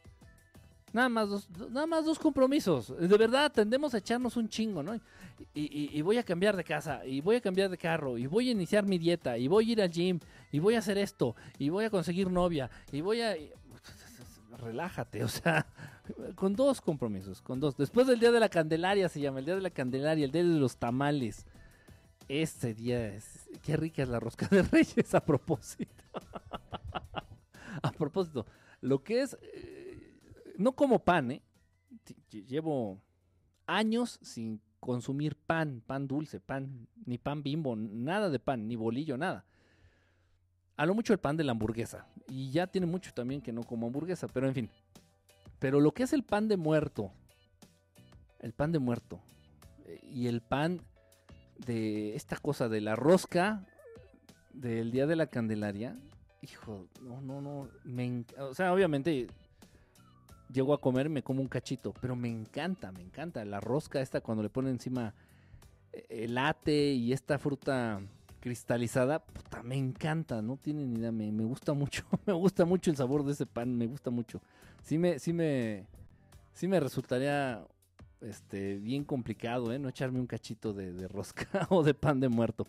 [0.93, 2.94] Nada más dos, nada más dos compromisos.
[2.98, 4.98] De verdad, tendemos a echarnos un chingo, ¿no?
[5.55, 8.52] Y, voy a cambiar de casa, y voy a cambiar de carro, y voy a
[8.52, 10.19] iniciar mi dieta, y voy a ir al gym,
[10.51, 13.36] y voy a hacer esto, y voy a conseguir novia, y voy a...
[14.59, 15.66] Relájate, o sea,
[16.35, 17.77] con dos compromisos, con dos.
[17.77, 20.43] Después del Día de la Candelaria se llama, el Día de la Candelaria, el Día
[20.43, 21.47] de los Tamales.
[22.28, 23.48] Este día es...
[23.62, 26.05] Qué rica es la rosca de reyes a propósito.
[27.82, 28.47] a propósito,
[28.81, 29.39] lo que es...
[29.40, 29.77] Eh,
[30.59, 31.43] no como pan, ¿eh?
[32.30, 33.01] Llevo
[33.66, 39.16] años sin consumir pan, pan dulce, pan, ni pan bimbo, nada de pan, ni bolillo,
[39.16, 39.44] nada.
[40.76, 42.06] A lo mucho el pan de la hamburguesa.
[42.28, 44.70] Y ya tiene mucho también que no como hamburguesa, pero en fin.
[45.59, 47.12] Pero lo que es el pan de muerto,
[48.40, 49.20] el pan de muerto
[49.86, 50.82] eh, y el pan
[51.56, 53.64] de esta cosa de la rosca
[54.52, 55.97] del día de la Candelaria,
[56.43, 59.28] hijo, no, no, no, me, o sea, obviamente
[60.52, 63.44] llego a comer me como un cachito, pero me encanta, me encanta.
[63.44, 65.14] La rosca esta cuando le ponen encima
[65.92, 68.00] eh, el late y esta fruta
[68.40, 72.96] cristalizada, puta, me encanta, no tiene ni idea, me, gusta mucho, me gusta mucho el
[72.96, 74.40] sabor de ese pan, me gusta mucho.
[74.82, 75.86] Sí me, sí me,
[76.52, 77.66] sí me resultaría
[78.20, 79.78] este, bien complicado, ¿eh?
[79.78, 82.66] No echarme un cachito de, rosca o de pan de muerto.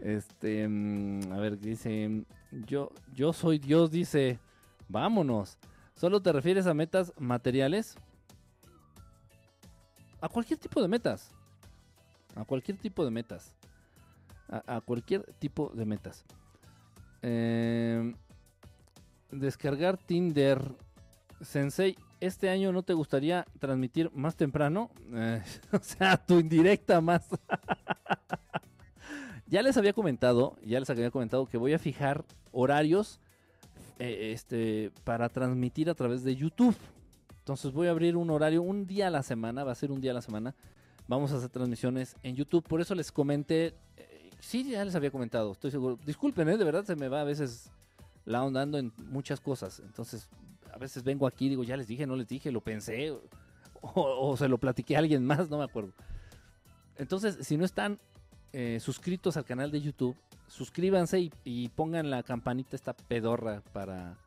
[0.00, 2.24] Este, mm, a ver, dice,
[2.66, 4.38] yo, yo soy Dios, dice,
[4.88, 5.58] vámonos.
[5.94, 7.96] ¿Solo te refieres a metas materiales?
[10.20, 11.30] A cualquier tipo de metas.
[12.34, 13.54] A cualquier tipo de metas.
[14.48, 16.24] A, cualquier tipo de metas.
[17.22, 18.14] Em,
[19.30, 20.60] descargar Tinder.
[21.40, 24.90] Sensei, ¿este año no te gustaría transmitir más temprano?
[25.12, 25.42] Eh,
[25.72, 27.28] o sea, tu indirecta más.
[29.46, 33.20] ya les había comentado, ya les había comentado que voy a fijar horarios
[33.98, 36.76] eh, este, para transmitir a través de YouTube.
[37.38, 40.00] Entonces voy a abrir un horario, un día a la semana, va a ser un
[40.00, 40.54] día a la semana.
[41.08, 42.62] Vamos a hacer transmisiones en YouTube.
[42.62, 45.98] Por eso les comenté, eh, sí, ya les había comentado, estoy seguro.
[46.06, 46.56] Disculpen, ¿eh?
[46.56, 47.70] de verdad se me va a veces
[48.24, 49.80] la ondando en muchas cosas.
[49.80, 50.28] Entonces,
[50.72, 53.16] a veces vengo aquí digo, ya les dije, no les dije, lo pensé.
[53.84, 55.92] O, se lo platiqué a alguien más, no me acuerdo.
[56.96, 57.98] Entonces, si no están
[58.78, 60.14] suscritos al canal de YouTube,
[60.52, 64.18] suscríbanse y, pongan la campanita esta pedorra para,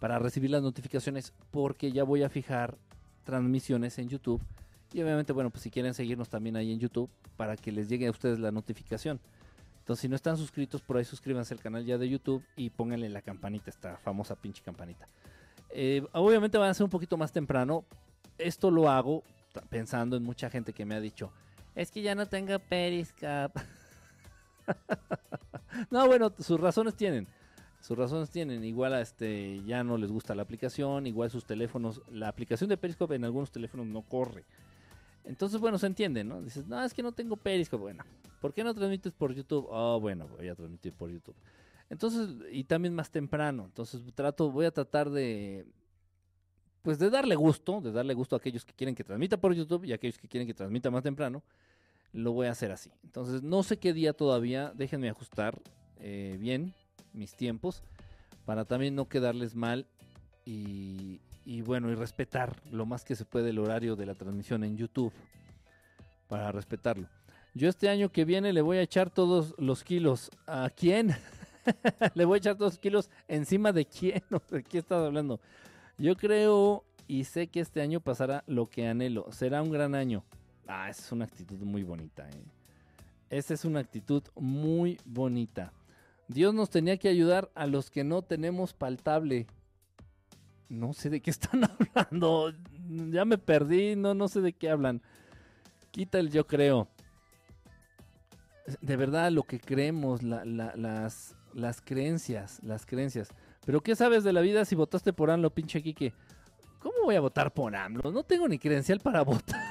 [0.00, 2.76] para recibir las notificaciones porque ya voy a fijar
[3.22, 4.42] transmisiones en YouTube
[4.92, 8.08] Y obviamente, bueno, pues si quieren seguirnos también ahí en YouTube para que les llegue
[8.08, 9.20] a ustedes la notificación.
[9.78, 13.08] Entonces, si no están suscritos, por ahí suscríbanse al canal ya de YouTube y pónganle
[13.08, 15.08] la campanita, esta famosa pinche campanita.
[15.70, 17.84] Eh, obviamente van a ser un poquito más temprano.
[18.36, 19.22] Esto lo hago
[19.68, 21.32] pensando en mucha gente que me ha dicho,
[21.74, 23.60] es que ya no tengo Periscope.
[25.90, 27.26] no, bueno, sus razones tienen.
[27.80, 28.64] Sus razones tienen.
[28.64, 32.76] Igual a este ya no les gusta la aplicación, igual sus teléfonos, la aplicación de
[32.76, 34.44] Periscope en algunos teléfonos no corre.
[35.24, 36.40] Entonces, bueno, se entiende, ¿no?
[36.42, 37.82] Dices, no, es que no tengo Periscope.
[37.82, 38.04] Bueno,
[38.40, 39.66] ¿por qué no transmites por YouTube?
[39.70, 41.36] Oh, bueno, voy a transmitir por YouTube.
[41.90, 43.64] Entonces, y también más temprano.
[43.66, 45.66] Entonces, trato, voy a tratar de,
[46.82, 49.84] pues de darle gusto, de darle gusto a aquellos que quieren que transmita por YouTube
[49.84, 51.42] y a aquellos que quieren que transmita más temprano.
[52.12, 52.90] Lo voy a hacer así.
[53.04, 54.72] Entonces, no sé qué día todavía.
[54.74, 55.60] Déjenme ajustar
[56.00, 56.74] eh, bien
[57.12, 57.82] mis tiempos
[58.48, 59.86] para también no quedarles mal
[60.46, 61.20] y,
[61.66, 65.12] bueno, y respetar lo más que se puede el horario de la transmisión en YouTube.
[66.28, 67.06] Para respetarlo.
[67.52, 70.30] Yo este año que viene le voy a echar todos los kilos.
[70.46, 71.14] ¿A quién?
[72.14, 74.22] le voy a echar todos los kilos encima de quién.
[74.50, 75.40] ¿De qué estás hablando?
[75.98, 79.30] Yo creo y sé que este año pasará lo que anhelo.
[79.30, 80.24] Será un gran año.
[80.68, 82.28] Ah, esa es una actitud muy bonita.
[82.28, 82.44] ¿eh?
[83.30, 85.72] Esa es una actitud muy bonita.
[86.28, 89.46] Dios nos tenía que ayudar a los que no tenemos paltable.
[90.68, 92.52] No sé de qué están hablando.
[93.10, 95.00] Ya me perdí, no, no sé de qué hablan.
[95.90, 96.86] Quita el yo creo.
[98.82, 101.34] De verdad, lo que creemos, las,
[101.82, 103.30] creencias, las creencias.
[103.64, 106.12] Pero ¿qué sabes de la vida si votaste por AMLO, pinche Kike?
[106.78, 108.12] ¿Cómo voy a votar por AMLO?
[108.12, 109.67] No tengo ni credencial para votar.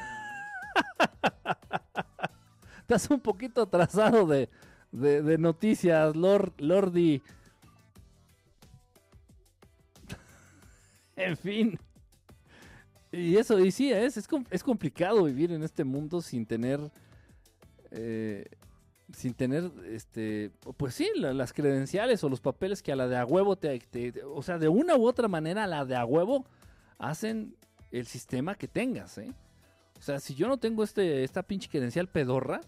[2.81, 4.49] Estás un poquito atrasado de,
[4.91, 7.21] de, noticias, Lord, Lordi.
[11.15, 11.79] en fin.
[13.11, 16.79] Y eso, y sí, es, es, complicado vivir en este mundo sin tener.
[17.91, 18.45] Eh,
[19.13, 23.25] sin tener, este, pues sí, las credenciales o los papeles que a la de a
[23.25, 23.81] huevo te,
[24.25, 26.45] O sea, de una u otra manera, a la de a huevo
[26.97, 27.55] hacen
[27.91, 29.33] el sistema que tengas, ¿eh?
[29.97, 32.61] O sea, si yo no tengo este, esta pinche credencial pedorra,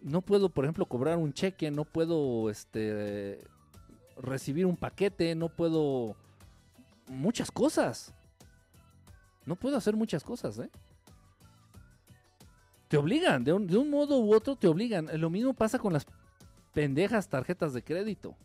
[0.00, 3.40] no puedo, por ejemplo, cobrar un cheque, no puedo este,
[4.16, 6.16] recibir un paquete, no puedo...
[7.08, 8.14] Muchas cosas.
[9.44, 10.70] No puedo hacer muchas cosas, ¿eh?
[12.88, 15.08] Te obligan, de un, modo u otro te obligan.
[15.20, 16.06] Lo mismo pasa con las
[16.74, 18.36] pendejas tarjetas de crédito.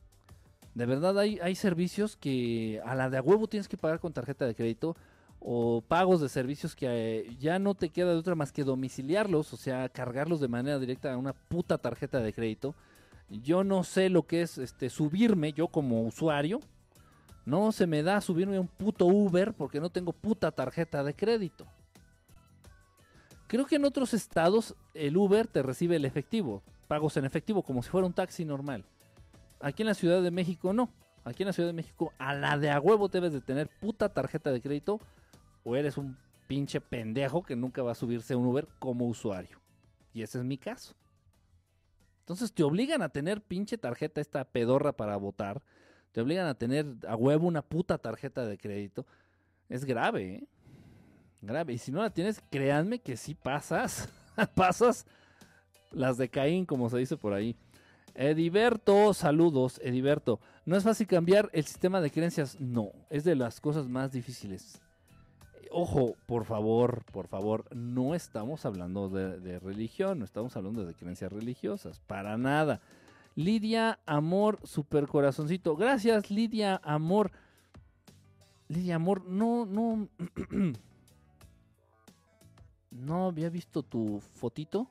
[0.74, 4.14] De verdad hay, hay servicios que a la de a huevo tienes que pagar con
[4.14, 4.95] tarjeta de crédito
[5.49, 9.53] o pagos de servicios que eh, ya no te queda de otra más que domiciliarlos,
[9.53, 12.76] o sea, cargarlos de manera directa a una puta tarjeta de crédito.
[13.30, 16.60] Yo no sé lo que es este subirme yo como usuario.
[17.45, 21.14] No se me da subirme a un puto Uber porque no tengo puta tarjeta de
[21.14, 21.65] crédito.
[23.48, 27.84] Creo que en otros estados el Uber te recibe el efectivo, pagos en efectivo como
[27.84, 28.84] si fuera un taxi normal.
[29.61, 30.90] Aquí en la Ciudad de México no.
[31.24, 34.10] Aquí en la Ciudad de México a la de a huevo debes de tener puta
[34.10, 34.99] tarjeta de crédito
[35.68, 36.15] o eres un
[36.48, 39.60] pinche pendejo que nunca va a subirse a un Uber como usuario.
[40.14, 40.95] Y ese es mi caso.
[42.22, 45.61] Entonces te obligan a tener pinche tarjeta esta pedorra para votar.
[46.14, 49.06] Te obligan a tener a huevo una puta tarjeta de crédito.
[49.68, 50.48] Es grave, ¿eh?
[51.41, 51.73] Grave.
[51.73, 54.07] Y si no la tienes, créanme que sí pasas.
[54.56, 55.06] pasas
[55.91, 57.57] las de Caín, como se dice por ahí.
[58.15, 60.39] Ediberto, saludos, Ediberto.
[60.64, 62.57] ¿No es fácil cambiar el sistema de creencias?
[62.57, 64.81] No, es de las cosas más difíciles
[65.72, 71.31] ojo, por favor, por favor, no estamos hablando de, religión, no estamos hablando de creencias
[71.31, 72.81] religiosas, para nada.
[73.35, 75.76] Lidia Amor, super corazoncito.
[75.76, 77.31] Gracias, Lidia Amor.
[78.68, 80.10] Lidia Amor, no, no.
[82.91, 84.89] no había visto tu fotito.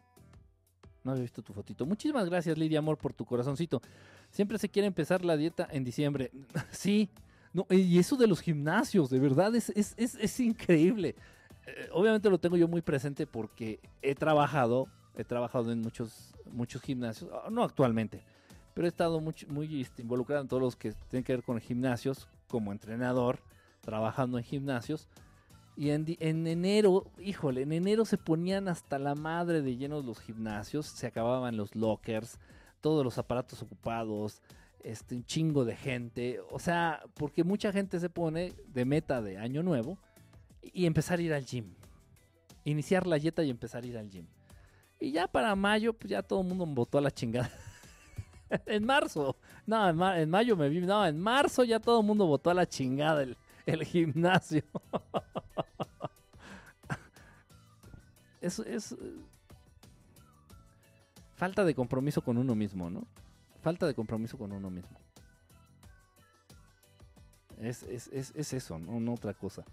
[1.02, 1.86] No había visto tu fotito.
[1.86, 3.82] Muchísimas gracias, Lidia Amor, por tu corazoncito.
[4.30, 6.30] Siempre se quiere empezar la dieta en diciembre.
[6.70, 7.10] sí,
[7.56, 11.16] no, y eso de los gimnasios, de verdad, es, es, es, increíble.
[11.66, 16.82] Eh, obviamente lo tengo yo muy presente porque he trabajado, he trabajado en muchos, muchos
[16.82, 18.22] gimnasios, ah, no actualmente,
[18.74, 21.58] pero he estado muy, muy este, involucrado en todos los que tienen que ver con
[21.58, 23.38] gimnasios, como entrenador,
[23.80, 25.08] trabajando en gimnasios.
[25.78, 30.20] Y en, en, enero, híjole, en enero se ponían hasta la madre de llenos los
[30.20, 32.38] gimnasios, se acababan los lockers,
[32.82, 34.42] todos los aparatos ocupados,
[34.86, 36.40] este, un chingo de gente.
[36.50, 39.98] O sea, porque mucha gente se pone de meta de año nuevo
[40.62, 41.74] y empezar a ir al gym.
[42.64, 44.26] Iniciar la dieta y empezar a ir al gym.
[45.00, 47.50] Y ya para mayo, pues ya todo el mundo votó a la chingada.
[48.66, 49.36] en marzo.
[49.66, 50.80] No, en, mayo me vi.
[50.80, 53.36] No, en marzo ya todo el mundo votó a la chingada el,
[53.66, 54.62] el gimnasio.
[58.40, 58.96] es, es eh,
[61.34, 63.04] falta de compromiso con uno mismo, ¿no?
[63.66, 64.96] Falta de compromiso con uno mismo.
[67.60, 69.00] Es, es, es, es eso, ¿no?
[69.00, 69.64] no otra cosa.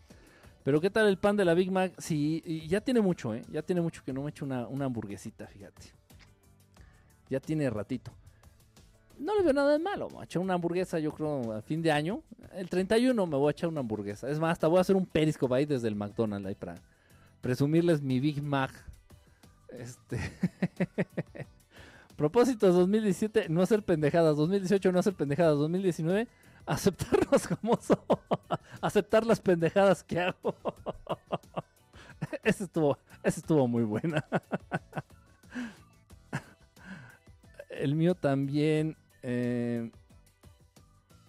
[0.63, 1.93] Pero ¿qué tal el pan de la Big Mac?
[1.99, 3.43] Sí, ya tiene mucho, ¿eh?
[3.51, 5.83] Ya tiene mucho que no me echo una, una hamburguesita, fíjate.
[7.29, 8.11] Ya tiene ratito.
[9.19, 10.09] No le veo nada de malo.
[10.09, 12.23] Me voy una hamburguesa, yo creo, a fin de año.
[12.53, 14.27] El 31 me voy a echar una hamburguesa.
[14.27, 16.81] Es más, hasta voy a hacer un periscope ahí desde el McDonald's ahí para
[17.41, 18.71] presumirles mi Big Mac.
[19.69, 20.17] Este.
[22.23, 24.37] Propósitos 2017, no hacer pendejadas.
[24.37, 25.57] 2018, no hacer pendejadas.
[25.57, 26.29] 2019,
[26.65, 28.19] aceptarnos como somos.
[28.81, 30.55] Aceptar las pendejadas que hago.
[32.41, 34.25] Ese estuvo, ese estuvo muy buena.
[37.69, 38.95] El mío también.
[39.21, 39.91] Eh,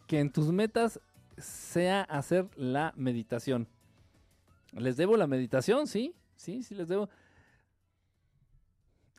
[0.07, 1.01] que en tus metas
[1.39, 3.67] sea hacer la meditación.
[4.71, 5.89] ¿Les debo la meditación?
[5.89, 7.09] Sí, sí, sí les debo.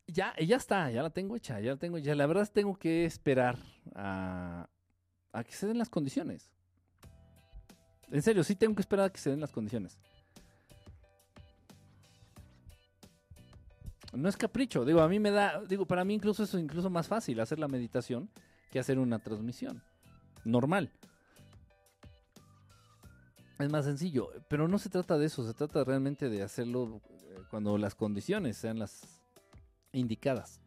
[0.07, 3.06] Ya, ya está, ya la tengo hecha, ya la tengo, ya la verdad tengo que
[3.06, 3.57] esperar
[3.95, 4.69] a,
[5.32, 6.52] a que se den las condiciones.
[8.11, 9.98] En serio, sí tengo que esperar a que se den las condiciones.
[14.14, 17.07] No es capricho, digo, a mí me da, digo, para mí incluso es incluso más
[17.07, 18.30] fácil hacer la meditación
[18.72, 19.84] que hacer una transmisión
[20.45, 20.91] normal.
[23.60, 27.44] Es más sencillo, pero no se trata de eso, se trata realmente de hacerlo eh,
[27.49, 29.25] cuando las condiciones sean las
[29.96, 30.62] indicadas.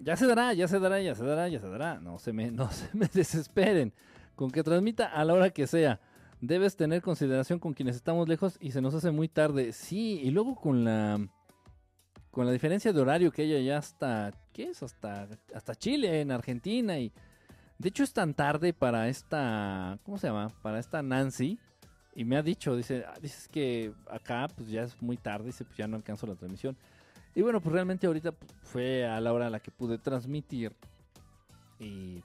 [0.00, 2.00] Ya se dará, ya se dará, ya se dará, ya se dará.
[2.00, 3.92] No se me, no se me desesperen.
[4.34, 6.00] Con que transmita a la hora que sea.
[6.40, 9.72] Debes tener consideración con quienes estamos lejos y se nos hace muy tarde.
[9.72, 11.18] Sí, y luego con la
[12.30, 14.82] con la diferencia de horario que hay ya hasta ¿qué es?
[14.84, 17.12] Hasta hasta Chile, en Argentina y
[17.78, 20.52] de hecho es tan tarde para esta ¿cómo se llama?
[20.62, 21.58] Para esta Nancy
[22.18, 25.64] y me ha dicho, dice, ah, dices que acá pues ya es muy tarde, dice,
[25.64, 26.76] pues ya no alcanzo la transmisión.
[27.32, 30.74] Y bueno, pues realmente ahorita fue a la hora a la que pude transmitir.
[31.78, 32.24] Y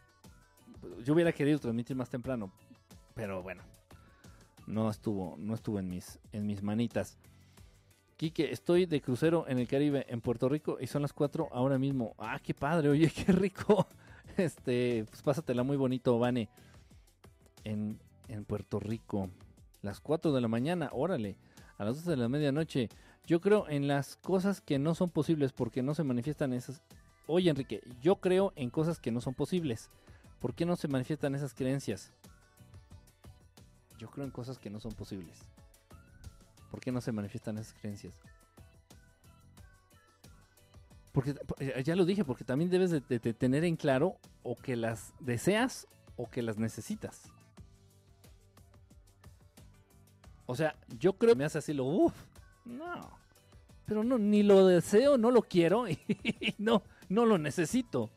[0.82, 2.52] pues, yo hubiera querido transmitir más temprano,
[3.14, 3.62] pero bueno,
[4.66, 7.20] no estuvo, no estuvo en mis, en mis manitas.
[8.18, 11.78] Quique, estoy de crucero en el Caribe, en Puerto Rico, y son las 4 ahora
[11.78, 12.16] mismo.
[12.18, 13.88] Ah, qué padre, oye, qué rico.
[14.38, 16.50] Este, pues pásatela muy bonito, Vane.
[17.64, 19.30] En, en Puerto Rico.
[19.84, 21.38] Las 4 de la mañana, órale.
[21.78, 22.90] A las 12 de la medianoche.
[23.28, 26.82] Yo creo en las cosas que no son posibles porque no se manifiestan esas.
[27.28, 29.90] Oye, Enrique, yo creo en cosas que no son posibles.
[30.40, 32.14] ¿Por qué no se manifiestan esas creencias?
[34.00, 35.38] Yo creo en cosas que no son posibles.
[36.72, 38.14] ¿Por qué no se manifiestan esas creencias?
[41.12, 44.78] Porque eh, ya lo dije, porque también debes de, de tener en claro o que
[44.78, 47.34] las deseas o que las necesitas.
[50.46, 52.14] O sea, yo creo que me hace así lo uff,
[52.66, 53.18] no.
[53.86, 55.98] Pero no, ni lo deseo, no lo quiero y
[56.58, 58.10] no, no lo necesito.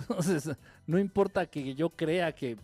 [0.00, 0.56] Entonces,
[0.86, 2.56] no importa que yo crea que,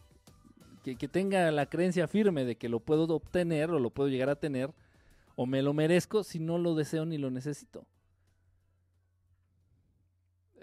[0.82, 4.30] que, que, tenga la creencia firme de que lo puedo obtener o lo puedo llegar
[4.30, 4.72] a tener,
[5.36, 7.86] o me lo merezco si no lo deseo ni lo necesito.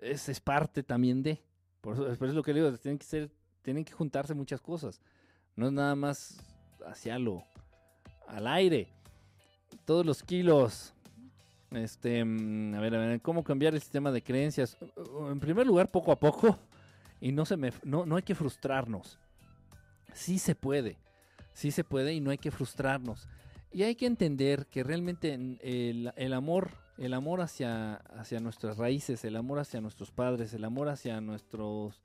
[0.01, 1.41] Es, es parte también de.
[1.81, 3.31] Por eso, por eso es lo que le digo, tienen que ser,
[3.65, 5.01] tienen que juntarse muchas cosas.
[5.55, 6.37] No es nada más
[6.85, 7.43] hacia lo
[8.27, 8.93] al aire.
[9.85, 10.93] Todos los kilos.
[11.71, 14.77] Este, mm, a ver, a ver, ¿cómo cambiar el sistema de creencias?
[15.29, 16.59] En primer lugar, poco a poco.
[17.19, 19.17] Y no se me no, no hay que frustrarnos.
[20.13, 20.99] Sí se puede.
[21.53, 23.27] Sí se puede y no hay que frustrarnos.
[23.71, 26.69] Y hay que entender que realmente el, el amor,
[26.99, 32.01] el amor hacia, hacia nuestras raíces, el amor hacia nuestros padres, el amor hacia nuestros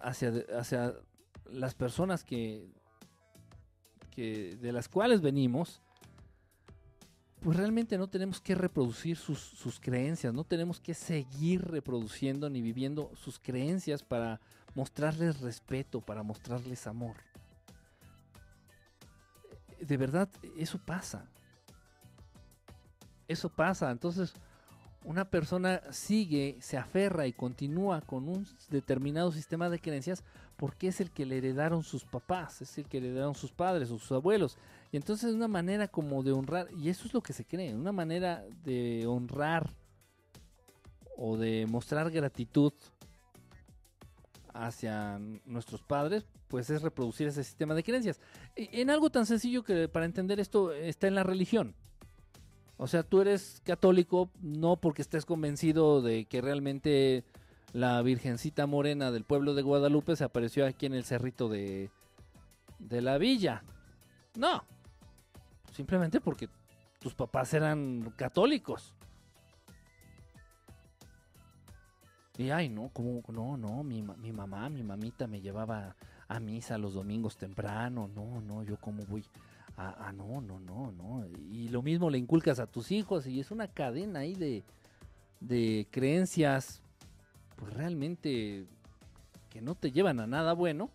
[0.00, 0.94] hacia, hacia
[1.50, 2.68] las personas que
[4.20, 5.80] de las cuales venimos,
[7.40, 12.60] pues realmente no tenemos que reproducir sus, sus, creencias, no tenemos que seguir reproduciendo ni
[12.60, 14.40] viviendo sus creencias para
[14.74, 17.16] mostrarles respeto, para mostrarles amor.
[19.80, 21.30] De verdad, eso pasa.
[23.28, 23.92] Eso pasa.
[23.92, 24.34] Entonces,
[25.04, 30.24] una persona sigue, se aferra y continúa con un determinado sistema de creencias
[30.56, 33.90] porque es el que le heredaron sus papás, es el que le heredaron sus padres
[33.90, 34.58] o sus abuelos.
[34.90, 37.74] Y entonces es una manera como de honrar, y eso es lo que se cree,
[37.74, 39.72] una manera de honrar
[41.16, 42.72] o de mostrar gratitud
[44.52, 48.20] hacia nuestros padres, pues es reproducir ese sistema de creencias.
[48.56, 51.76] E, en algo tan sencillo que para entender esto está en la religión.
[52.78, 57.24] O sea, tú eres católico no porque estés convencido de que realmente
[57.72, 61.90] la Virgencita Morena del pueblo de Guadalupe se apareció aquí en el cerrito de,
[62.78, 63.64] de la villa.
[64.36, 64.62] No.
[65.72, 66.48] Simplemente porque
[67.00, 68.94] tus papás eran católicos.
[72.36, 75.96] Y ay, no, como, no, no, mi, mi mamá, mi mamita me llevaba
[76.28, 78.08] a misa los domingos temprano.
[78.14, 79.24] No, no, yo como voy.
[79.80, 81.24] Ah, no, no, no, no.
[81.52, 84.64] Y lo mismo le inculcas a tus hijos y es una cadena ahí de,
[85.38, 86.82] de creencias,
[87.54, 88.66] pues realmente
[89.50, 90.90] que no te llevan a nada bueno,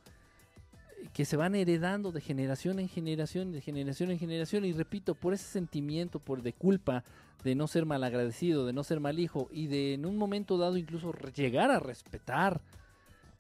[1.14, 5.34] que se van heredando de generación en generación, de generación en generación, y repito, por
[5.34, 7.06] ese sentimiento, por de culpa,
[7.46, 10.76] de no ser malagradecido, de no ser mal hijo, y de en un momento dado
[10.76, 12.60] incluso llegar a respetar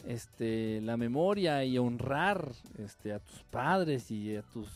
[0.07, 4.70] este, la memoria y honrar este, a tus padres y a tus,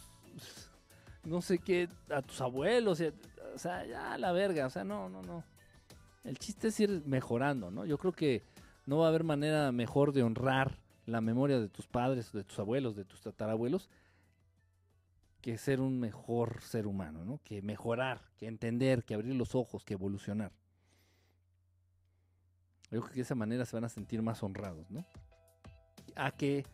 [1.23, 3.01] no sé qué, a tus abuelos,
[3.53, 5.43] o sea, ya la verga, o sea, no, no, no.
[6.23, 7.85] El chiste es ir mejorando, ¿no?
[7.85, 8.43] Yo creo que
[8.85, 12.59] no va a haber manera mejor de honrar la memoria de tus padres, de tus
[12.59, 13.89] abuelos, de tus tatarabuelos,
[15.41, 17.39] que ser un mejor ser humano, ¿no?
[17.43, 20.51] Que mejorar, que entender, que abrir los ojos, que evolucionar.
[22.91, 25.05] Yo creo que de esa manera se van a sentir más honrados, ¿no?
[26.15, 26.65] A que,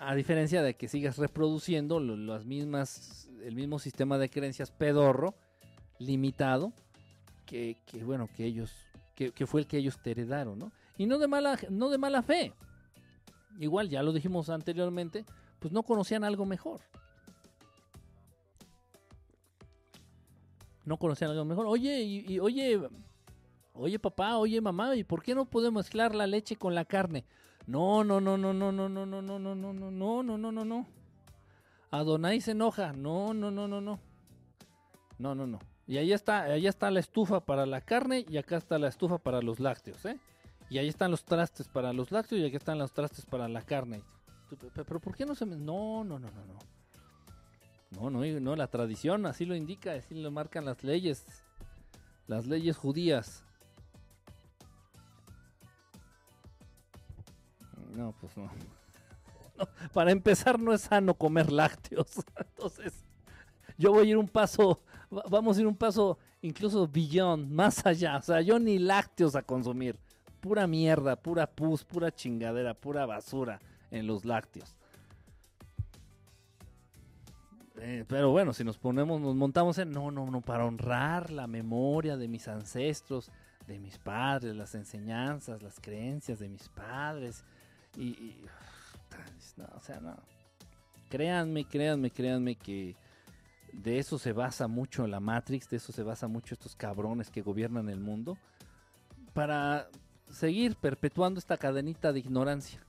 [0.00, 5.34] a diferencia de que sigas reproduciendo las mismas, el mismo sistema de creencias pedorro,
[5.98, 6.72] limitado,
[7.44, 8.72] que, bueno, que ellos,
[9.14, 10.72] que, que, fue el que ellos te heredaron, ¿no?
[10.96, 12.54] Y no de mala, no de mala fe,
[13.58, 15.24] igual ya lo dijimos anteriormente,
[15.58, 16.80] pues no conocían algo mejor.
[20.86, 21.66] No conocían algo mejor.
[21.66, 22.80] Oye, y, oye,
[23.74, 27.26] oye papá, oye mamá, ¿y por qué no podemos mezclar la leche con la carne?
[27.66, 30.52] No, no, no, no, no, no, no, no, no, no, no, no, no, no, no,
[30.52, 30.86] no, no.
[31.90, 32.92] Adonai se enoja.
[32.92, 34.00] No, no, no, no, no.
[35.18, 35.58] No, no, no.
[35.86, 39.18] Y ahí está, ahí está la estufa para la carne y acá está la estufa
[39.18, 40.18] para los lácteos, ¿eh?
[40.68, 43.62] Y ahí están los trastes para los lácteos y aquí están los trastes para la
[43.62, 44.02] carne.
[44.72, 45.56] Pero ¿por qué no se me.?
[45.56, 46.58] No, no, no, no, no.
[47.90, 51.26] No, no, no, la tradición así lo indica, así lo marcan las leyes.
[52.28, 53.44] Las leyes judías.
[57.94, 58.50] No, pues no.
[59.92, 62.08] Para empezar, no es sano comer lácteos.
[62.36, 63.04] Entonces,
[63.76, 64.82] yo voy a ir un paso,
[65.28, 68.16] vamos a ir un paso incluso billón, más allá.
[68.16, 69.98] O sea, yo ni lácteos a consumir
[70.40, 73.60] pura mierda, pura pus, pura chingadera, pura basura
[73.90, 74.74] en los lácteos.
[77.82, 81.46] Eh, pero bueno, si nos ponemos, nos montamos en, no, no, no, para honrar la
[81.46, 83.30] memoria de mis ancestros,
[83.66, 87.44] de mis padres, las enseñanzas, las creencias de mis padres.
[87.96, 88.36] Y,
[89.56, 90.16] no, o sea, no.
[91.08, 92.94] Créanme, créanme, créanme que
[93.72, 97.42] de eso se basa mucho la Matrix, de eso se basa mucho estos cabrones que
[97.42, 98.38] gobiernan el mundo.
[99.32, 99.88] Para
[100.28, 102.80] seguir perpetuando esta cadenita de ignorancia.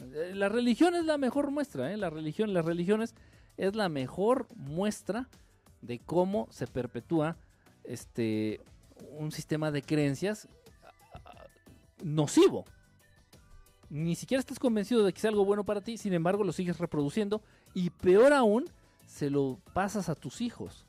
[0.00, 1.96] Eh, la religión es la mejor muestra, ¿eh?
[1.96, 3.14] la religión, las religiones
[3.56, 5.28] es la mejor muestra
[5.80, 7.36] de cómo se perpetúa
[7.84, 8.60] este
[9.18, 10.48] un sistema de creencias
[12.02, 12.64] nocivo.
[13.88, 16.78] Ni siquiera estás convencido de que sea algo bueno para ti, sin embargo lo sigues
[16.78, 17.42] reproduciendo
[17.74, 18.64] y peor aún,
[19.06, 20.84] se lo pasas a tus hijos.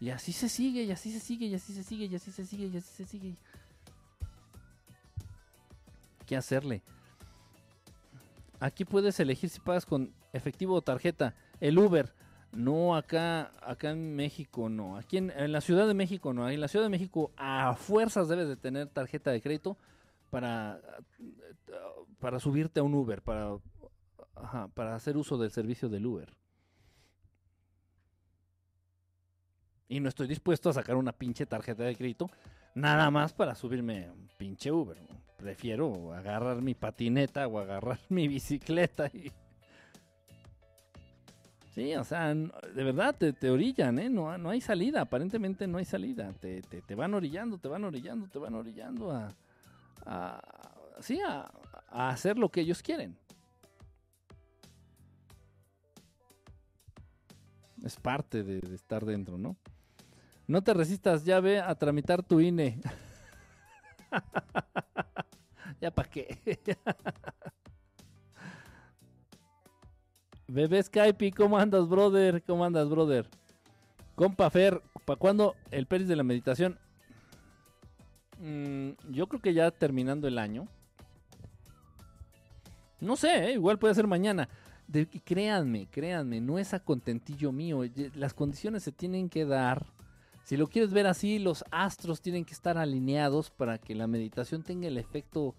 [0.00, 2.46] Y así se sigue, y así se sigue, y así se sigue, y así se
[2.46, 3.36] sigue, y así se sigue
[6.30, 6.80] qué hacerle.
[8.60, 11.34] Aquí puedes elegir si pagas con efectivo o tarjeta.
[11.58, 12.14] El Uber,
[12.52, 14.96] no acá, acá en México, no.
[14.96, 16.48] Aquí en, la Ciudad de México, no.
[16.48, 19.76] En la Ciudad de México, a fuerzas debes de tener tarjeta de crédito
[20.30, 20.80] para,
[22.18, 23.58] para subirte a un Uber, para,
[24.74, 26.34] para hacer uso del servicio del Uber.
[29.88, 32.30] Y no estoy dispuesto a sacar una pinche tarjeta de crédito
[32.74, 34.96] nada más para subirme un pinche Uber
[35.40, 39.10] prefiero agarrar mi patineta o agarrar mi bicicleta.
[41.74, 44.10] Sí, o sea, de verdad te, orillan, ¿eh?
[44.10, 46.32] No, no hay salida, aparentemente no hay salida.
[46.40, 49.28] Te, te, van orillando, te van orillando, te van orillando a...
[50.06, 50.60] a
[51.00, 51.50] sí, a,
[51.88, 53.16] hacer lo que ellos quieren.
[57.82, 59.56] Es parte de, estar dentro, ¿no?
[60.46, 62.80] No te resistas, ya ve a tramitar tu INE.
[65.80, 66.38] ya para qué.
[70.48, 72.42] Bebé Skype, ¿cómo andas, brother?
[72.42, 73.28] ¿Cómo andas, brother?
[74.16, 76.78] Compa Fer, ¿para cuándo el Peris de la meditación?
[78.40, 80.66] Mm, yo creo que ya terminando el año.
[83.00, 83.52] No sé, ¿eh?
[83.52, 84.48] igual puede ser mañana.
[84.86, 87.82] De, créanme, créanme, no es a contentillo mío.
[88.14, 89.86] Las condiciones se tienen que dar
[90.50, 94.64] si lo quieres ver así, los astros tienen que estar alineados para que la meditación
[94.64, 95.54] tenga el efecto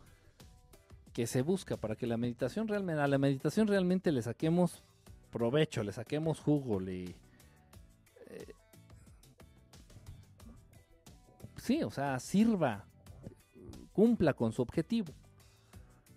[1.13, 4.83] que se busca, para que la meditación realmente, la meditación realmente le saquemos
[5.31, 7.15] provecho, le saquemos jugo, le...
[11.61, 12.85] sí, o sea, sirva,
[13.93, 15.13] cumpla con su objetivo.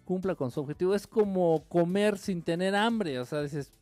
[0.04, 0.94] Cumpla con su objetivo.
[0.94, 3.72] Es como comer sin tener hambre, o sea, dices,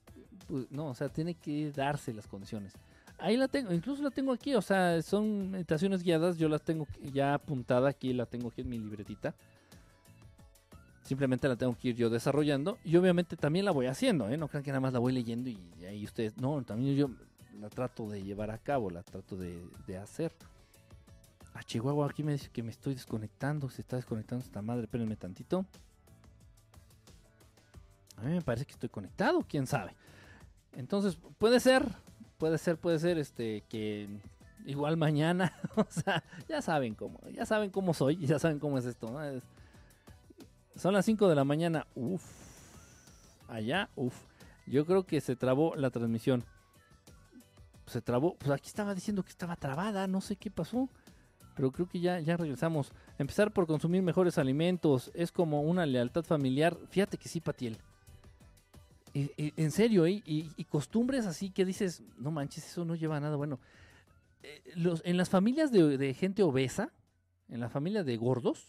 [0.48, 2.74] pues, no, o sea, tiene que darse las condiciones.
[3.18, 6.86] Ahí la tengo, incluso la tengo aquí, o sea, son meditaciones guiadas, yo las tengo
[7.12, 9.34] ya apuntada aquí, la tengo aquí en mi libretita.
[11.04, 14.36] Simplemente la tengo que ir yo desarrollando y obviamente también la voy haciendo, ¿eh?
[14.36, 17.10] No crean que nada más la voy leyendo y ahí ustedes, no, también yo
[17.60, 20.32] la trato de llevar a cabo, la trato de, de hacer.
[21.54, 25.16] A Chihuahua aquí me dice que me estoy desconectando, se está desconectando esta madre, espérenme
[25.16, 25.66] tantito.
[28.16, 29.94] A mí me parece que estoy conectado, quién sabe.
[30.72, 31.86] Entonces, puede ser,
[32.38, 34.08] puede ser, puede ser este que
[34.64, 38.86] igual mañana, o sea, ya saben cómo, ya saben cómo soy, ya saben cómo es
[38.86, 39.08] esto,
[40.76, 42.24] son las 5 de la mañana, uff,
[43.48, 44.14] allá, uff.
[44.66, 46.44] Yo creo que se trabó la transmisión.
[47.86, 50.88] Se trabó, pues aquí estaba diciendo que estaba trabada, no sé qué pasó.
[51.54, 52.92] Pero creo que ya, ya regresamos.
[53.18, 56.76] Empezar por consumir mejores alimentos es como una lealtad familiar.
[56.88, 57.78] Fíjate que sí, Patiel.
[59.14, 60.22] Y- y- en serio, ¿eh?
[60.24, 63.60] y, y costumbres así que dices, no manches, eso no lleva a nada bueno.
[64.42, 66.90] Eh, los, en las familias de, de gente obesa,
[67.50, 68.64] en la familia de gordos,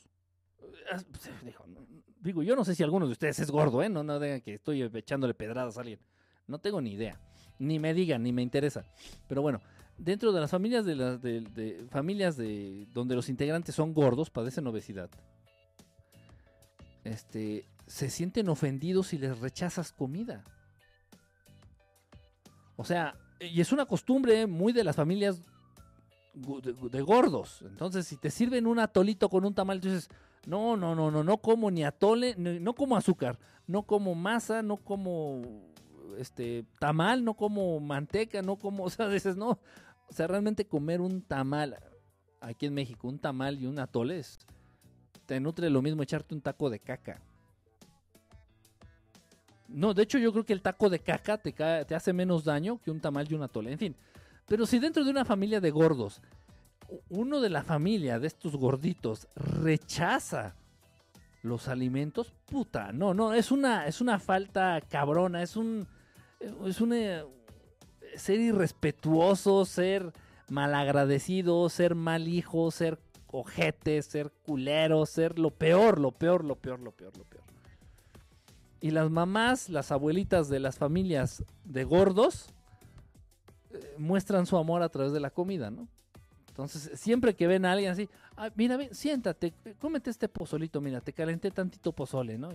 [0.61, 1.85] eh, no-
[2.19, 3.87] digo, yo no sé si alguno de ustedes es gordo, ¿eh?
[3.89, 5.99] No, no digan que estoy echándole pedradas a alguien.
[6.47, 7.17] No tengo ni idea.
[7.59, 8.83] Ni me digan, ni me interesa.
[9.29, 9.61] Pero bueno,
[9.97, 14.67] dentro de las familias de las de, familias de donde los integrantes son gordos, padecen
[14.67, 15.09] obesidad.
[17.03, 20.43] Este, se sienten ofendidos si les rechazas comida.
[22.75, 25.41] O sea, y es una costumbre muy de las familias
[26.33, 27.63] de, gordos.
[27.67, 30.09] Entonces, si te sirven un atolito con un tamal, tú dices,
[30.45, 33.37] no, no, no, no, no como ni atole, no como azúcar,
[33.67, 35.73] no como masa, no como
[36.17, 39.59] este tamal, no como manteca, no como, o sea, dices, no,
[40.09, 41.77] o sea, realmente comer un tamal
[42.41, 44.37] aquí en México, un tamal y un atole es-
[45.25, 47.21] te nutre lo mismo echarte un taco de caca.
[49.69, 52.79] No, de hecho yo creo que el taco de caca te, te hace menos daño
[52.81, 53.71] que un tamal y un atole.
[53.71, 53.95] En fin,
[54.47, 56.21] pero si dentro de una familia de gordos,
[57.09, 60.55] uno de la familia de estos gorditos rechaza
[61.41, 65.87] los alimentos, puta, no, no, es una, es una falta cabrona, es un,
[66.65, 67.23] es un eh,
[68.15, 70.11] ser irrespetuoso, ser
[70.49, 72.99] malagradecido, ser mal hijo, ser
[73.31, 77.43] ojete, ser culero, ser lo peor, lo peor, lo peor, lo peor, lo peor.
[78.79, 82.47] Y las mamás, las abuelitas de las familias de gordos
[83.71, 85.87] eh, muestran su amor a través de la comida, ¿no?
[86.49, 91.01] Entonces, siempre que ven a alguien así, "Ah, mira, ven, siéntate, cómete este pozolito, mira,
[91.01, 92.49] te calenté tantito pozole, ¿no?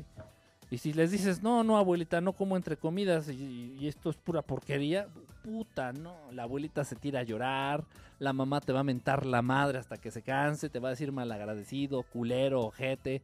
[0.70, 4.42] Y si les dices, no, no, abuelita, no como entre comidas y, esto es pura
[4.42, 5.08] porquería,
[5.42, 7.84] puta, no, la abuelita se tira a llorar,
[8.18, 10.90] la mamá te va a mentar la madre hasta que se canse, te va a
[10.90, 13.22] decir malagradecido, culero, ojete.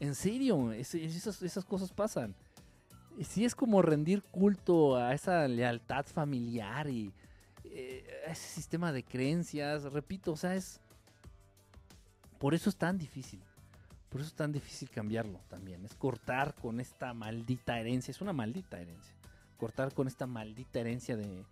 [0.00, 2.34] En serio, es- esas, esas cosas pasan.
[3.16, 7.12] Y sí es como rendir culto a esa lealtad familiar y
[7.64, 9.84] eh, a ese sistema de creencias.
[9.84, 10.80] Repito, o sea, es...
[12.38, 13.40] Por eso es tan difícil.
[14.12, 15.82] Por eso es tan difícil cambiarlo también.
[15.86, 18.12] Es cortar con esta maldita herencia.
[18.12, 19.14] Es una maldita herencia.
[19.56, 21.46] Cortar con esta maldita herencia de,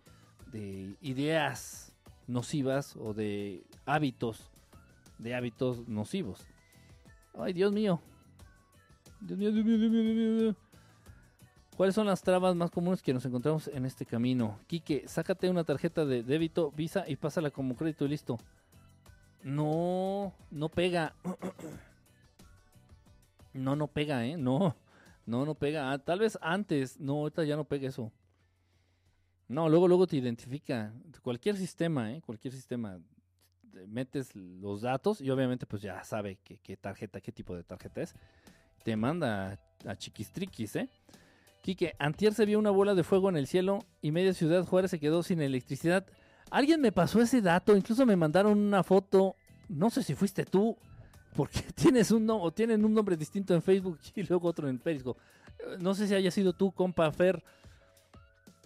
[0.51, 1.91] de ideas
[2.27, 4.51] nocivas o de hábitos.
[5.17, 6.45] De hábitos nocivos.
[7.33, 7.99] Ay, Dios mío.
[9.21, 10.55] Dios mío, Dios mío, Dios mío, Dios mío, Dios mío.
[11.75, 14.59] ¿Cuáles son las trabas más comunes que nos encontramos en este camino?
[14.67, 18.37] Quique, sácate una tarjeta de débito, Visa y pásala como crédito y listo.
[19.41, 21.15] No, no pega.
[23.53, 24.37] No, no pega, ¿eh?
[24.37, 24.75] No,
[25.25, 25.91] no, no pega.
[25.91, 28.11] Ah, tal vez antes, no, ahorita ya no pega eso.
[29.47, 30.93] No, luego, luego te identifica.
[31.21, 32.21] Cualquier sistema, ¿eh?
[32.25, 32.99] Cualquier sistema.
[33.71, 38.01] te Metes los datos y obviamente pues ya sabe qué, tarjeta, qué tipo de tarjeta
[38.01, 38.15] es.
[38.83, 40.89] Te manda a chiquistriquis, ¿eh?
[41.61, 44.89] Quique, antier se vio una bola de fuego en el cielo y media ciudad Juárez
[44.89, 46.05] se quedó sin electricidad.
[46.49, 49.35] Alguien me pasó ese dato, incluso me mandaron una foto,
[49.69, 50.77] no sé si fuiste tú,
[51.35, 55.19] porque tienes un o tienen un nombre distinto en Facebook y luego otro en Periscope.
[55.79, 57.43] No sé si haya sido tú, compa Fer.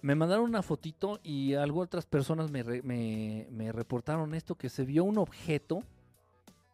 [0.01, 5.03] Me mandaron una fotito y algo otras personas me, me- reportaron esto, que se vio
[5.03, 5.83] un objeto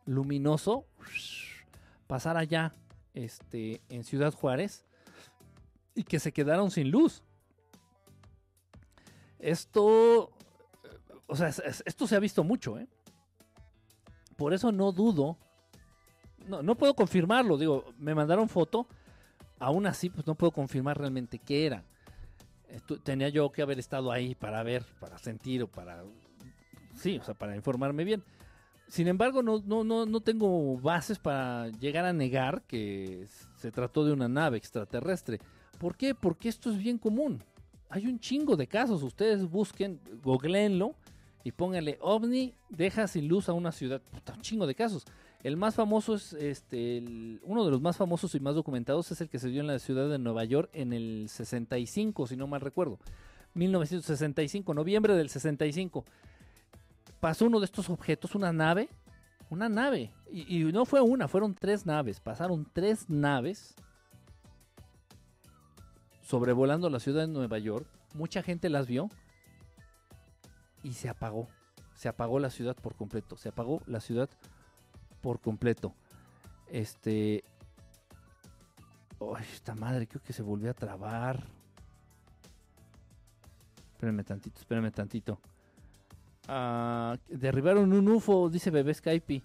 [0.06, 0.86] luminoso
[2.08, 2.74] pasar allá
[3.14, 4.86] este, en Ciudad Juárez
[5.96, 7.24] y que se quedaron sin luz.
[9.40, 10.30] Esto,
[10.84, 10.98] eh,
[11.28, 12.88] o sea, es- es- esto se ha visto mucho, ¿eh?
[14.36, 15.38] Por eso no dudo,
[16.48, 18.88] no, no puedo confirmarlo, digo, me mandaron foto,
[19.60, 21.84] aún así, pues no puedo confirmar realmente qué era.
[23.04, 26.04] tenía yo que haber estado ahí para ver, para sentir o para...
[26.96, 28.24] Sí, o sea, para informarme bien.
[28.88, 34.04] Sin embargo, no, no, no, no tengo bases para llegar a negar que se trató
[34.04, 35.40] de una nave extraterrestre.
[35.78, 36.14] ¿Por qué?
[36.14, 37.42] Porque esto es bien común.
[37.90, 39.02] Hay un chingo de casos.
[39.02, 40.96] Ustedes busquen, googleenlo
[41.44, 44.02] y pónganle ovni, deja sin luz a una ciudad.
[44.02, 45.06] Puta, un chingo de casos.
[45.44, 47.04] El más famoso es, este,
[47.44, 49.80] uno de los más famosos y más documentados es el que se dio en la
[49.80, 53.00] ciudad de Nueva York en el 65, si no mal recuerdo.
[53.56, 56.06] 1965, noviembre del 65.
[57.20, 58.90] Pasó uno de estos objetos, una nave,
[59.50, 63.76] una nave, y, no fue una, fueron tres naves, pasaron tres naves
[66.22, 67.86] sobrevolando la ciudad de Nueva York.
[68.14, 69.10] Mucha gente las vio
[70.84, 71.48] y se apagó.
[71.96, 73.38] Se apagó la ciudad por completo.
[73.38, 74.61] Se apagó la ciudad por
[75.40, 75.94] completo.
[76.68, 77.44] Este.
[79.40, 81.44] esta madre, creo que se volvió a trabar.
[83.94, 85.40] Espérenme tantito, espérenme tantito.
[86.48, 89.44] Ah, derribaron un UFO, dice Bebé Skype.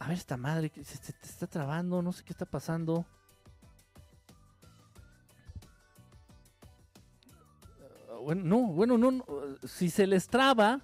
[0.00, 3.06] A ver, esta madre, se, se, está trabando, no sé qué está pasando.
[8.10, 9.24] Ah, bueno, no, bueno, no,
[9.64, 10.80] si se les traba,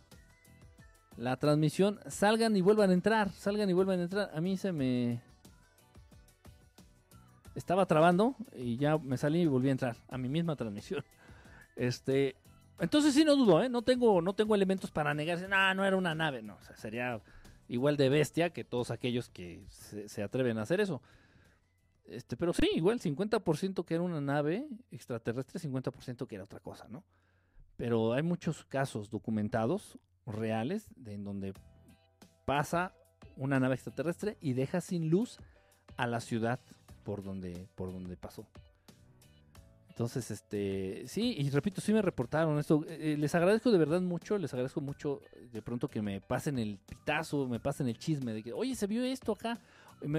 [1.23, 4.31] la transmisión, salgan y vuelvan a entrar, salgan y vuelvan a entrar.
[4.35, 5.21] A mí se me
[7.55, 11.05] estaba trabando y ya me salí y volví a entrar a mi misma transmisión.
[11.75, 12.37] Este,
[12.81, 13.71] entonces sí no dudo, ¿eh?
[13.71, 17.19] no tengo no tengo elementos para negarse, no, no era una nave, no, sería
[17.67, 21.01] igual de bestia que todos aquellos que se, atreven a hacer eso.
[22.05, 26.87] Este, pero sí, igual 50% que era una nave extraterrestre, 50% que era otra cosa,
[26.91, 27.05] ¿no?
[27.79, 31.53] Pero hay muchos casos documentados reales de en donde
[32.45, 32.93] pasa
[33.37, 35.39] una nave extraterrestre y deja sin luz
[35.97, 36.61] a la ciudad
[37.05, 38.47] por donde, por donde pasó.
[39.89, 42.83] Entonces, este, sí, y repito, sí me reportaron esto.
[42.89, 45.21] Eh, eh, les agradezco de verdad mucho, les agradezco mucho
[45.53, 48.87] de pronto que me pasen el pitazo, me pasen el chisme de que, oye, se
[48.87, 49.61] vio esto acá.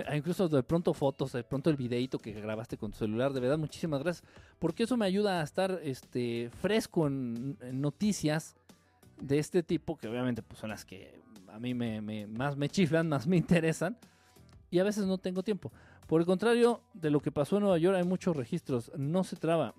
[0.06, 3.40] Ah, incluso de pronto fotos, de pronto el videito que grabaste con tu celular, de
[3.40, 4.26] verdad, muchísimas gracias.
[4.60, 8.56] Porque eso me ayuda a estar este, fresco en noticias
[9.24, 13.08] de este tipo, que obviamente pues, son las que a mí me, más me chiflan,
[13.08, 13.98] más me interesan,
[14.70, 15.72] y a veces no tengo tiempo.
[16.08, 19.38] Por el contrario de lo que pasó en Nueva York, hay muchos registros, no se
[19.38, 19.74] traba.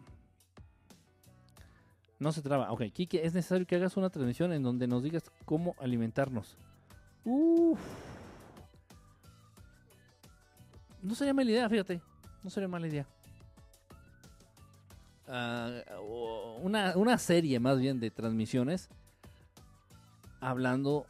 [2.18, 2.72] No se traba.
[2.72, 6.56] Ok, Kike, es necesario que hagas una transmisión en donde nos digas cómo alimentarnos.
[7.24, 7.78] Uf.
[11.02, 12.00] No sería mala idea, fíjate.
[12.42, 13.06] No sería mala idea.
[15.28, 15.82] Ah,
[16.62, 18.88] una, una serie más bien de transmisiones
[20.44, 21.06] hablando,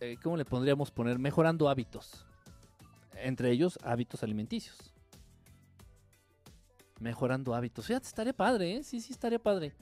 [0.00, 1.18] eh, ¿cómo le podríamos poner?
[1.18, 2.24] Mejorando hábitos.
[3.14, 4.94] Entre ellos, hábitos alimenticios.
[6.98, 7.86] Mejorando hábitos.
[7.86, 8.82] Fíjate, estaría padre, ¿eh?
[8.82, 9.74] Sí, sí, estaría padre.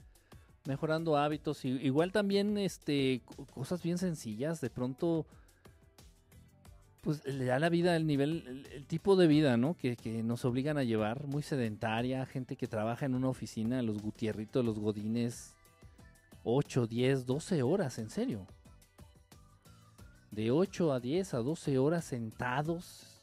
[0.67, 1.63] Mejorando hábitos.
[1.63, 3.21] Igual también, este,
[3.53, 4.59] cosas bien sencillas.
[4.59, 5.25] De pronto,
[7.01, 9.75] pues le da la vida el nivel, el, tipo de vida, ¿no?
[9.75, 11.25] Que, que, nos obligan a llevar.
[11.25, 12.25] Muy sedentaria.
[12.25, 15.55] Gente que trabaja en una oficina, los gutierritos, los godines
[16.49, 18.45] 8, 10, 12 horas, en serio.
[20.31, 23.19] De 8 a 10 a 12 horas sentados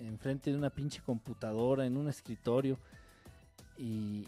[0.00, 2.78] enfrente de una pinche computadora, en un escritorio.
[3.78, 4.26] Y,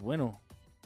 [0.00, 0.40] bueno,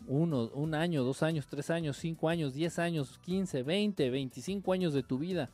[0.06, 4.92] uno, un año, dos años, tres años, cinco años, diez años, 15, 20, 25 años
[4.92, 5.50] de tu vida.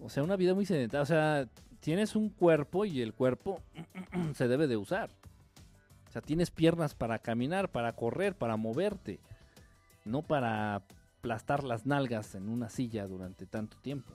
[0.00, 1.02] O sea, una vida muy sedentaria.
[1.02, 1.48] O sea,
[1.80, 3.60] tienes un cuerpo y el cuerpo
[4.34, 5.10] se debe de usar
[6.14, 9.18] sea, tienes piernas para caminar, para correr, para moverte,
[10.04, 14.14] no para aplastar las nalgas en una silla durante tanto tiempo.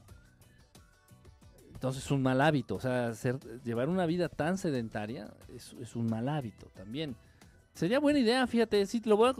[1.73, 3.13] Entonces es un mal hábito, o sea,
[3.63, 7.15] llevar una vida tan sedentaria es, un mal hábito también.
[7.73, 9.33] Sería buena idea, fíjate, sí, te, lo voy a,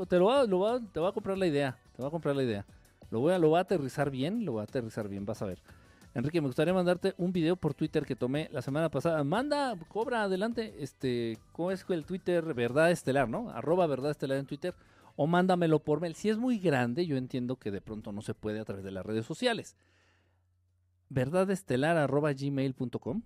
[0.45, 2.65] lo voy te voy a comprar la idea, te voy a comprar la idea.
[3.11, 5.45] Lo voy a, lo voy a aterrizar bien, lo voy a aterrizar bien, vas a
[5.45, 5.61] ver.
[6.15, 9.23] Enrique, me gustaría mandarte un video por Twitter que tomé la semana pasada.
[9.23, 10.76] Manda, cobra, adelante.
[10.80, 12.53] Este, ¿cómo es el Twitter?
[12.53, 13.52] Verdad Estelar, ¿no?
[13.52, 14.73] Arroba Verdad Estelar en Twitter.
[15.15, 16.15] O mándamelo por mail.
[16.15, 18.91] Si es muy grande, yo entiendo que de pronto no se puede a través de
[18.91, 19.76] las redes sociales.
[21.10, 23.22] Verdadestelar arroba gmail.com.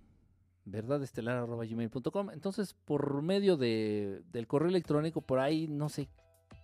[0.66, 2.30] Verdadestelar arroba gmail.com.
[2.30, 6.08] Entonces, por medio de, del correo electrónico, por ahí, no sé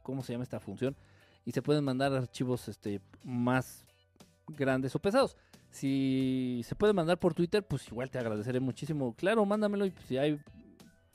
[0.03, 0.97] cómo se llama esta función.
[1.47, 3.85] Y se pueden mandar archivos este, más
[4.49, 5.37] grandes o pesados.
[5.71, 9.15] Si se puede mandar por Twitter, pues igual te agradeceré muchísimo.
[9.15, 10.41] Claro, mándamelo y pues, si hay,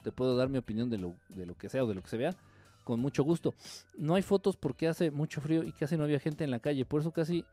[0.02, 2.10] te puedo dar mi opinión de lo, de lo que sea o de lo que
[2.10, 2.36] se vea.
[2.84, 3.53] Con mucho gusto.
[3.98, 6.86] No hay fotos porque hace mucho frío y casi no había gente en la calle.
[6.86, 7.44] Por eso casi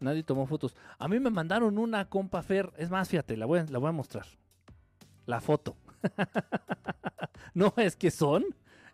[0.00, 0.74] nadie tomó fotos.
[0.98, 2.72] A mí me mandaron una compa Fer.
[2.76, 4.26] Es más, fíjate, la voy, la voy a mostrar.
[5.26, 5.76] La foto.
[7.54, 8.44] no, es que son.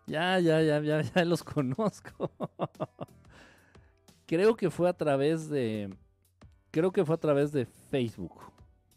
[0.05, 2.29] Ya, ya, ya, ya, ya los conozco.
[4.27, 5.95] creo que fue a través de.
[6.75, 8.33] Creo que fue a través de Facebook.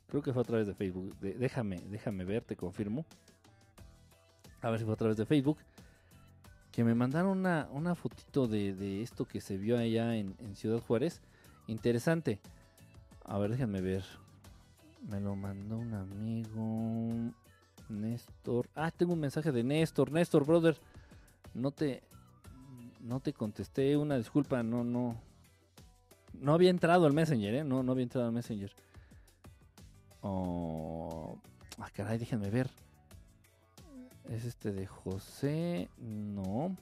[0.09, 1.14] Creo que fue a través de Facebook.
[1.20, 3.06] déjame, déjame ver, te confirmo.
[4.60, 5.59] A ver si fue a través de Facebook.
[6.72, 10.80] Que me mandaron una, una fotito de, esto que se vio allá en, en Ciudad
[10.80, 11.20] Juárez.
[11.68, 12.40] Interesante.
[13.24, 14.02] A ver, déjame ver.
[15.09, 17.32] Me lo mandó un amigo.
[17.88, 18.68] Néstor.
[18.74, 20.10] Ah, tengo un mensaje de Néstor.
[20.10, 20.76] Néstor, brother.
[21.55, 22.02] No te.
[23.02, 23.96] No te contesté.
[23.96, 24.64] Una disculpa.
[24.64, 25.27] No, no.
[26.34, 27.64] No había entrado al Messenger, ¿eh?
[27.64, 28.72] No, no había entrado al Messenger.
[30.20, 31.38] Oh.
[31.78, 32.70] Ah, caray, déjenme ver.
[34.28, 35.88] Es este de José.
[35.98, 36.76] No.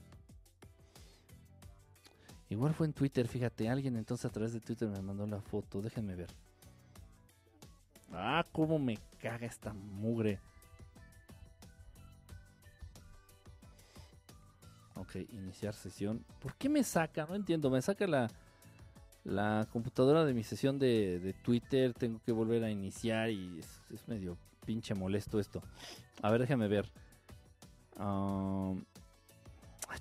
[2.48, 3.68] Igual fue en Twitter, fíjate.
[3.68, 5.82] Alguien entonces a través de Twitter me mandó la foto.
[5.82, 6.30] Déjenme ver.
[8.12, 10.40] Ah, cómo me caga esta mugre.
[14.94, 16.24] Ok, iniciar sesión.
[16.40, 17.26] ¿Por qué me saca?
[17.26, 17.68] No entiendo.
[17.68, 18.30] Me saca la,
[19.26, 21.92] la computadora de mi sesión de, Twitter.
[21.92, 25.62] Tengo que volver a iniciar y es, medio pinche molesto esto.
[26.22, 26.90] A ver, déjame ver.
[27.98, 28.74] ah,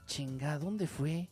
[0.05, 1.27] chinga, ¿dónde fue?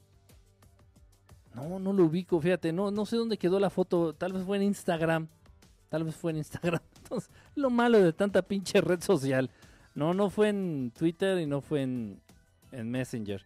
[1.53, 4.13] No, no lo ubico, fíjate, no, no sé dónde quedó la foto.
[4.13, 5.27] Tal vez fue en Instagram.
[5.89, 6.81] Tal vez fue en Instagram.
[6.97, 9.51] Entonces, lo malo de tanta pinche red social.
[9.93, 12.19] No, no fue en Twitter y no fue en,
[12.71, 13.45] en Messenger.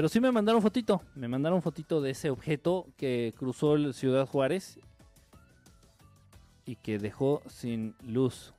[0.00, 1.02] Pero sí me mandaron fotito.
[1.14, 4.80] Me mandaron fotito de ese objeto que cruzó el Ciudad Juárez
[6.64, 8.54] y que dejó sin luz.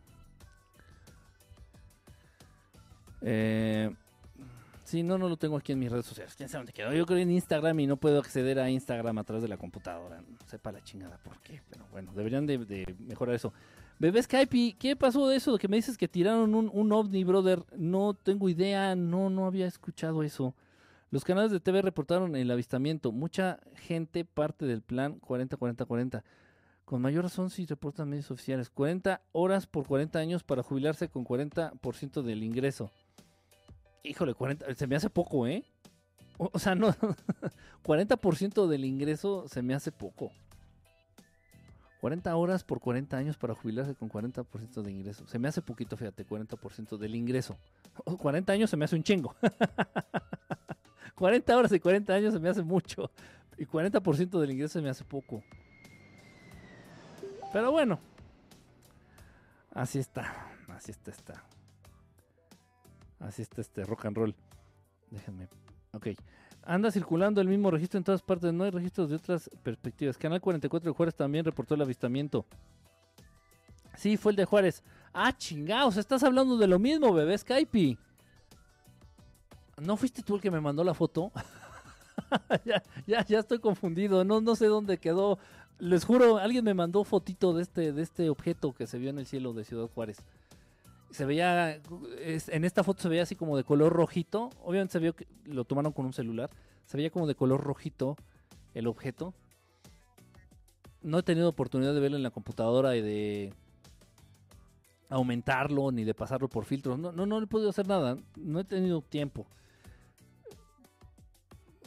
[3.22, 3.90] Eh,
[4.84, 6.36] Sí, no, no lo tengo aquí en mis redes sociales.
[6.36, 6.94] ¿Quién sabe dónde quedó?
[6.94, 10.22] Yo creo en Instagram y no puedo acceder a Instagram a través de la computadora.
[10.22, 11.64] No sepa la chingada por qué.
[11.72, 13.52] Pero bueno, deberían de, mejorar eso.
[13.98, 15.58] Bebé Skype, ¿qué pasó de eso?
[15.58, 17.64] Que me dices que tiraron un, un ovni, brother.
[17.76, 18.96] No tengo idea.
[18.96, 20.54] No, no había escuchado eso.
[21.12, 23.12] Los canales de TV reportaron el avistamiento.
[23.12, 26.24] Mucha gente parte del plan 40-40-40.
[26.86, 28.70] Con mayor razón si reportan medios oficiales.
[28.70, 32.90] 40 horas por 40 años para jubilarse con 40% del ingreso.
[34.04, 35.66] Híjole, 40, se me hace poco, ¿eh?
[36.38, 36.96] O, sea, no,
[37.84, 40.32] 40% del ingreso se me hace poco.
[42.00, 45.28] 40 horas por 40 años para jubilarse con 40% de ingreso.
[45.28, 47.58] Se me hace poquito, fíjate, 40% del ingreso.
[48.18, 49.36] 40 años se me hace un chingo.
[51.22, 53.12] 40 horas y 40 años se me hace mucho.
[53.56, 55.44] Y 40% del ingreso se me hace poco.
[57.54, 58.00] Pero bueno.
[59.72, 60.48] Así está.
[60.68, 61.44] Así está, está.
[63.20, 64.36] Así está este rock and roll.
[65.12, 65.48] Déjenme.
[65.94, 66.08] Ok.
[66.64, 68.52] Anda circulando el mismo registro en todas partes.
[68.52, 70.18] No hay registros de otras perspectivas.
[70.18, 72.48] Canal 44 de Juárez también reportó el avistamiento.
[73.96, 74.84] Sí, fue el de Juárez.
[75.14, 75.98] Ah, chingados.
[75.98, 78.00] Estás hablando de lo mismo, bebé Skype.
[79.82, 81.32] ¿No fuiste tú el que me mandó la foto?
[82.66, 84.24] ya, ya, ya estoy confundido.
[84.24, 85.40] No, no sé dónde quedó.
[85.80, 89.20] Les juro, alguien me mandó fotito de este, de este objeto que se vio en
[89.20, 90.24] el cielo de Ciudad Juárez
[91.12, 91.80] se veía,
[92.22, 94.50] en esta foto se veía así como de color rojito.
[94.64, 96.50] Obviamente se vio que lo tomaron con un celular.
[96.86, 98.16] Se veía como de color rojito
[98.74, 99.34] el objeto.
[101.02, 103.54] No he tenido oportunidad de verlo en la computadora y de
[105.10, 106.98] aumentarlo ni de pasarlo por filtros.
[106.98, 108.18] No, no, no he podido hacer nada.
[108.38, 109.46] No he tenido tiempo.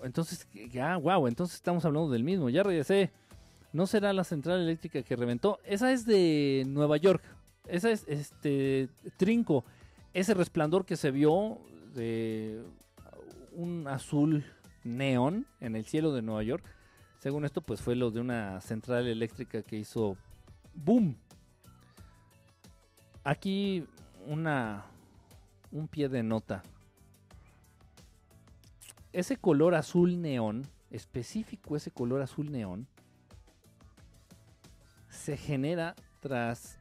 [0.05, 2.51] Entonces, ya, wow, entonces estamos hablando del mismo.
[2.51, 3.11] Ya regresé.
[3.73, 5.59] No será la central eléctrica que reventó.
[5.65, 7.23] Esa es de Nueva York.
[7.67, 9.65] Ese es este trinco,
[10.13, 11.59] ese resplandor que se vio
[11.95, 12.63] de
[13.53, 14.45] un azul
[14.85, 16.65] neón en el cielo de Nueva York.
[17.19, 20.17] Según esto, pues fue lo de una central eléctrica que hizo
[20.75, 21.17] boom.
[23.25, 23.87] Aquí
[24.27, 24.85] una
[25.73, 26.63] un pie de nota.
[29.15, 32.89] Ese color azul neón, específico ese color azul neón,
[35.09, 36.81] se genera tras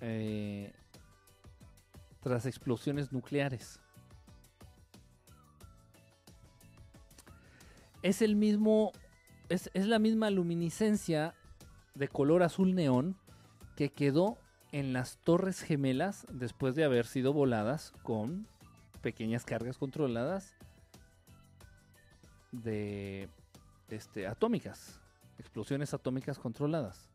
[0.00, 0.72] eh,
[2.22, 3.78] tras explosiones nucleares.
[8.00, 8.92] Es el mismo,
[9.50, 11.34] es, es la misma luminiscencia
[11.94, 13.18] de color azul neón
[13.76, 14.38] que quedó
[14.72, 18.46] en las torres gemelas después de haber sido voladas con
[19.02, 20.56] pequeñas cargas controladas
[22.62, 23.28] de
[23.88, 25.00] este, atómicas,
[25.38, 27.08] explosiones atómicas controladas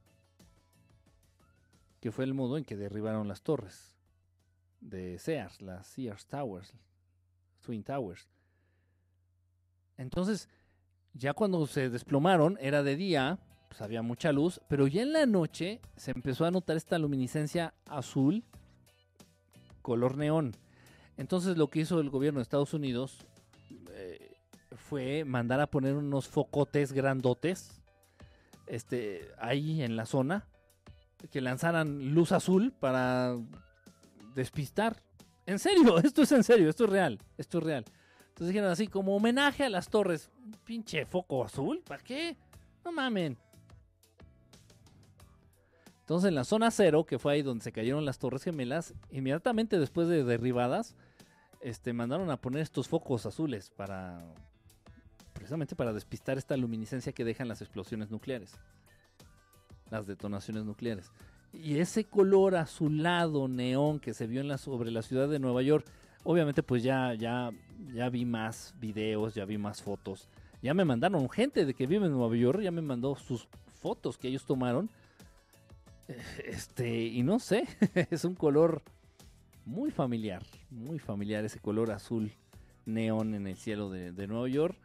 [2.00, 3.96] que fue el modo en que derribaron las torres
[4.80, 6.74] de Sears, las Sears Towers,
[7.62, 8.30] Twin Towers.
[9.98, 10.48] Entonces,
[11.14, 15.26] ya cuando se desplomaron, era de día, pues había mucha luz, pero ya en la
[15.26, 18.44] noche se empezó a notar esta luminiscencia azul
[19.82, 20.56] color neón.
[21.18, 23.26] Entonces lo que hizo el gobierno de Estados Unidos
[24.80, 27.82] fue mandar a poner unos focotes grandotes
[28.68, 30.48] este, ahí en la zona
[31.32, 33.38] que lanzaran luz azul para
[34.36, 35.02] despistar.
[35.46, 37.86] En serio, esto es en serio, esto es real, esto es real.
[38.30, 40.30] Entonces dijeron así, como homenaje a las torres,
[40.64, 42.38] pinche foco azul, ¿para qué?
[42.86, 43.38] No mamen.
[46.00, 49.78] Entonces en la zona cero, que fue ahí donde se cayeron las torres gemelas, inmediatamente
[49.78, 50.96] después de derribadas,
[51.62, 54.24] este, mandaron a poner estos focos azules para
[55.50, 58.54] precisamente para despistar esta luminiscencia que dejan las explosiones nucleares,
[59.90, 61.12] las detonaciones nucleares.
[61.52, 65.64] Y ese color azulado neón que se vio en la, sobre la ciudad de Nueva
[65.64, 65.88] York,
[66.24, 67.50] obviamente pues ya, ya,
[67.96, 70.30] ya vi más videos, ya vi más fotos.
[70.62, 73.48] Ya me mandaron gente de que vive en Nueva York, ya me mandó sus
[73.82, 74.88] fotos que ellos tomaron.
[76.46, 77.66] Este, y no sé,
[78.12, 78.84] es un color
[79.66, 82.32] muy familiar, muy familiar ese color azul
[82.86, 84.78] neón en el cielo de, Nueva York.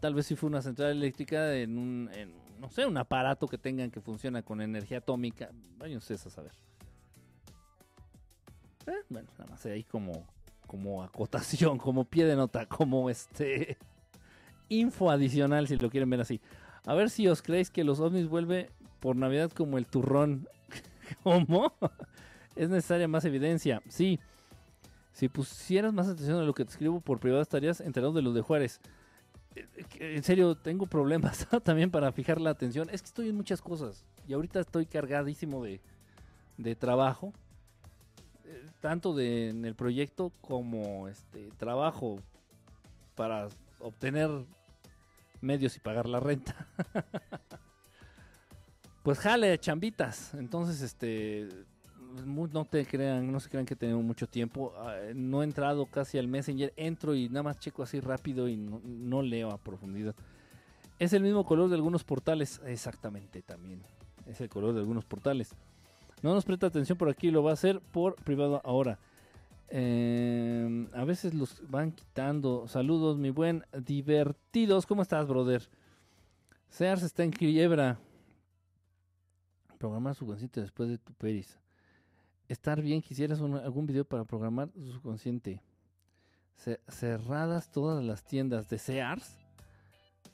[0.00, 2.10] Tal vez si fue una central eléctrica en un,
[2.58, 5.50] no sé, un aparato que tengan que funciona con energía atómica.
[5.78, 6.52] Vayan ustedes a saber.
[8.86, 10.26] Eh, bueno, nada más ahí como,
[10.66, 13.76] como acotación, como pie de nota, como este
[14.68, 16.40] info adicional si lo quieren ver así.
[16.86, 18.70] A ver si os creéis que los ovnis vuelve
[19.00, 20.48] por Navidad como el turrón.
[21.22, 21.72] ¿Cómo?
[22.56, 23.82] Es necesaria más evidencia.
[23.88, 24.18] Sí.
[25.12, 28.32] Si pusieras más atención a lo que te escribo por privado estarías enterado de lo
[28.32, 28.80] de Juárez.
[29.98, 32.88] En serio, tengo problemas también para fijar la atención.
[32.90, 34.04] Es que estoy en muchas cosas.
[34.26, 35.80] Y ahorita estoy cargadísimo de,
[36.56, 37.32] de trabajo.
[38.44, 42.20] Eh, tanto de, en el proyecto como este trabajo
[43.14, 43.48] para
[43.80, 44.30] obtener
[45.40, 46.68] medios y pagar la renta.
[49.02, 50.34] pues jale, chambitas.
[50.34, 51.48] Entonces, este
[52.52, 54.72] no te crean, no se crean que tenemos mucho tiempo.
[54.76, 58.56] Ah, no he entrado casi al Messenger, entro y nada más checo así rápido y
[58.56, 60.14] no, leo a profundidad.
[60.98, 63.82] Es el mismo color de algunos portales, exactamente también.
[64.26, 65.54] Es el color de algunos portales.
[66.22, 68.98] No nos presta atención por aquí, lo va a hacer por privado ahora.
[69.68, 72.68] Em, a veces los van quitando.
[72.68, 74.84] Saludos, mi buen divertidos.
[74.84, 75.68] ¿Cómo estás, brother?
[76.68, 77.98] Sears está en quiebra.
[79.78, 81.60] Programar su después de tu peris
[82.52, 85.62] estar bien, quisieras algún video para programar su subconsciente.
[86.88, 89.36] cerradas todas las tiendas de Sears.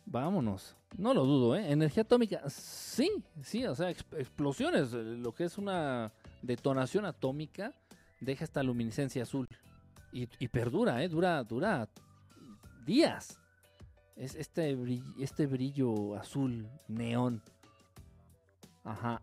[0.07, 0.77] Vámonos.
[0.97, 1.71] No lo dudo, ¿eh?
[1.71, 2.49] Energía atómica.
[2.49, 3.11] Sí,
[3.43, 4.93] sí, o sea, explosiones.
[4.95, 6.13] Eh, lo que es una
[6.43, 7.73] detonación atómica
[8.21, 9.49] deja esta luminiscencia azul.
[10.13, 11.09] Y, perdura, ¿eh?
[11.09, 11.89] Dura, dura
[12.87, 13.39] días.
[14.15, 14.75] Es este,
[15.19, 17.43] este brillo azul, neón.
[18.83, 19.21] Ajá.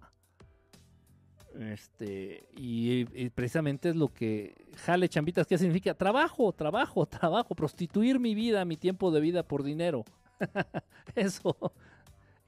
[1.59, 5.93] Este, y, precisamente es lo que jale chambitas, ¿qué significa?
[5.93, 10.03] Trabajo, trabajo, trabajo, prostituir mi vida, mi tiempo de vida por dinero.
[11.15, 11.55] Eso.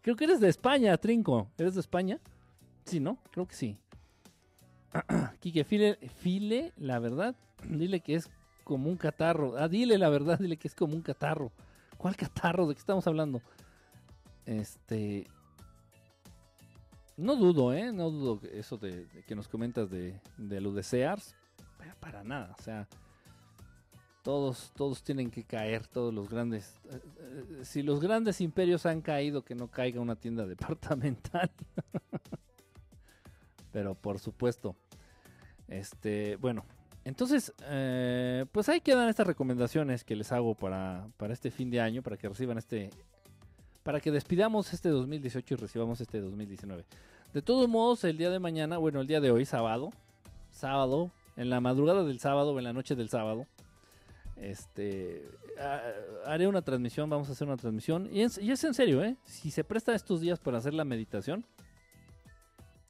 [0.01, 1.47] Creo que eres de España, Trinco.
[1.57, 2.19] ¿Eres de España?
[2.85, 3.17] Sí, ¿no?
[3.31, 3.77] Creo que sí.
[5.39, 7.35] Quique, file, file, la verdad,
[7.69, 8.29] dile que es
[8.63, 9.55] como un catarro.
[9.57, 11.51] Ah, dile la verdad, dile que es como un catarro.
[11.97, 12.67] ¿Cuál catarro?
[12.67, 13.41] ¿De qué estamos hablando?
[14.45, 15.27] Este,
[17.17, 17.91] no dudo, ¿eh?
[17.91, 20.73] No dudo eso de, que nos comentas de, de lo.
[21.99, 22.87] Para nada, o sea,
[24.21, 26.81] todos, todos tienen que caer, todos los grandes.
[26.91, 31.51] Eh, eh, si los grandes imperios han caído, que no caiga una tienda departamental.
[33.71, 34.75] Pero por supuesto.
[35.67, 36.65] Este, bueno,
[37.03, 41.79] entonces, eh, pues ahí quedan estas recomendaciones que les hago para, para este fin de
[41.79, 42.89] año, para que reciban este,
[43.85, 46.85] para que despidamos este 2018 y recibamos este 2019.
[47.31, 49.91] De todos modos, el día de mañana, bueno, el día de hoy, sábado,
[50.49, 53.45] sábado, en la madrugada del sábado o en la noche del sábado,
[54.37, 55.29] este,
[56.25, 58.09] haré una transmisión, vamos a hacer una transmisión.
[58.11, 59.17] Y es, y es en serio, ¿eh?
[59.23, 61.45] Si se presta estos días para hacer la meditación,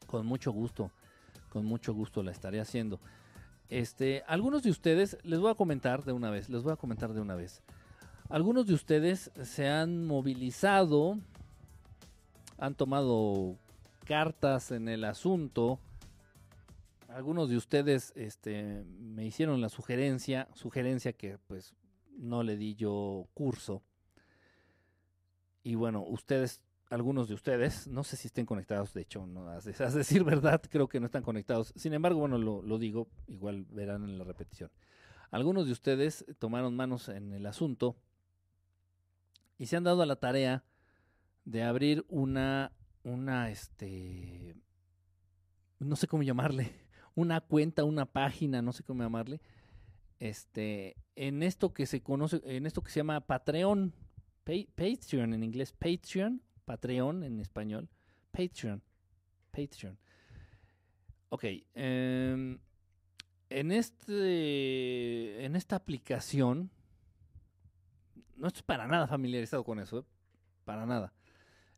[0.08, 0.92] con mucho gusto,
[1.50, 3.02] con mucho gusto la estaré haciendo.
[3.68, 7.12] Este, algunos de ustedes, les voy a comentar de una vez, les voy a comentar
[7.12, 7.62] de una vez.
[8.30, 11.20] Algunos de ustedes se han movilizado,
[12.58, 13.56] han tomado
[14.04, 15.80] cartas en el asunto.
[17.08, 21.76] Algunos de ustedes este, me hicieron la sugerencia, sugerencia que pues
[22.18, 23.84] no le di yo curso.
[25.62, 29.60] Y bueno, ustedes, algunos de ustedes, no sé si estén conectados, de hecho, no, a
[29.60, 31.74] decir verdad, creo que no están conectados.
[31.76, 34.72] Sin embargo, bueno, lo, lo digo, igual verán en la repetición.
[35.30, 37.96] Algunos de ustedes tomaron manos en el asunto
[39.58, 40.64] y se han dado a la tarea
[41.46, 42.72] de abrir una,
[43.04, 44.56] una, este,
[45.80, 46.74] no sé cómo llamarle,
[47.16, 49.42] una cuenta, una página, no sé cómo llamarle,
[50.20, 53.94] este, en esto que se conoce, en esto que se llama Patreon,
[54.44, 57.90] Patreon en inglés, Patreon, Patreon en español,
[58.32, 58.82] Patreon,
[59.52, 59.98] Patreon.
[61.30, 62.60] Ok, em,
[63.50, 66.72] en, este, en esta aplicación,
[68.36, 70.06] no estoy para nada familiarizado con eso,
[70.64, 71.14] para nada.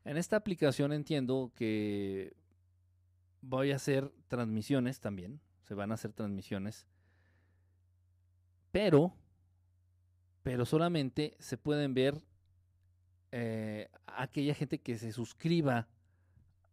[0.06, 2.36] En esta aplicación entiendo que
[3.42, 6.88] voy a hacer transmisiones también, se van a hacer transmisiones,
[8.72, 9.14] pero,
[10.44, 12.22] pero solamente se pueden ver
[13.32, 15.88] eh, aquella gente que se suscriba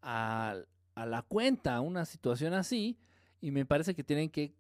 [0.00, 0.56] a,
[0.94, 2.98] a la cuenta, a una situación así,
[3.40, 4.54] y me parece que tienen que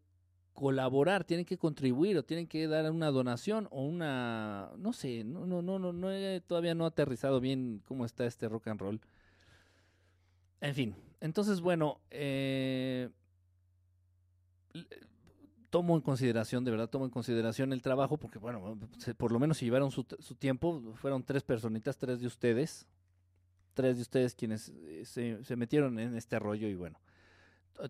[0.54, 5.46] colaborar, tienen que contribuir o tienen que dar una donación o una, no sé, no,
[5.46, 9.00] no, no, no, no he todavía no aterrizado bien cómo está este rock and roll.
[10.60, 13.10] En fin, entonces bueno, eh,
[15.70, 18.78] tomo en consideración, de verdad tomo en consideración el trabajo, porque bueno,
[19.16, 22.86] por lo menos si llevaron su, su tiempo, fueron tres personitas, tres de ustedes,
[23.74, 26.98] tres de ustedes quienes eh, se, se metieron en este rollo y bueno,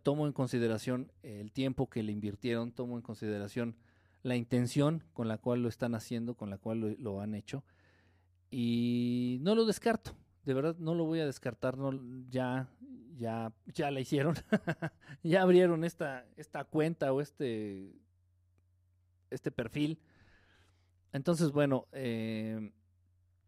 [0.03, 3.77] tomo en consideración el tiempo que le invirtieron, tomo en consideración
[4.23, 7.63] la intención con la cual lo están haciendo, con la cual lo, han hecho.
[8.51, 11.77] Y no lo descarto, de verdad no lo voy a descartar,
[12.31, 12.69] ya,
[13.17, 14.35] ya, ya la hicieron,
[15.23, 17.93] ya abrieron esta, esta cuenta o este,
[19.31, 19.99] este perfil.
[21.13, 22.73] Entonces, bueno, eh,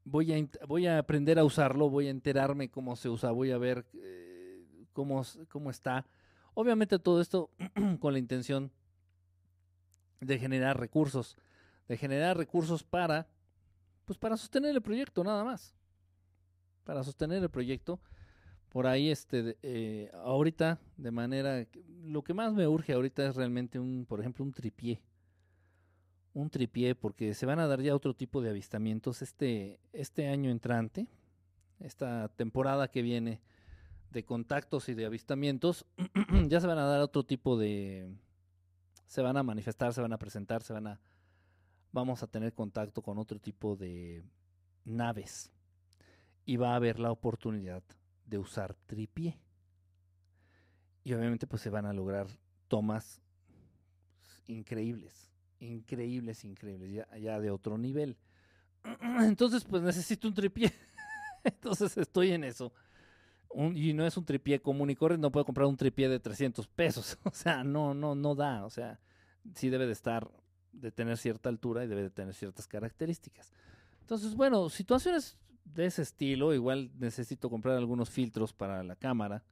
[0.04, 3.58] voy, a, voy a aprender a usarlo, voy a enterarme cómo se usa, voy a
[3.58, 6.06] ver eh, cómo, cómo está.
[6.58, 7.50] Obviamente todo esto
[8.00, 8.72] con la intención
[10.22, 11.36] de generar recursos,
[11.86, 13.28] de generar recursos para,
[14.06, 15.74] pues para sostener el proyecto nada más,
[16.84, 18.00] para sostener el proyecto.
[18.70, 21.66] Por ahí, este, eh, ahorita, de manera,
[22.04, 25.02] lo que más me urge ahorita es realmente un, por ejemplo, un tripié,
[26.32, 30.50] un tripié, porque se van a dar ya otro tipo de avistamientos este, este año
[30.50, 31.06] entrante,
[31.80, 33.42] esta temporada que viene
[34.10, 35.86] de contactos y de avistamientos,
[36.48, 38.14] ya se van a dar otro tipo de...
[39.06, 41.00] Se van a manifestar, se van a presentar, se van a...
[41.92, 44.24] Vamos a tener contacto con otro tipo de
[44.84, 45.52] naves.
[46.44, 47.82] Y va a haber la oportunidad
[48.24, 49.38] de usar tripié.
[51.04, 52.26] Y obviamente pues se van a lograr
[52.68, 53.22] tomas
[54.48, 55.30] increíbles,
[55.60, 58.16] increíbles, increíbles, ya, ya de otro nivel.
[59.20, 60.72] Entonces pues necesito un tripié.
[61.44, 62.72] Entonces estoy en eso
[63.74, 66.66] y no es un tripié común y corriente, no puedo comprar un tripié de 300
[66.68, 67.18] pesos.
[67.24, 68.64] O sea, no, no, no da.
[68.64, 69.00] O sea,
[69.54, 70.30] sí debe de estar,
[70.72, 73.52] de tener cierta altura y debe de tener ciertas características.
[74.00, 79.42] Entonces, bueno, situaciones de ese estilo, igual necesito comprar algunos filtros para la cámara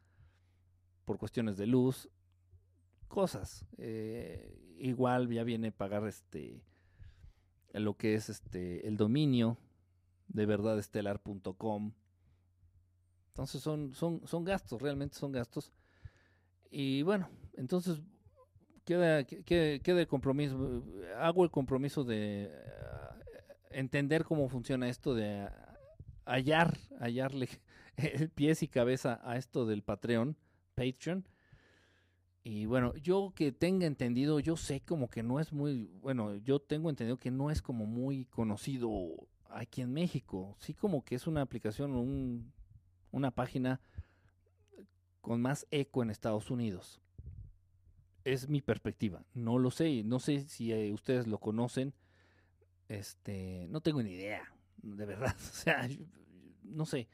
[1.05, 2.09] por cuestiones de luz,
[3.09, 3.65] cosas.
[3.79, 6.63] Eh, igual ya viene pagar este
[7.73, 9.57] lo que es este el dominio
[10.29, 11.93] de verdadestelar.com
[13.35, 15.73] entonces son, son, son gastos, realmente son gastos.
[16.71, 18.01] Y bueno, entonces
[18.85, 20.85] queda, queda, el compromiso,
[21.19, 22.51] hago el compromiso de eh,
[23.71, 25.49] entender cómo funciona esto, de
[26.25, 27.49] hallar, hallarle
[27.97, 30.37] el pies y cabeza a esto del Patreon,
[30.77, 31.27] Patreon.
[32.45, 36.61] Y bueno, yo que tenga entendido, yo sé como que no es muy, bueno, yo
[36.61, 40.57] tengo entendido que no es como muy conocido aquí en México.
[40.61, 42.54] Sí como que es una aplicación, un
[43.15, 43.81] una página
[45.21, 47.01] con más eco en Estados Unidos.
[48.25, 49.25] Es mi perspectiva.
[49.33, 50.03] No lo sé.
[50.05, 51.95] No sé si eh, ustedes lo conocen.
[52.89, 55.35] Este, no tengo ni idea, de verdad.
[55.39, 55.89] O sea,
[56.63, 57.09] no sé.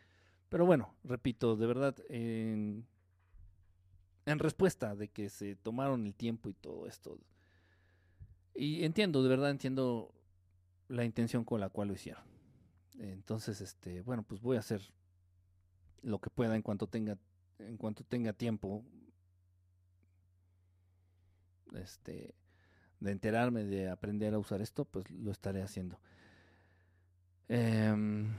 [0.49, 2.87] Pero bueno, repito, de verdad, en,
[4.27, 7.19] en respuesta de que se tomaron el tiempo y todo esto.
[8.55, 10.13] Y entiendo, de verdad entiendo
[10.89, 12.25] la intención con la cual lo hicieron.
[12.99, 14.83] Entonces, este, bueno, pues voy a hacer
[16.03, 17.19] lo que pueda en cuanto tenga
[17.59, 18.85] en cuanto tenga tiempo
[21.75, 22.35] este
[23.01, 25.99] de enterarme de aprender a usar esto pues lo estaré haciendo.
[27.49, 28.35] Em,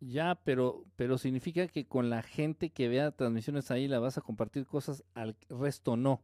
[0.00, 4.22] ya pero pero significa que con la gente que vea transmisiones ahí la vas a
[4.22, 6.22] compartir cosas al resto no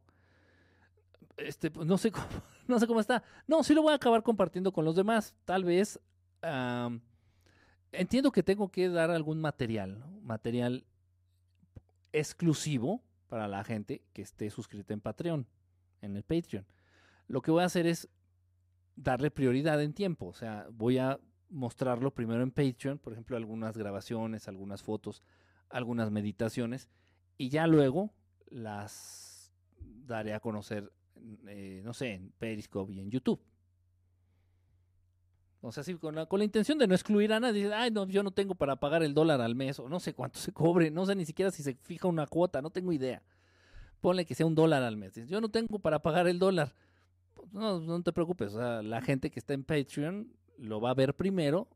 [1.37, 2.27] este pues, no sé cómo,
[2.67, 3.23] no sé cómo está.
[3.47, 5.35] No sí lo voy a acabar compartiendo con los demás.
[5.45, 5.99] Tal vez
[7.91, 10.85] entiendo que tengo que dar algún material, material
[12.13, 15.47] exclusivo para la gente que esté suscrita en Patreon,
[16.01, 16.65] en el Patreon.
[17.27, 18.09] Lo que voy a hacer es
[18.95, 21.19] darle prioridad en tiempo, o sea, voy a
[21.49, 25.21] mostrarlo primero en Patreon, por ejemplo, algunas grabaciones, algunas fotos,
[25.69, 26.89] algunas meditaciones,
[27.37, 28.13] y ya luego
[28.49, 29.51] las
[30.05, 30.91] daré a conocer,
[31.47, 33.41] eh, no sé, en Periscope y en YouTube.
[35.61, 37.71] O sea, sí, con la, con la intención de no excluir a nadie.
[37.73, 40.39] Ay, no, yo no tengo para pagar el dólar al mes, o no sé cuánto
[40.39, 43.21] se cobre, no sé ni siquiera si se fija una cuota, no tengo idea.
[44.01, 45.13] Ponle que sea un dólar al mes.
[45.27, 46.73] Yo no tengo para pagar el dólar.
[47.35, 48.55] Pues no, no te preocupes.
[48.55, 51.67] O sea, la gente que está en Patreon lo va a ver primero,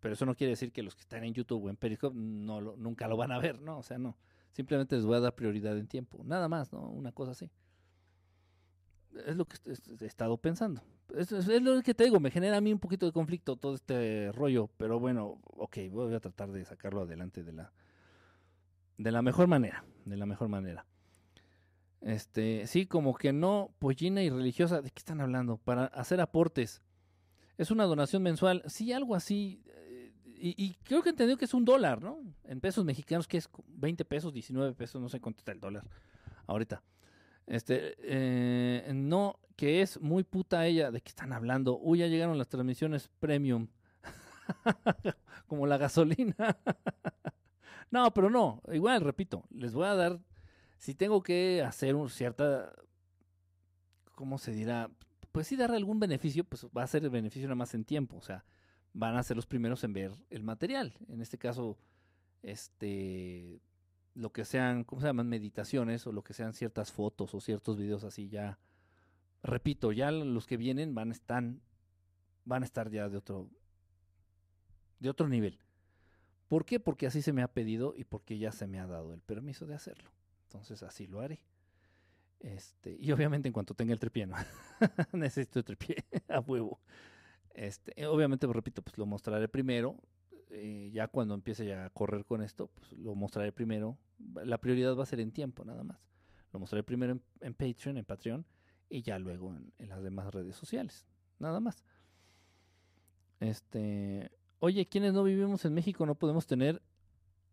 [0.00, 2.60] pero eso no quiere decir que los que están en YouTube o en Periscope no
[2.60, 3.78] lo, nunca lo van a ver, ¿no?
[3.78, 4.16] O sea, no.
[4.50, 6.20] Simplemente les voy a dar prioridad en tiempo.
[6.24, 6.88] Nada más, ¿no?
[6.90, 7.48] Una cosa así.
[9.26, 9.56] Es lo que
[10.00, 10.82] he estado pensando.
[11.16, 14.30] Es, lo que te digo, me genera a mí un poquito de conflicto todo este
[14.32, 17.72] rollo, pero bueno, ok, voy a tratar de sacarlo adelante de la,
[18.98, 20.84] de la mejor manera, de la mejor manera.
[22.00, 25.56] Este, sí, como que no, pollina y religiosa, ¿de qué están hablando?
[25.56, 26.82] Para hacer aportes.
[27.56, 29.62] Es una donación mensual, sí, algo así.
[29.66, 32.20] Eh, y, creo que entendió que es un dólar, ¿no?
[32.44, 35.84] En pesos mexicanos, que es 20 pesos, 19 pesos, no sé cuánto está el dólar
[36.46, 36.82] ahorita.
[37.48, 40.90] Este, eh, no, que es muy puta ella.
[40.90, 41.78] ¿De qué están hablando?
[41.78, 43.68] Uy, ya llegaron las transmisiones premium.
[45.46, 46.34] Como la gasolina.
[47.90, 48.62] no, pero no.
[48.70, 50.20] Igual, repito, les voy a dar.
[50.76, 52.72] Si tengo que hacer un cierta.
[54.14, 54.90] ¿Cómo se dirá?
[55.32, 58.16] Pues si dar algún beneficio, pues va a ser el beneficio nada más en tiempo.
[58.16, 58.44] O sea,
[58.92, 60.94] van a ser los primeros en ver el material.
[61.08, 61.78] En este caso,
[62.42, 63.60] este
[64.18, 65.28] lo que sean, ¿cómo se llaman?
[65.28, 68.58] Meditaciones o lo que sean ciertas fotos o ciertos videos así ya.
[69.44, 71.44] Repito, ya los que vienen van a estar,
[72.44, 73.48] van a estar ya de otro,
[74.98, 75.60] de otro nivel.
[76.48, 76.80] ¿Por qué?
[76.80, 79.66] Porque así se me ha pedido y porque ya se me ha dado el permiso
[79.66, 80.10] de hacerlo.
[80.46, 81.44] Entonces así lo haré.
[82.40, 84.36] Este, y obviamente en cuanto tenga el tripié, ¿no?
[85.12, 86.80] necesito el tripié a huevo.
[87.50, 89.96] Este, obviamente, repito, pues lo mostraré primero.
[90.50, 93.98] Eh, ya cuando empiece ya a correr con esto, pues lo mostraré primero.
[94.44, 95.98] La prioridad va a ser en tiempo, nada más.
[96.52, 98.46] Lo mostraré primero en, Patreon, en Patreon,
[98.88, 101.06] y ya luego en, las demás redes sociales.
[101.38, 101.84] Nada más.
[103.40, 106.82] Este, oye, quienes no vivimos en México no podemos tener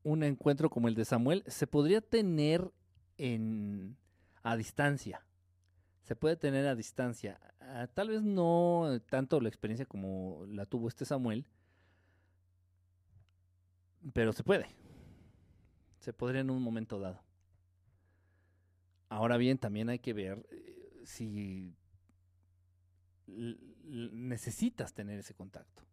[0.04, 1.44] un encuentro como el de Samuel.
[1.48, 2.72] Se podría tener
[3.18, 3.98] en
[4.44, 5.26] a distancia.
[6.04, 7.40] Se puede tener a distancia.
[7.60, 11.46] Ah, tal vez no tanto la experiencia como la tuvo este Samuel,
[14.14, 14.68] pero se puede.
[16.00, 17.22] Se podría en un momento dado.
[19.10, 21.76] Ahora bien, también hay que ver eh, si
[23.28, 25.84] necesitas tener ese contacto.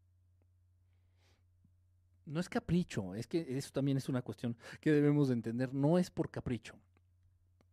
[2.25, 5.75] No es capricho, es que eso también es una cuestión que debemos de entender.
[5.75, 6.75] No es por capricho.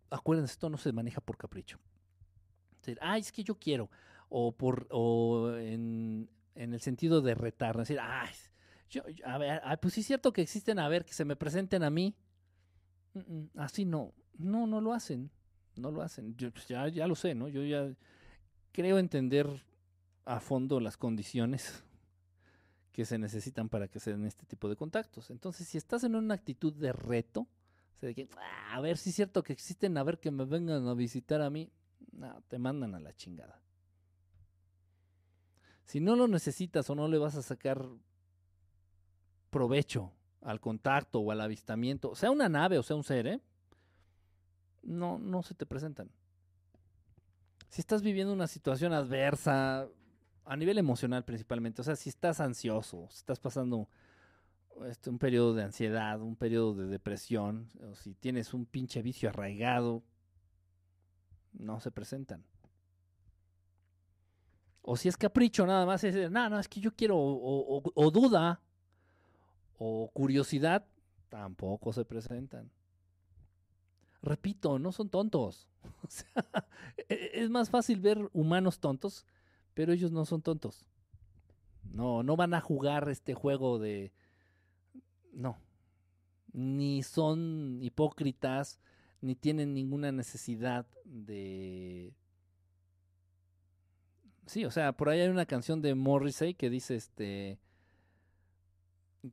[0.09, 1.77] Acuérdense, esto no se maneja por capricho.
[3.01, 3.89] ah, es que yo quiero.
[4.29, 7.77] O por o en, en el sentido de retar.
[7.77, 8.27] Decir, ah,
[8.89, 11.83] yo, a ver, pues sí es cierto que existen, a ver, que se me presenten
[11.83, 12.15] a mí.
[13.55, 15.29] así no, no, no lo hacen,
[15.75, 16.35] no lo hacen.
[16.35, 17.47] Yo pues, ya, ya lo sé, ¿no?
[17.47, 17.93] Yo ya
[18.71, 19.47] creo entender
[20.25, 21.83] a fondo las condiciones
[22.91, 25.29] que se necesitan para que se den este tipo de contactos.
[25.29, 27.47] Entonces, si estás en una actitud de reto,
[28.01, 30.87] de que, ah, a ver si es cierto que existen, a ver que me vengan
[30.87, 31.71] a visitar a mí,
[32.11, 33.61] no, te mandan a la chingada.
[35.83, 37.85] Si no lo necesitas o no le vas a sacar
[39.49, 40.11] provecho
[40.41, 43.41] al contacto o al avistamiento, sea una nave o sea un ser, ¿eh?
[44.83, 46.09] no, no se te presentan.
[47.69, 49.87] Si estás viviendo una situación adversa,
[50.45, 53.87] a nivel emocional principalmente, o sea, si estás ansioso, si estás pasando
[54.87, 59.29] este, un periodo de ansiedad, un periodo de depresión, o si tienes un pinche vicio
[59.29, 60.03] arraigado,
[61.53, 62.43] no se presentan.
[64.81, 68.61] O si es capricho nada más, es no, no, es que yo quiero, o duda,
[69.79, 70.85] o curiosidad,
[71.29, 72.69] tampoco se presentan.
[74.21, 75.67] Repito, no son tontos.
[76.03, 76.45] O sea,
[77.09, 79.25] e-, es más fácil ver humanos tontos,
[79.73, 80.85] pero ellos no son tontos.
[81.91, 84.11] No, no van a jugar este juego de...
[85.31, 85.57] No.
[86.51, 88.79] Ni son hipócritas,
[89.21, 92.13] ni tienen ninguna necesidad de...
[94.45, 97.59] Sí, o sea, por ahí hay una canción de Morrissey que dice este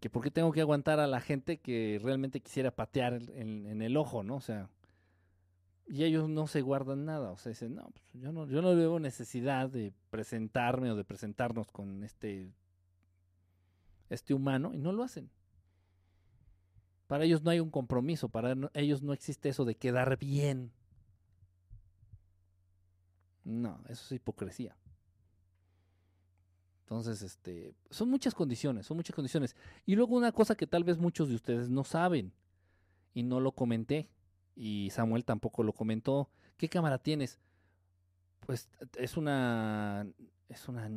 [0.00, 3.96] que por qué tengo que aguantar a la gente que realmente quisiera patear en, el
[3.96, 4.36] ojo, ¿no?
[4.36, 4.68] O sea,
[5.86, 8.74] y ellos no se guardan nada, o sea, dicen, no, pues yo no, yo no
[8.74, 12.52] veo necesidad de presentarme o de presentarnos con este,
[14.10, 15.30] este humano, y no lo hacen.
[17.06, 20.72] Para ellos no hay un compromiso, para ellos no existe eso de quedar bien.
[23.44, 24.76] No, eso es hipocresía.
[26.86, 29.56] Entonces, este, son muchas condiciones, son muchas condiciones.
[29.86, 32.32] Y luego una cosa que tal vez muchos de ustedes no saben,
[33.12, 34.08] y no lo comenté,
[34.54, 37.40] y Samuel tampoco lo comentó, ¿qué cámara tienes?
[38.46, 40.06] Pues es una,
[40.48, 40.88] es una,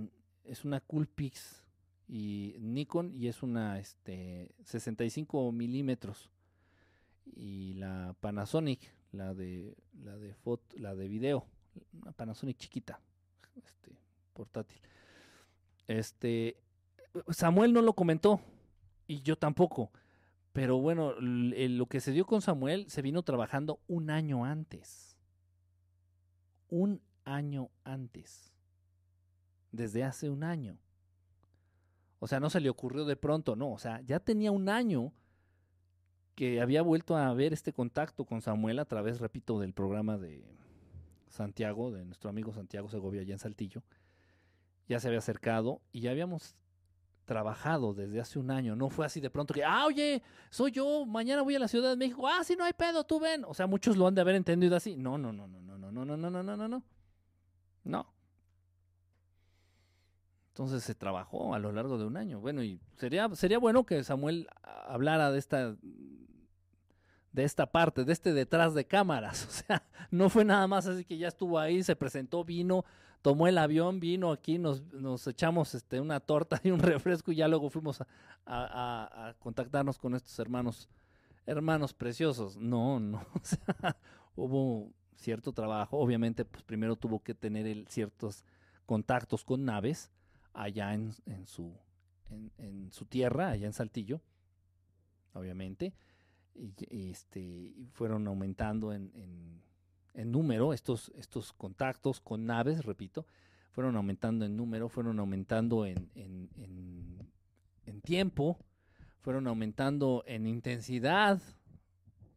[0.44, 1.64] es una Coolpix
[2.08, 6.30] y Nikon y es una este 65 milímetros
[7.26, 8.80] y la Panasonic
[9.12, 11.46] la de la de foto la de video
[11.94, 13.00] una Panasonic chiquita
[13.64, 13.96] este
[14.34, 14.80] portátil
[15.90, 16.58] este
[17.30, 18.40] Samuel no lo comentó
[19.08, 19.92] y yo tampoco
[20.54, 25.18] pero bueno lo que se dio con Samuel se vino trabajando un año antes
[26.70, 28.54] un año antes
[29.72, 30.78] desde hace un año
[32.20, 33.72] o sea, no se le ocurrió de pronto, no.
[33.72, 35.14] O sea, ya tenía un año
[36.36, 40.44] que había vuelto a ver este contacto con Samuel a través, repito, del programa de
[41.28, 43.84] Santiago, de nuestro amigo Santiago Segovia allá en Saltillo.
[44.90, 46.58] Ya se había acercado y ya habíamos
[47.24, 48.76] trabajado desde hace un año.
[48.76, 51.92] No fue así de pronto que, ah, oye, soy yo, mañana voy a la Ciudad
[51.92, 52.28] de México.
[52.28, 53.46] Ah, sí, no hay pedo, tú ven.
[53.46, 54.98] O sea, muchos lo han de haber entendido así.
[54.98, 56.84] No, no, no, no, no, no, no, no, no, no, no, no, no.
[57.84, 58.14] No.
[60.50, 62.40] Entonces se trabajó a lo largo de un año.
[62.40, 65.76] Bueno, y sería, sería bueno que Samuel hablara de esta,
[67.32, 69.46] de esta parte, de este detrás de cámaras.
[69.46, 72.86] O sea, no fue nada más así que ya estuvo ahí, se presentó, vino,
[73.22, 77.36] tomó el avión, vino aquí, nos, nos echamos este, una torta y un refresco y
[77.36, 78.08] ya luego fuimos a,
[78.46, 80.90] a, contactarnos con estos hermanos,
[81.46, 82.58] hermanos preciosos.
[82.58, 83.26] No, no.
[83.34, 83.98] O sea,
[84.36, 85.98] hubo cierto trabajo.
[85.98, 88.46] Obviamente, pues primero tuvo que tener ciertos
[88.86, 90.10] contactos con naves
[90.54, 91.14] allá en,
[91.46, 91.74] su,
[92.58, 94.22] en, su tierra, allá en Saltillo,
[95.34, 95.94] obviamente,
[96.56, 96.74] y,
[97.12, 99.62] este, fueron aumentando en, en,
[100.14, 103.26] número estos, estos contactos con naves, repito,
[103.72, 108.58] fueron aumentando en número, fueron aumentando en, en tiempo,
[109.22, 111.42] fueron aumentando en intensidad,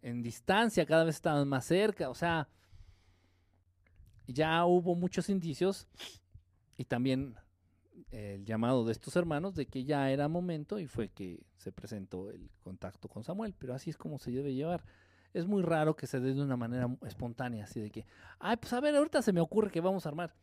[0.03, 2.49] en distancia, cada vez estaban más cerca, o sea,
[4.27, 5.86] ya hubo muchos indicios
[6.77, 7.36] y también
[8.11, 12.31] el llamado de estos hermanos de que ya era momento y fue que se presentó
[12.31, 14.85] el contacto con Samuel, pero así es como se debe llevar.
[15.34, 18.06] Es muy raro que se dé de una manera espontánea, así de que,
[18.38, 20.34] ay, pues a ver, ahorita se me ocurre que vamos a armar.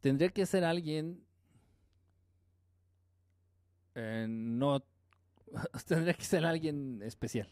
[0.00, 1.24] Tendría que ser alguien,
[3.94, 4.84] no,
[5.86, 7.48] tendría que ser alguien especial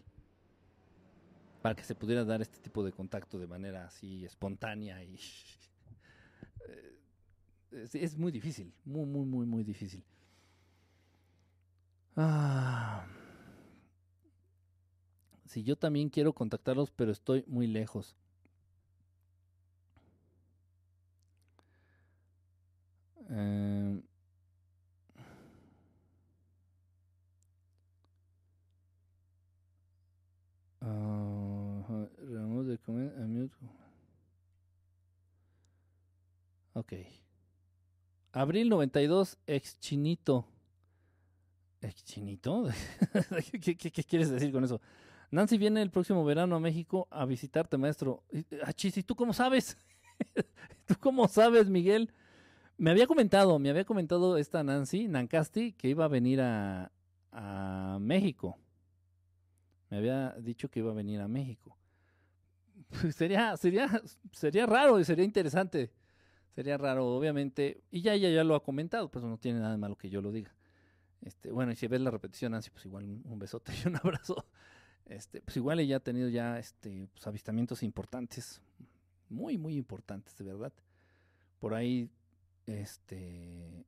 [1.65, 5.15] para que se pudiera dar este tipo de contacto de manera así espontánea y
[6.69, 10.05] eh, es, muy difícil, muy, muy, muy, muy difícil.
[12.17, 13.07] Ah.
[15.55, 18.17] Si yo también quiero contactarlos, pero estoy muy lejos.
[23.31, 24.03] Eh,
[32.85, 33.51] comer,
[36.73, 36.95] Ok.
[38.33, 40.49] Abril 92, ex chinito.
[41.81, 42.67] ¿Ex chinito?
[43.63, 44.81] ¿Qué, quieres decir con eso?
[45.35, 48.23] Nancy viene el próximo verano a México a visitarte, maestro.
[48.65, 49.77] Achis, ah, ¿y tú cómo sabes?
[50.87, 52.13] ¿Tú cómo sabes, Miguel?
[52.77, 56.91] Me había comentado, me había comentado esta Nancy, Nancasti, que iba a venir a,
[58.01, 58.57] México.
[59.91, 61.77] Me había dicho que iba a venir a México.
[63.13, 64.03] sería, sería,
[64.33, 65.91] sería raro y sería interesante
[66.55, 69.79] Sería raro, obviamente, y ya ella ya lo ha comentado, pues no tiene nada de
[69.79, 70.55] malo que yo lo diga.
[71.21, 74.47] Este, bueno, y si ves la repetición, Nancy, pues igual un, besote y un abrazo.
[75.07, 78.61] Este, pues igual ella ha tenido ya este, pues, avistamientos importantes,
[79.29, 80.73] muy, muy importantes, de verdad.
[81.59, 82.11] Por ahí,
[82.67, 83.85] este,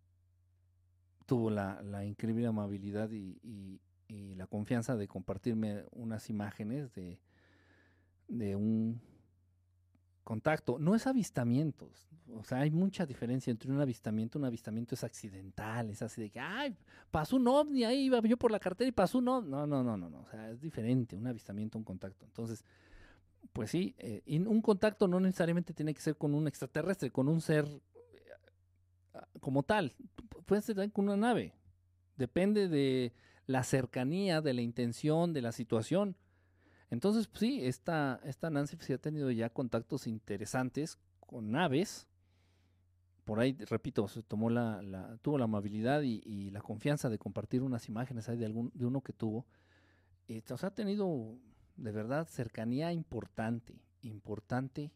[1.26, 9.01] tuvo la, increíble amabilidad y, la confianza de compartirme unas imágenes de un
[10.27, 10.78] contacto.
[10.78, 12.11] No es avistamientos.
[12.35, 14.39] O sea, hay mucha diferencia entre un avistamiento.
[14.39, 16.77] Un avistamiento es accidental, es así de que, ay,
[17.12, 19.51] pasó un ovni, ahí iba yo por la cartera y pasó un ovni.
[19.51, 20.20] No, no, no, no, no.
[20.20, 22.24] O sea, es diferente un avistamiento, un contacto.
[22.27, 22.65] Entonces,
[23.53, 27.40] pues sí, eh, un contacto no necesariamente tiene que ser con un extraterrestre, con un
[27.40, 29.94] ser eh, como tal.
[30.44, 31.55] Puede ser también con una nave.
[32.16, 33.12] Depende de
[33.47, 36.16] la cercanía, de la intención, de la situación.
[36.91, 42.07] Entonces, pues sí, esta, esta Nancy sí ha tenido ya contactos interesantes con naves.
[43.25, 47.63] Por ahí, repito, se tomó la, la tuvo la amabilidad y, la confianza de compartir
[47.63, 49.47] unas imágenes ahí de, algún, de uno que tuvo.
[50.29, 51.37] Y, o sea, ha tenido
[51.77, 54.93] de verdad cercanía importante, importante.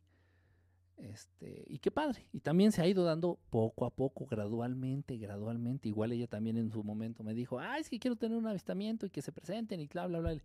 [0.96, 2.28] Este, y qué padre.
[2.32, 5.88] Y también se ha ido dando poco a poco, gradualmente, gradualmente.
[5.88, 9.06] Igual ella también en su momento me dijo, ah, es que quiero tener un avistamiento
[9.06, 10.36] y que se presenten y bla, bla, bla.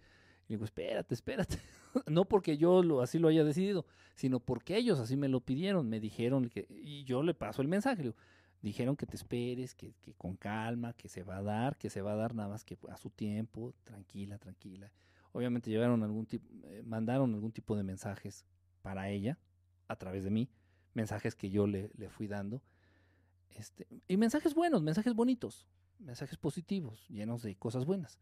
[0.48, 1.58] Y digo, espérate, espérate.
[2.08, 3.86] no porque yo así lo haya decidido,
[4.16, 7.68] sino porque ellos así me lo pidieron, me dijeron que, y yo le paso el
[7.68, 8.14] mensaje,
[8.62, 12.02] dijeron que te esperes, que, que, con calma, que se va a dar, que se
[12.02, 14.92] va a dar nada más que a su tiempo, tranquila, tranquila.
[15.32, 18.46] Obviamente llevaron algún tipo, eh, mandaron algún tipo de mensajes
[18.82, 19.38] para ella
[19.88, 20.50] a través de mí,
[20.94, 22.62] mensajes que yo le, le fui dando.
[23.50, 25.68] Este, y mensajes buenos, mensajes bonitos,
[26.00, 28.20] mensajes positivos, llenos de cosas buenas.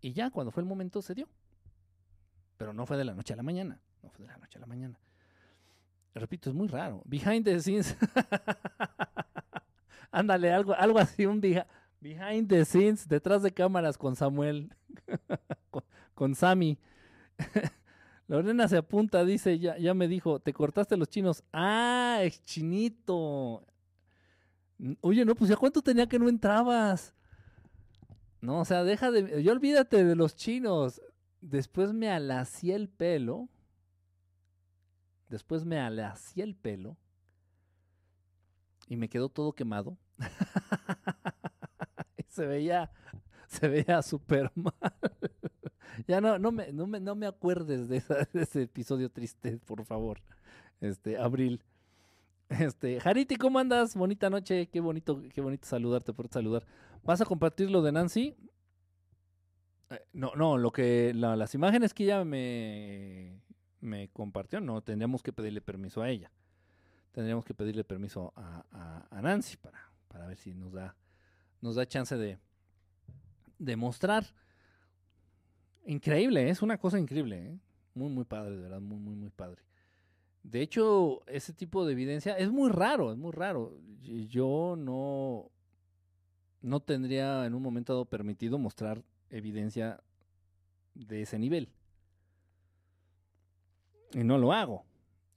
[0.00, 1.28] Y ya cuando fue el momento se dio.
[2.56, 3.80] Pero no fue de la noche a la mañana.
[4.02, 4.98] No fue de la noche a la mañana.
[6.14, 7.02] Repito, es muy raro.
[7.04, 7.96] Behind the scenes.
[10.10, 11.40] Ándale, algo, algo así, un
[12.00, 14.74] behind the scenes, detrás de cámaras con Samuel,
[15.70, 16.78] con, con Sammy.
[18.26, 21.44] Lorena se apunta, dice, ya, ya me dijo, te cortaste los chinos.
[21.52, 23.64] Ah, es chinito.
[25.00, 27.14] Oye, no, pues ya cuánto tenía que no entrabas.
[28.40, 29.42] No, o sea, deja de.
[29.42, 31.00] Yo olvídate de los chinos.
[31.40, 33.48] Después me alací el pelo.
[35.28, 36.96] Después me alací el pelo.
[38.88, 39.96] Y me quedó todo quemado.
[42.28, 42.90] se veía.
[43.46, 44.74] Se veía súper mal.
[46.06, 48.00] ya no, no me, no me, no me acuerdes de,
[48.32, 50.20] de, ese episodio triste, por favor.
[50.80, 51.62] Este, Abril.
[52.48, 53.94] Este, Jariti, ¿cómo andas?
[53.94, 56.64] Bonita noche, qué bonito, qué bonito saludarte, por saludar.
[57.02, 58.36] ¿Vas a compartir lo de Nancy?
[59.90, 63.40] Eh, no, no, lo que las imágenes que ella me,
[64.12, 66.30] compartió, no, tendríamos que pedirle permiso a ella.
[67.12, 70.94] Tendríamos que pedirle permiso a, a, Nancy para, para ver si nos da,
[71.60, 72.38] nos da chance de,
[73.58, 74.24] de mostrar.
[75.86, 76.50] Increíble, ¿eh?
[76.50, 77.58] es una cosa increíble, ¿eh?
[77.94, 79.62] muy, muy padre, de verdad, muy, muy, muy padre.
[80.42, 83.76] De hecho, ese tipo de evidencia es muy raro, es muy raro.
[84.02, 85.50] Yo no,
[86.62, 90.02] no tendría en un momento dado permitido mostrar evidencia
[90.94, 91.68] de ese nivel.
[94.12, 94.84] Y no lo hago,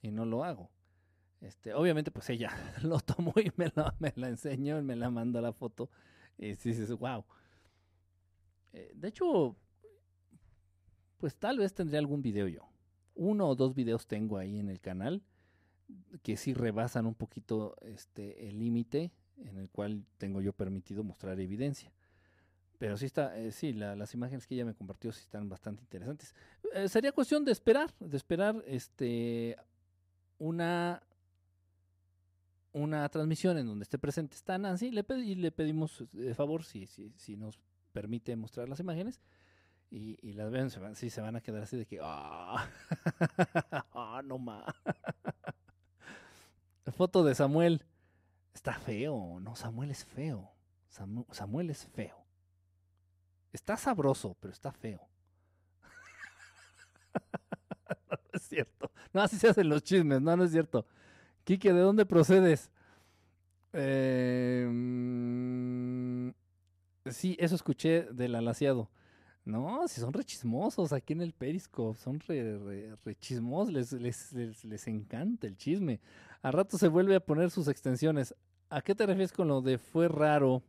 [0.02, 0.70] y no lo hago.
[1.40, 2.50] Este, obviamente, pues ella
[2.82, 5.90] lo tomó y me la, enseñó y me la mandó la foto.
[6.38, 7.24] Y dices, wow.
[8.72, 9.56] Eh, de hecho,
[11.18, 12.68] pues tal vez tendría algún video yo
[13.14, 15.22] uno o dos videos tengo ahí en el canal
[16.22, 21.38] que sí rebasan un poquito este el límite en el cual tengo yo permitido mostrar
[21.40, 21.92] evidencia.
[22.78, 26.34] Pero sí está, eh, sí, las imágenes que ella me compartió sí están bastante interesantes.
[26.72, 29.56] Eh, sería cuestión de esperar, de esperar este
[30.38, 31.02] una
[32.72, 36.88] una transmisión en donde esté presente está Nancy le y le pedimos de favor si,
[36.88, 37.60] si, nos
[37.92, 39.20] permite mostrar las imágenes
[39.90, 42.68] y, las ven, se van, sí, se van a quedar así de que, ah,
[43.94, 44.64] ah no más.
[46.96, 47.80] Foto de Samuel.
[48.54, 50.50] Está feo, no, Samuel es feo.
[51.32, 52.24] Samuel, es feo.
[53.52, 55.00] Está sabroso, pero está feo.
[58.10, 58.92] no, es cierto.
[59.12, 60.86] No, así se hacen los chismes, no, no es cierto.
[61.42, 62.70] Quique, ¿de dónde procedes?
[63.72, 64.68] Mm,
[67.10, 68.88] sí, eso escuché del alaciado.
[69.44, 74.32] No, si son rechismosos aquí en el Periscope, son re, rechismosos, les,
[74.64, 76.00] les, encanta el chisme.
[76.40, 78.34] A rato se vuelve a poner sus extensiones.
[78.70, 80.62] ¿A qué te refieres con lo de fue raro?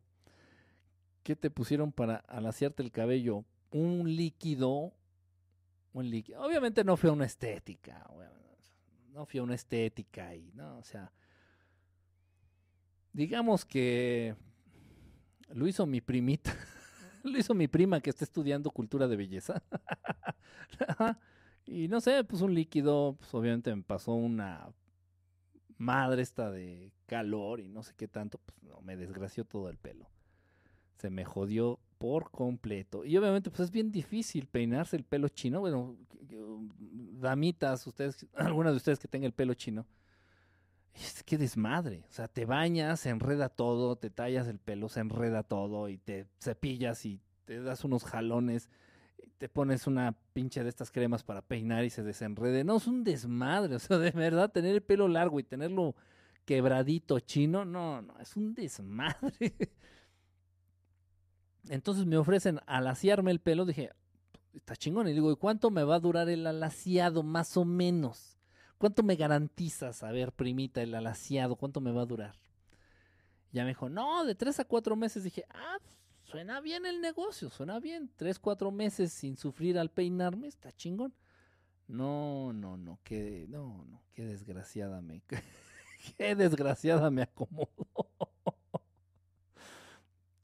[1.24, 3.46] ¿Qué te pusieron para alaciarte el cabello?
[3.72, 4.94] Un líquido,
[5.94, 6.42] un líquido.
[6.42, 8.06] Obviamente no fue una estética,
[9.14, 11.14] no fue una estética y no, o sea,
[13.14, 14.36] digamos que
[15.54, 16.54] lo hizo mi primita.
[17.32, 19.64] Lo hizo mi prima que está estudiando cultura de belleza.
[21.66, 24.70] y no sé, pues un líquido, pues obviamente me pasó una
[25.78, 29.78] madre esta de calor y no sé qué tanto, pues no, me desgració todo el
[29.78, 30.08] pelo.
[30.98, 33.04] Se me jodió por completo.
[33.04, 35.60] Y obviamente, pues es bien difícil peinarse el pelo chino.
[35.60, 35.98] Bueno,
[37.20, 39.88] damitas, ustedes, algunas de ustedes que tengan el pelo chino.
[40.96, 42.06] Es que desmadre.
[42.10, 45.98] O sea, te bañas, se enreda todo, te tallas el pelo, se enreda todo y
[45.98, 48.70] te cepillas y te das unos jalones,
[49.38, 52.64] te pones una pinche de estas cremas para peinar y se desenrede.
[52.64, 53.76] No, es un desmadre.
[53.76, 55.96] O sea, de verdad, tener el pelo largo y tenerlo
[56.46, 59.54] quebradito chino, no, no, es un desmadre.
[61.70, 63.92] Entonces me ofrecen alaciarme el pelo, dije,
[64.54, 65.08] está chingón.
[65.08, 68.35] Y digo, ¿y cuánto me va a durar el alaciado más o menos?
[68.78, 71.56] ¿Cuánto me garantizas, a ver, primita, el alaciado?
[71.56, 72.36] ¿Cuánto me va a durar?
[73.52, 75.24] Ya me dijo, no, de tres a cuatro meses.
[75.24, 75.78] Dije, ah,
[76.24, 78.12] suena bien el negocio, suena bien.
[78.18, 81.14] Tres, cuatro meses sin sufrir al peinarme, está chingón.
[81.88, 85.22] No, no, no, qué, no, no, qué desgraciada me,
[86.18, 87.70] qué desgraciada me acomodo.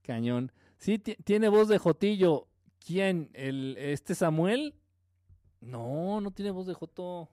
[0.04, 0.52] Cañón.
[0.78, 2.48] Sí, tiene voz de Jotillo.
[2.86, 3.30] ¿Quién?
[3.34, 4.76] ¿El, ¿Este Samuel?
[5.60, 7.30] No, no tiene voz de Joto.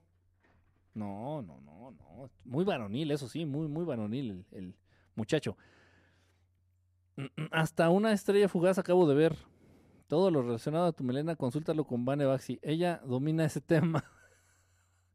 [0.93, 2.29] No, no, no, no.
[2.45, 4.75] Muy varonil, eso sí, muy, muy varonil el,
[5.15, 5.57] muchacho.
[7.51, 9.37] Hasta una estrella fugaz acabo de ver.
[10.07, 12.59] Todo lo relacionado a tu melena, consúltalo con Vane Baxi.
[12.63, 14.03] Ella domina ese tema.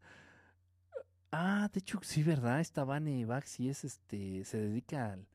[1.33, 2.61] ah, de hecho, sí, ¿verdad?
[2.61, 4.45] Esta Vane Baxi es este.
[4.45, 5.27] se dedica al,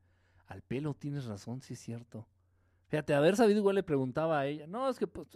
[0.48, 2.26] al pelo, tienes razón, sí es cierto.
[2.88, 4.66] Fíjate, haber sabido igual le preguntaba a ella.
[4.66, 5.28] No, es que pues.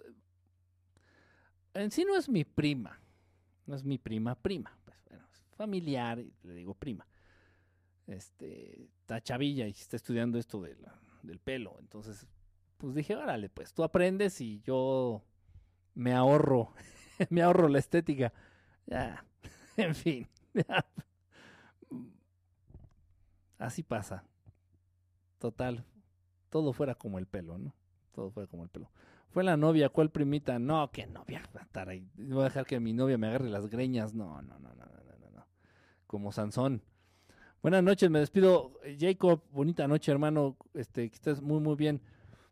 [1.73, 2.99] En sí no es mi prima.
[3.65, 4.77] No es mi prima, prima.
[4.85, 7.07] Pues bueno, es familiar, le digo prima.
[8.07, 11.77] Este, está chavilla y está estudiando esto del pelo.
[11.80, 12.27] Entonces,
[12.77, 15.23] pues dije, órale, pues tú aprendes y yo
[15.95, 16.73] me ahorro,
[17.30, 18.34] me ahorro la estética.
[18.85, 19.26] Ya,
[19.77, 20.27] en fin.
[23.57, 24.26] Así pasa.
[25.40, 25.85] Total,
[26.49, 27.73] todo fuera como el pelo, ¿no?
[28.11, 28.91] Todo fuera como el pelo.
[29.34, 30.60] Fue la novia, ¿cuál primita?
[30.60, 31.41] No, que novia,
[31.88, 32.07] ahí.
[32.18, 34.14] Voy a dejar que mi novia me agarre las greñas.
[34.14, 35.47] No, no, no, no, no, no, no.
[36.05, 36.84] Como Sansón.
[37.64, 38.80] Buenas noches, me despido.
[38.99, 40.55] Jacob, bonita noche, hermano.
[40.76, 41.99] Este, que estés muy, muy bien.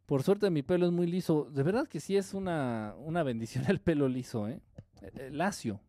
[0.07, 1.51] Por suerte mi pelo es muy liso.
[1.51, 4.59] De verdad que sí es una, una bendición el pelo liso, ¿eh?
[5.03, 5.79] eh, eh lacio.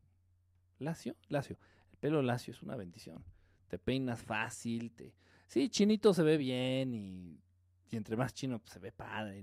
[0.79, 1.17] ¿Lacio?
[1.31, 1.57] Lacio.
[1.91, 3.25] El pelo lacio es una bendición.
[3.69, 5.15] Te peinas fácil, te...
[5.47, 7.41] Sí, chinito se ve bien y,
[7.91, 9.43] y entre más chino pues, se ve padre.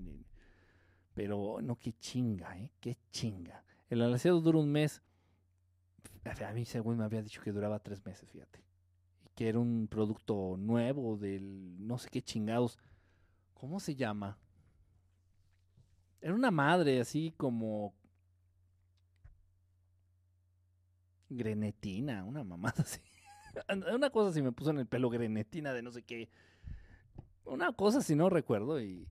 [1.14, 2.70] Pero no, qué chinga, ¿eh?
[2.80, 3.64] Qué chinga.
[3.88, 5.02] El alaciado dura un mes.
[6.24, 8.60] A mí según me había dicho que duraba tres meses, fíjate
[9.40, 12.78] que era un producto nuevo del no sé qué chingados.
[13.54, 14.36] ¿Cómo se llama?
[16.20, 17.94] Era una madre así como
[21.30, 23.00] grenetina, una mamada así.
[23.94, 26.28] una cosa así me puso en el pelo grenetina de no sé qué.
[27.46, 29.08] Una cosa así no recuerdo y,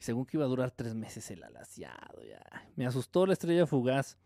[0.00, 2.24] según que iba a durar tres meses el alaciado.
[2.24, 2.42] Ya.
[2.74, 4.18] Me asustó la estrella fugaz.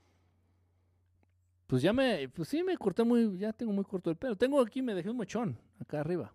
[1.67, 4.37] Pues ya me, pues sí me corté muy, ya tengo muy corto el pelo.
[4.37, 6.33] Tengo aquí, me dejé un mochón, acá arriba.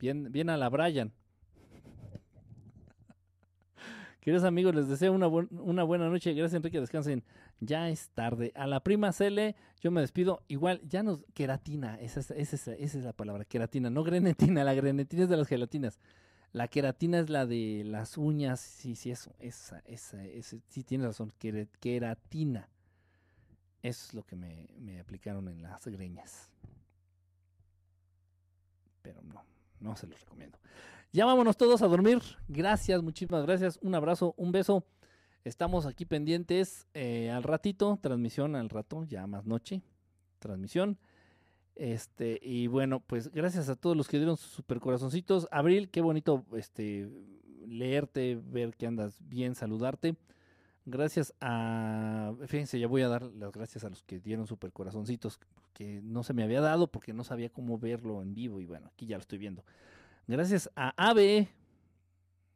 [0.00, 1.12] Bien, bien a la Brian.
[4.20, 6.32] Queridos amigos, les deseo una, una buena noche.
[6.32, 6.80] Gracias, Enrique.
[6.80, 7.22] Descansen.
[7.60, 8.50] Ya es tarde.
[8.56, 10.42] A la prima Cele, yo me despido.
[10.48, 11.24] Igual, ya nos.
[11.34, 13.44] Queratina, esa es, esa, es, la palabra.
[13.44, 14.64] Queratina, no grenetina.
[14.64, 16.00] La grenetina es de las gelatinas.
[16.54, 18.60] La queratina es la de las uñas.
[18.60, 19.34] Sí, sí, eso.
[19.40, 20.18] Esa, esa,
[20.68, 21.32] sí, tienes razón.
[21.80, 22.68] Queratina.
[23.82, 26.48] Eso es lo que me, aplicaron en las greñas.
[29.02, 29.42] Pero no,
[29.80, 30.56] no se los recomiendo.
[31.12, 32.22] Ya vámonos todos a dormir.
[32.46, 33.80] Gracias, muchísimas gracias.
[33.82, 34.86] Un abrazo, un beso.
[35.42, 39.82] Estamos aquí pendientes eh, al ratito, transmisión al rato, ya más noche,
[40.38, 40.98] transmisión.
[41.76, 45.48] Este, y bueno, pues gracias a todos los que dieron sus super corazoncitos.
[45.50, 47.08] Abril, qué bonito este
[47.66, 50.16] leerte, ver que andas bien, saludarte.
[50.86, 52.34] Gracias a.
[52.46, 55.40] Fíjense, ya voy a dar las gracias a los que dieron super corazoncitos,
[55.72, 58.60] que no se me había dado porque no sabía cómo verlo en vivo.
[58.60, 59.64] Y bueno, aquí ya lo estoy viendo.
[60.26, 61.48] Gracias a Ave,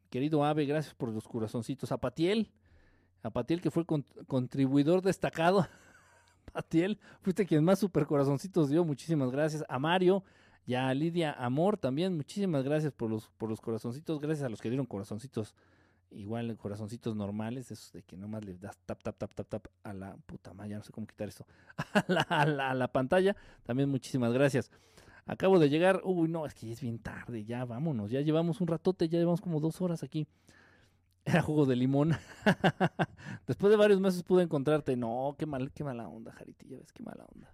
[0.09, 1.91] querido Ave, gracias por los corazoncitos.
[1.91, 2.51] A Patiel,
[3.23, 5.67] a Patiel que fue contribuidor destacado.
[6.51, 8.83] Patiel, fuiste quien más super corazoncitos dio.
[8.83, 9.63] Muchísimas gracias.
[9.67, 10.23] A Mario
[10.65, 12.15] y a Lidia Amor también.
[12.15, 14.19] Muchísimas gracias por los, por los corazoncitos.
[14.19, 15.55] Gracias a los que dieron corazoncitos
[16.11, 19.93] igual corazoncitos normales, esos de que nomás le das tap, tap, tap, tap, tap a
[19.93, 21.45] la puta madre, ya no sé cómo quitar eso,
[21.93, 22.21] a la,
[22.69, 23.35] a la, pantalla.
[23.63, 24.71] También muchísimas gracias.
[25.25, 28.67] Acabo de llegar, uy, no, es que es bien tarde, ya vámonos, ya llevamos un
[28.67, 30.27] ratote, ya llevamos como dos horas aquí.
[31.25, 32.11] Era jugo de limón.
[33.47, 34.95] Después de varios meses pude encontrarte.
[34.95, 37.53] No, qué mal, qué mala onda, Jariti, ya ves, qué mala onda.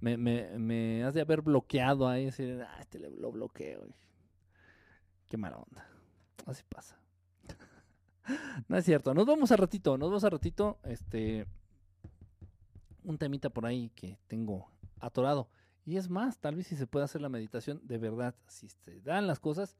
[0.00, 3.86] Me, me, me has de haber bloqueado ahí, decir, ah, este lo bloqueo.
[5.28, 5.86] Qué mala onda.
[6.46, 6.98] Así pasa.
[8.68, 9.14] no es cierto.
[9.14, 10.78] Nos vamos a ratito, nos vamos a ratito.
[10.84, 11.46] Este.
[13.04, 14.70] Un temita por ahí que tengo
[15.00, 15.48] atorado.
[15.86, 19.00] Y es más, tal vez si se puede hacer la meditación, de verdad, si se
[19.00, 19.76] dan las cosas,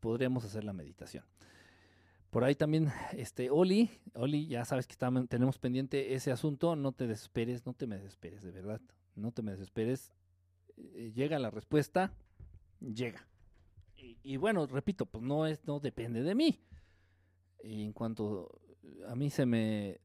[0.00, 1.24] podríamos hacer la meditación.
[2.30, 4.96] Por ahí también, este, Oli, Oli, ya sabes que
[5.28, 8.80] tenemos pendiente ese asunto, no te desesperes, no te me desesperes, de verdad,
[9.14, 10.12] no te me desesperes.
[10.76, 12.12] Eh, llega la respuesta,
[12.80, 13.26] llega.
[14.22, 16.60] Y, bueno, repito, pues no es, no depende de mí.
[17.60, 18.60] En cuanto
[19.08, 20.00] a mí se me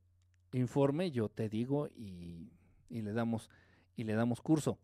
[0.53, 2.49] informe, yo te digo y,
[2.89, 3.49] le damos
[3.95, 4.79] y le damos curso.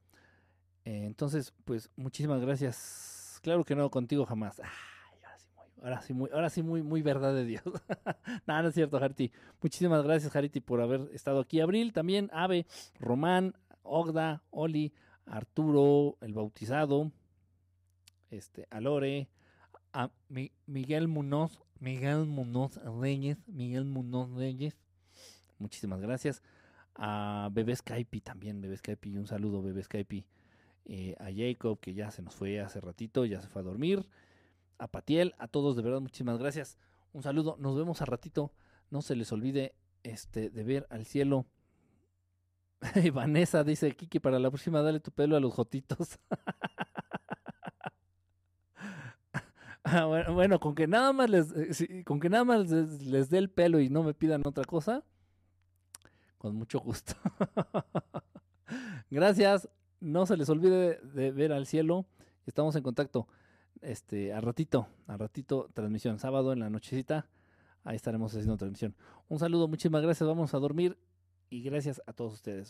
[0.84, 3.40] Eh, entonces, pues muchísimas gracias.
[3.42, 4.62] Claro que no contigo jamás.
[5.82, 7.64] Ahora sí muy, ahora sí muy, muy, verdad de Dios.
[8.48, 9.32] Nada, no es cierto, Hariti.
[9.62, 11.60] Muchísimas gracias, Hariti, por haber estado aquí.
[11.60, 12.66] Abril, también, Ave,
[13.00, 14.94] Román, Ogda, Oli,
[15.26, 17.12] Arturo, el bautizado,
[18.30, 19.30] este, Alore,
[19.94, 20.12] a
[20.66, 24.78] Miguel Munoz, Miguel Munoz Reyes, Miguel Munoz Reyes,
[25.60, 26.42] Muchísimas gracias.
[26.96, 30.26] A Bebé Skype también, Bebé Skype, un saludo, Bebé Skype.
[30.86, 34.08] Eh, a Jacob, que ya se nos fue hace ratito, ya se fue a dormir.
[34.78, 36.78] A Patiel, a todos, de verdad, muchísimas gracias.
[37.14, 38.52] Un saludo, nos vemos a ratito.
[38.90, 41.46] No se les olvide este, de ver al cielo.
[42.96, 46.20] Y Vanessa dice, Kiki, para la próxima dale tu pelo a los jotitos.
[49.90, 53.50] Ah, bueno, con que nada más les, eh, con que nada más les dé el
[53.50, 55.02] pelo y no me pidan otra cosa,
[56.38, 57.14] con mucho gusto.
[59.10, 59.70] Gracias.
[60.02, 62.06] No se les olvide de ver al cielo.
[62.46, 63.30] Estamos en contacto.
[63.82, 66.20] Este, a ratito, a ratito, transmisión.
[66.20, 67.28] Sábado en la nochecita.
[67.84, 68.96] Ahí estaremos haciendo transmisión.
[69.30, 70.28] Un saludo, muchísimas gracias.
[70.28, 70.98] Vamos a dormir.
[71.50, 72.66] Y gracias a todos ustedes.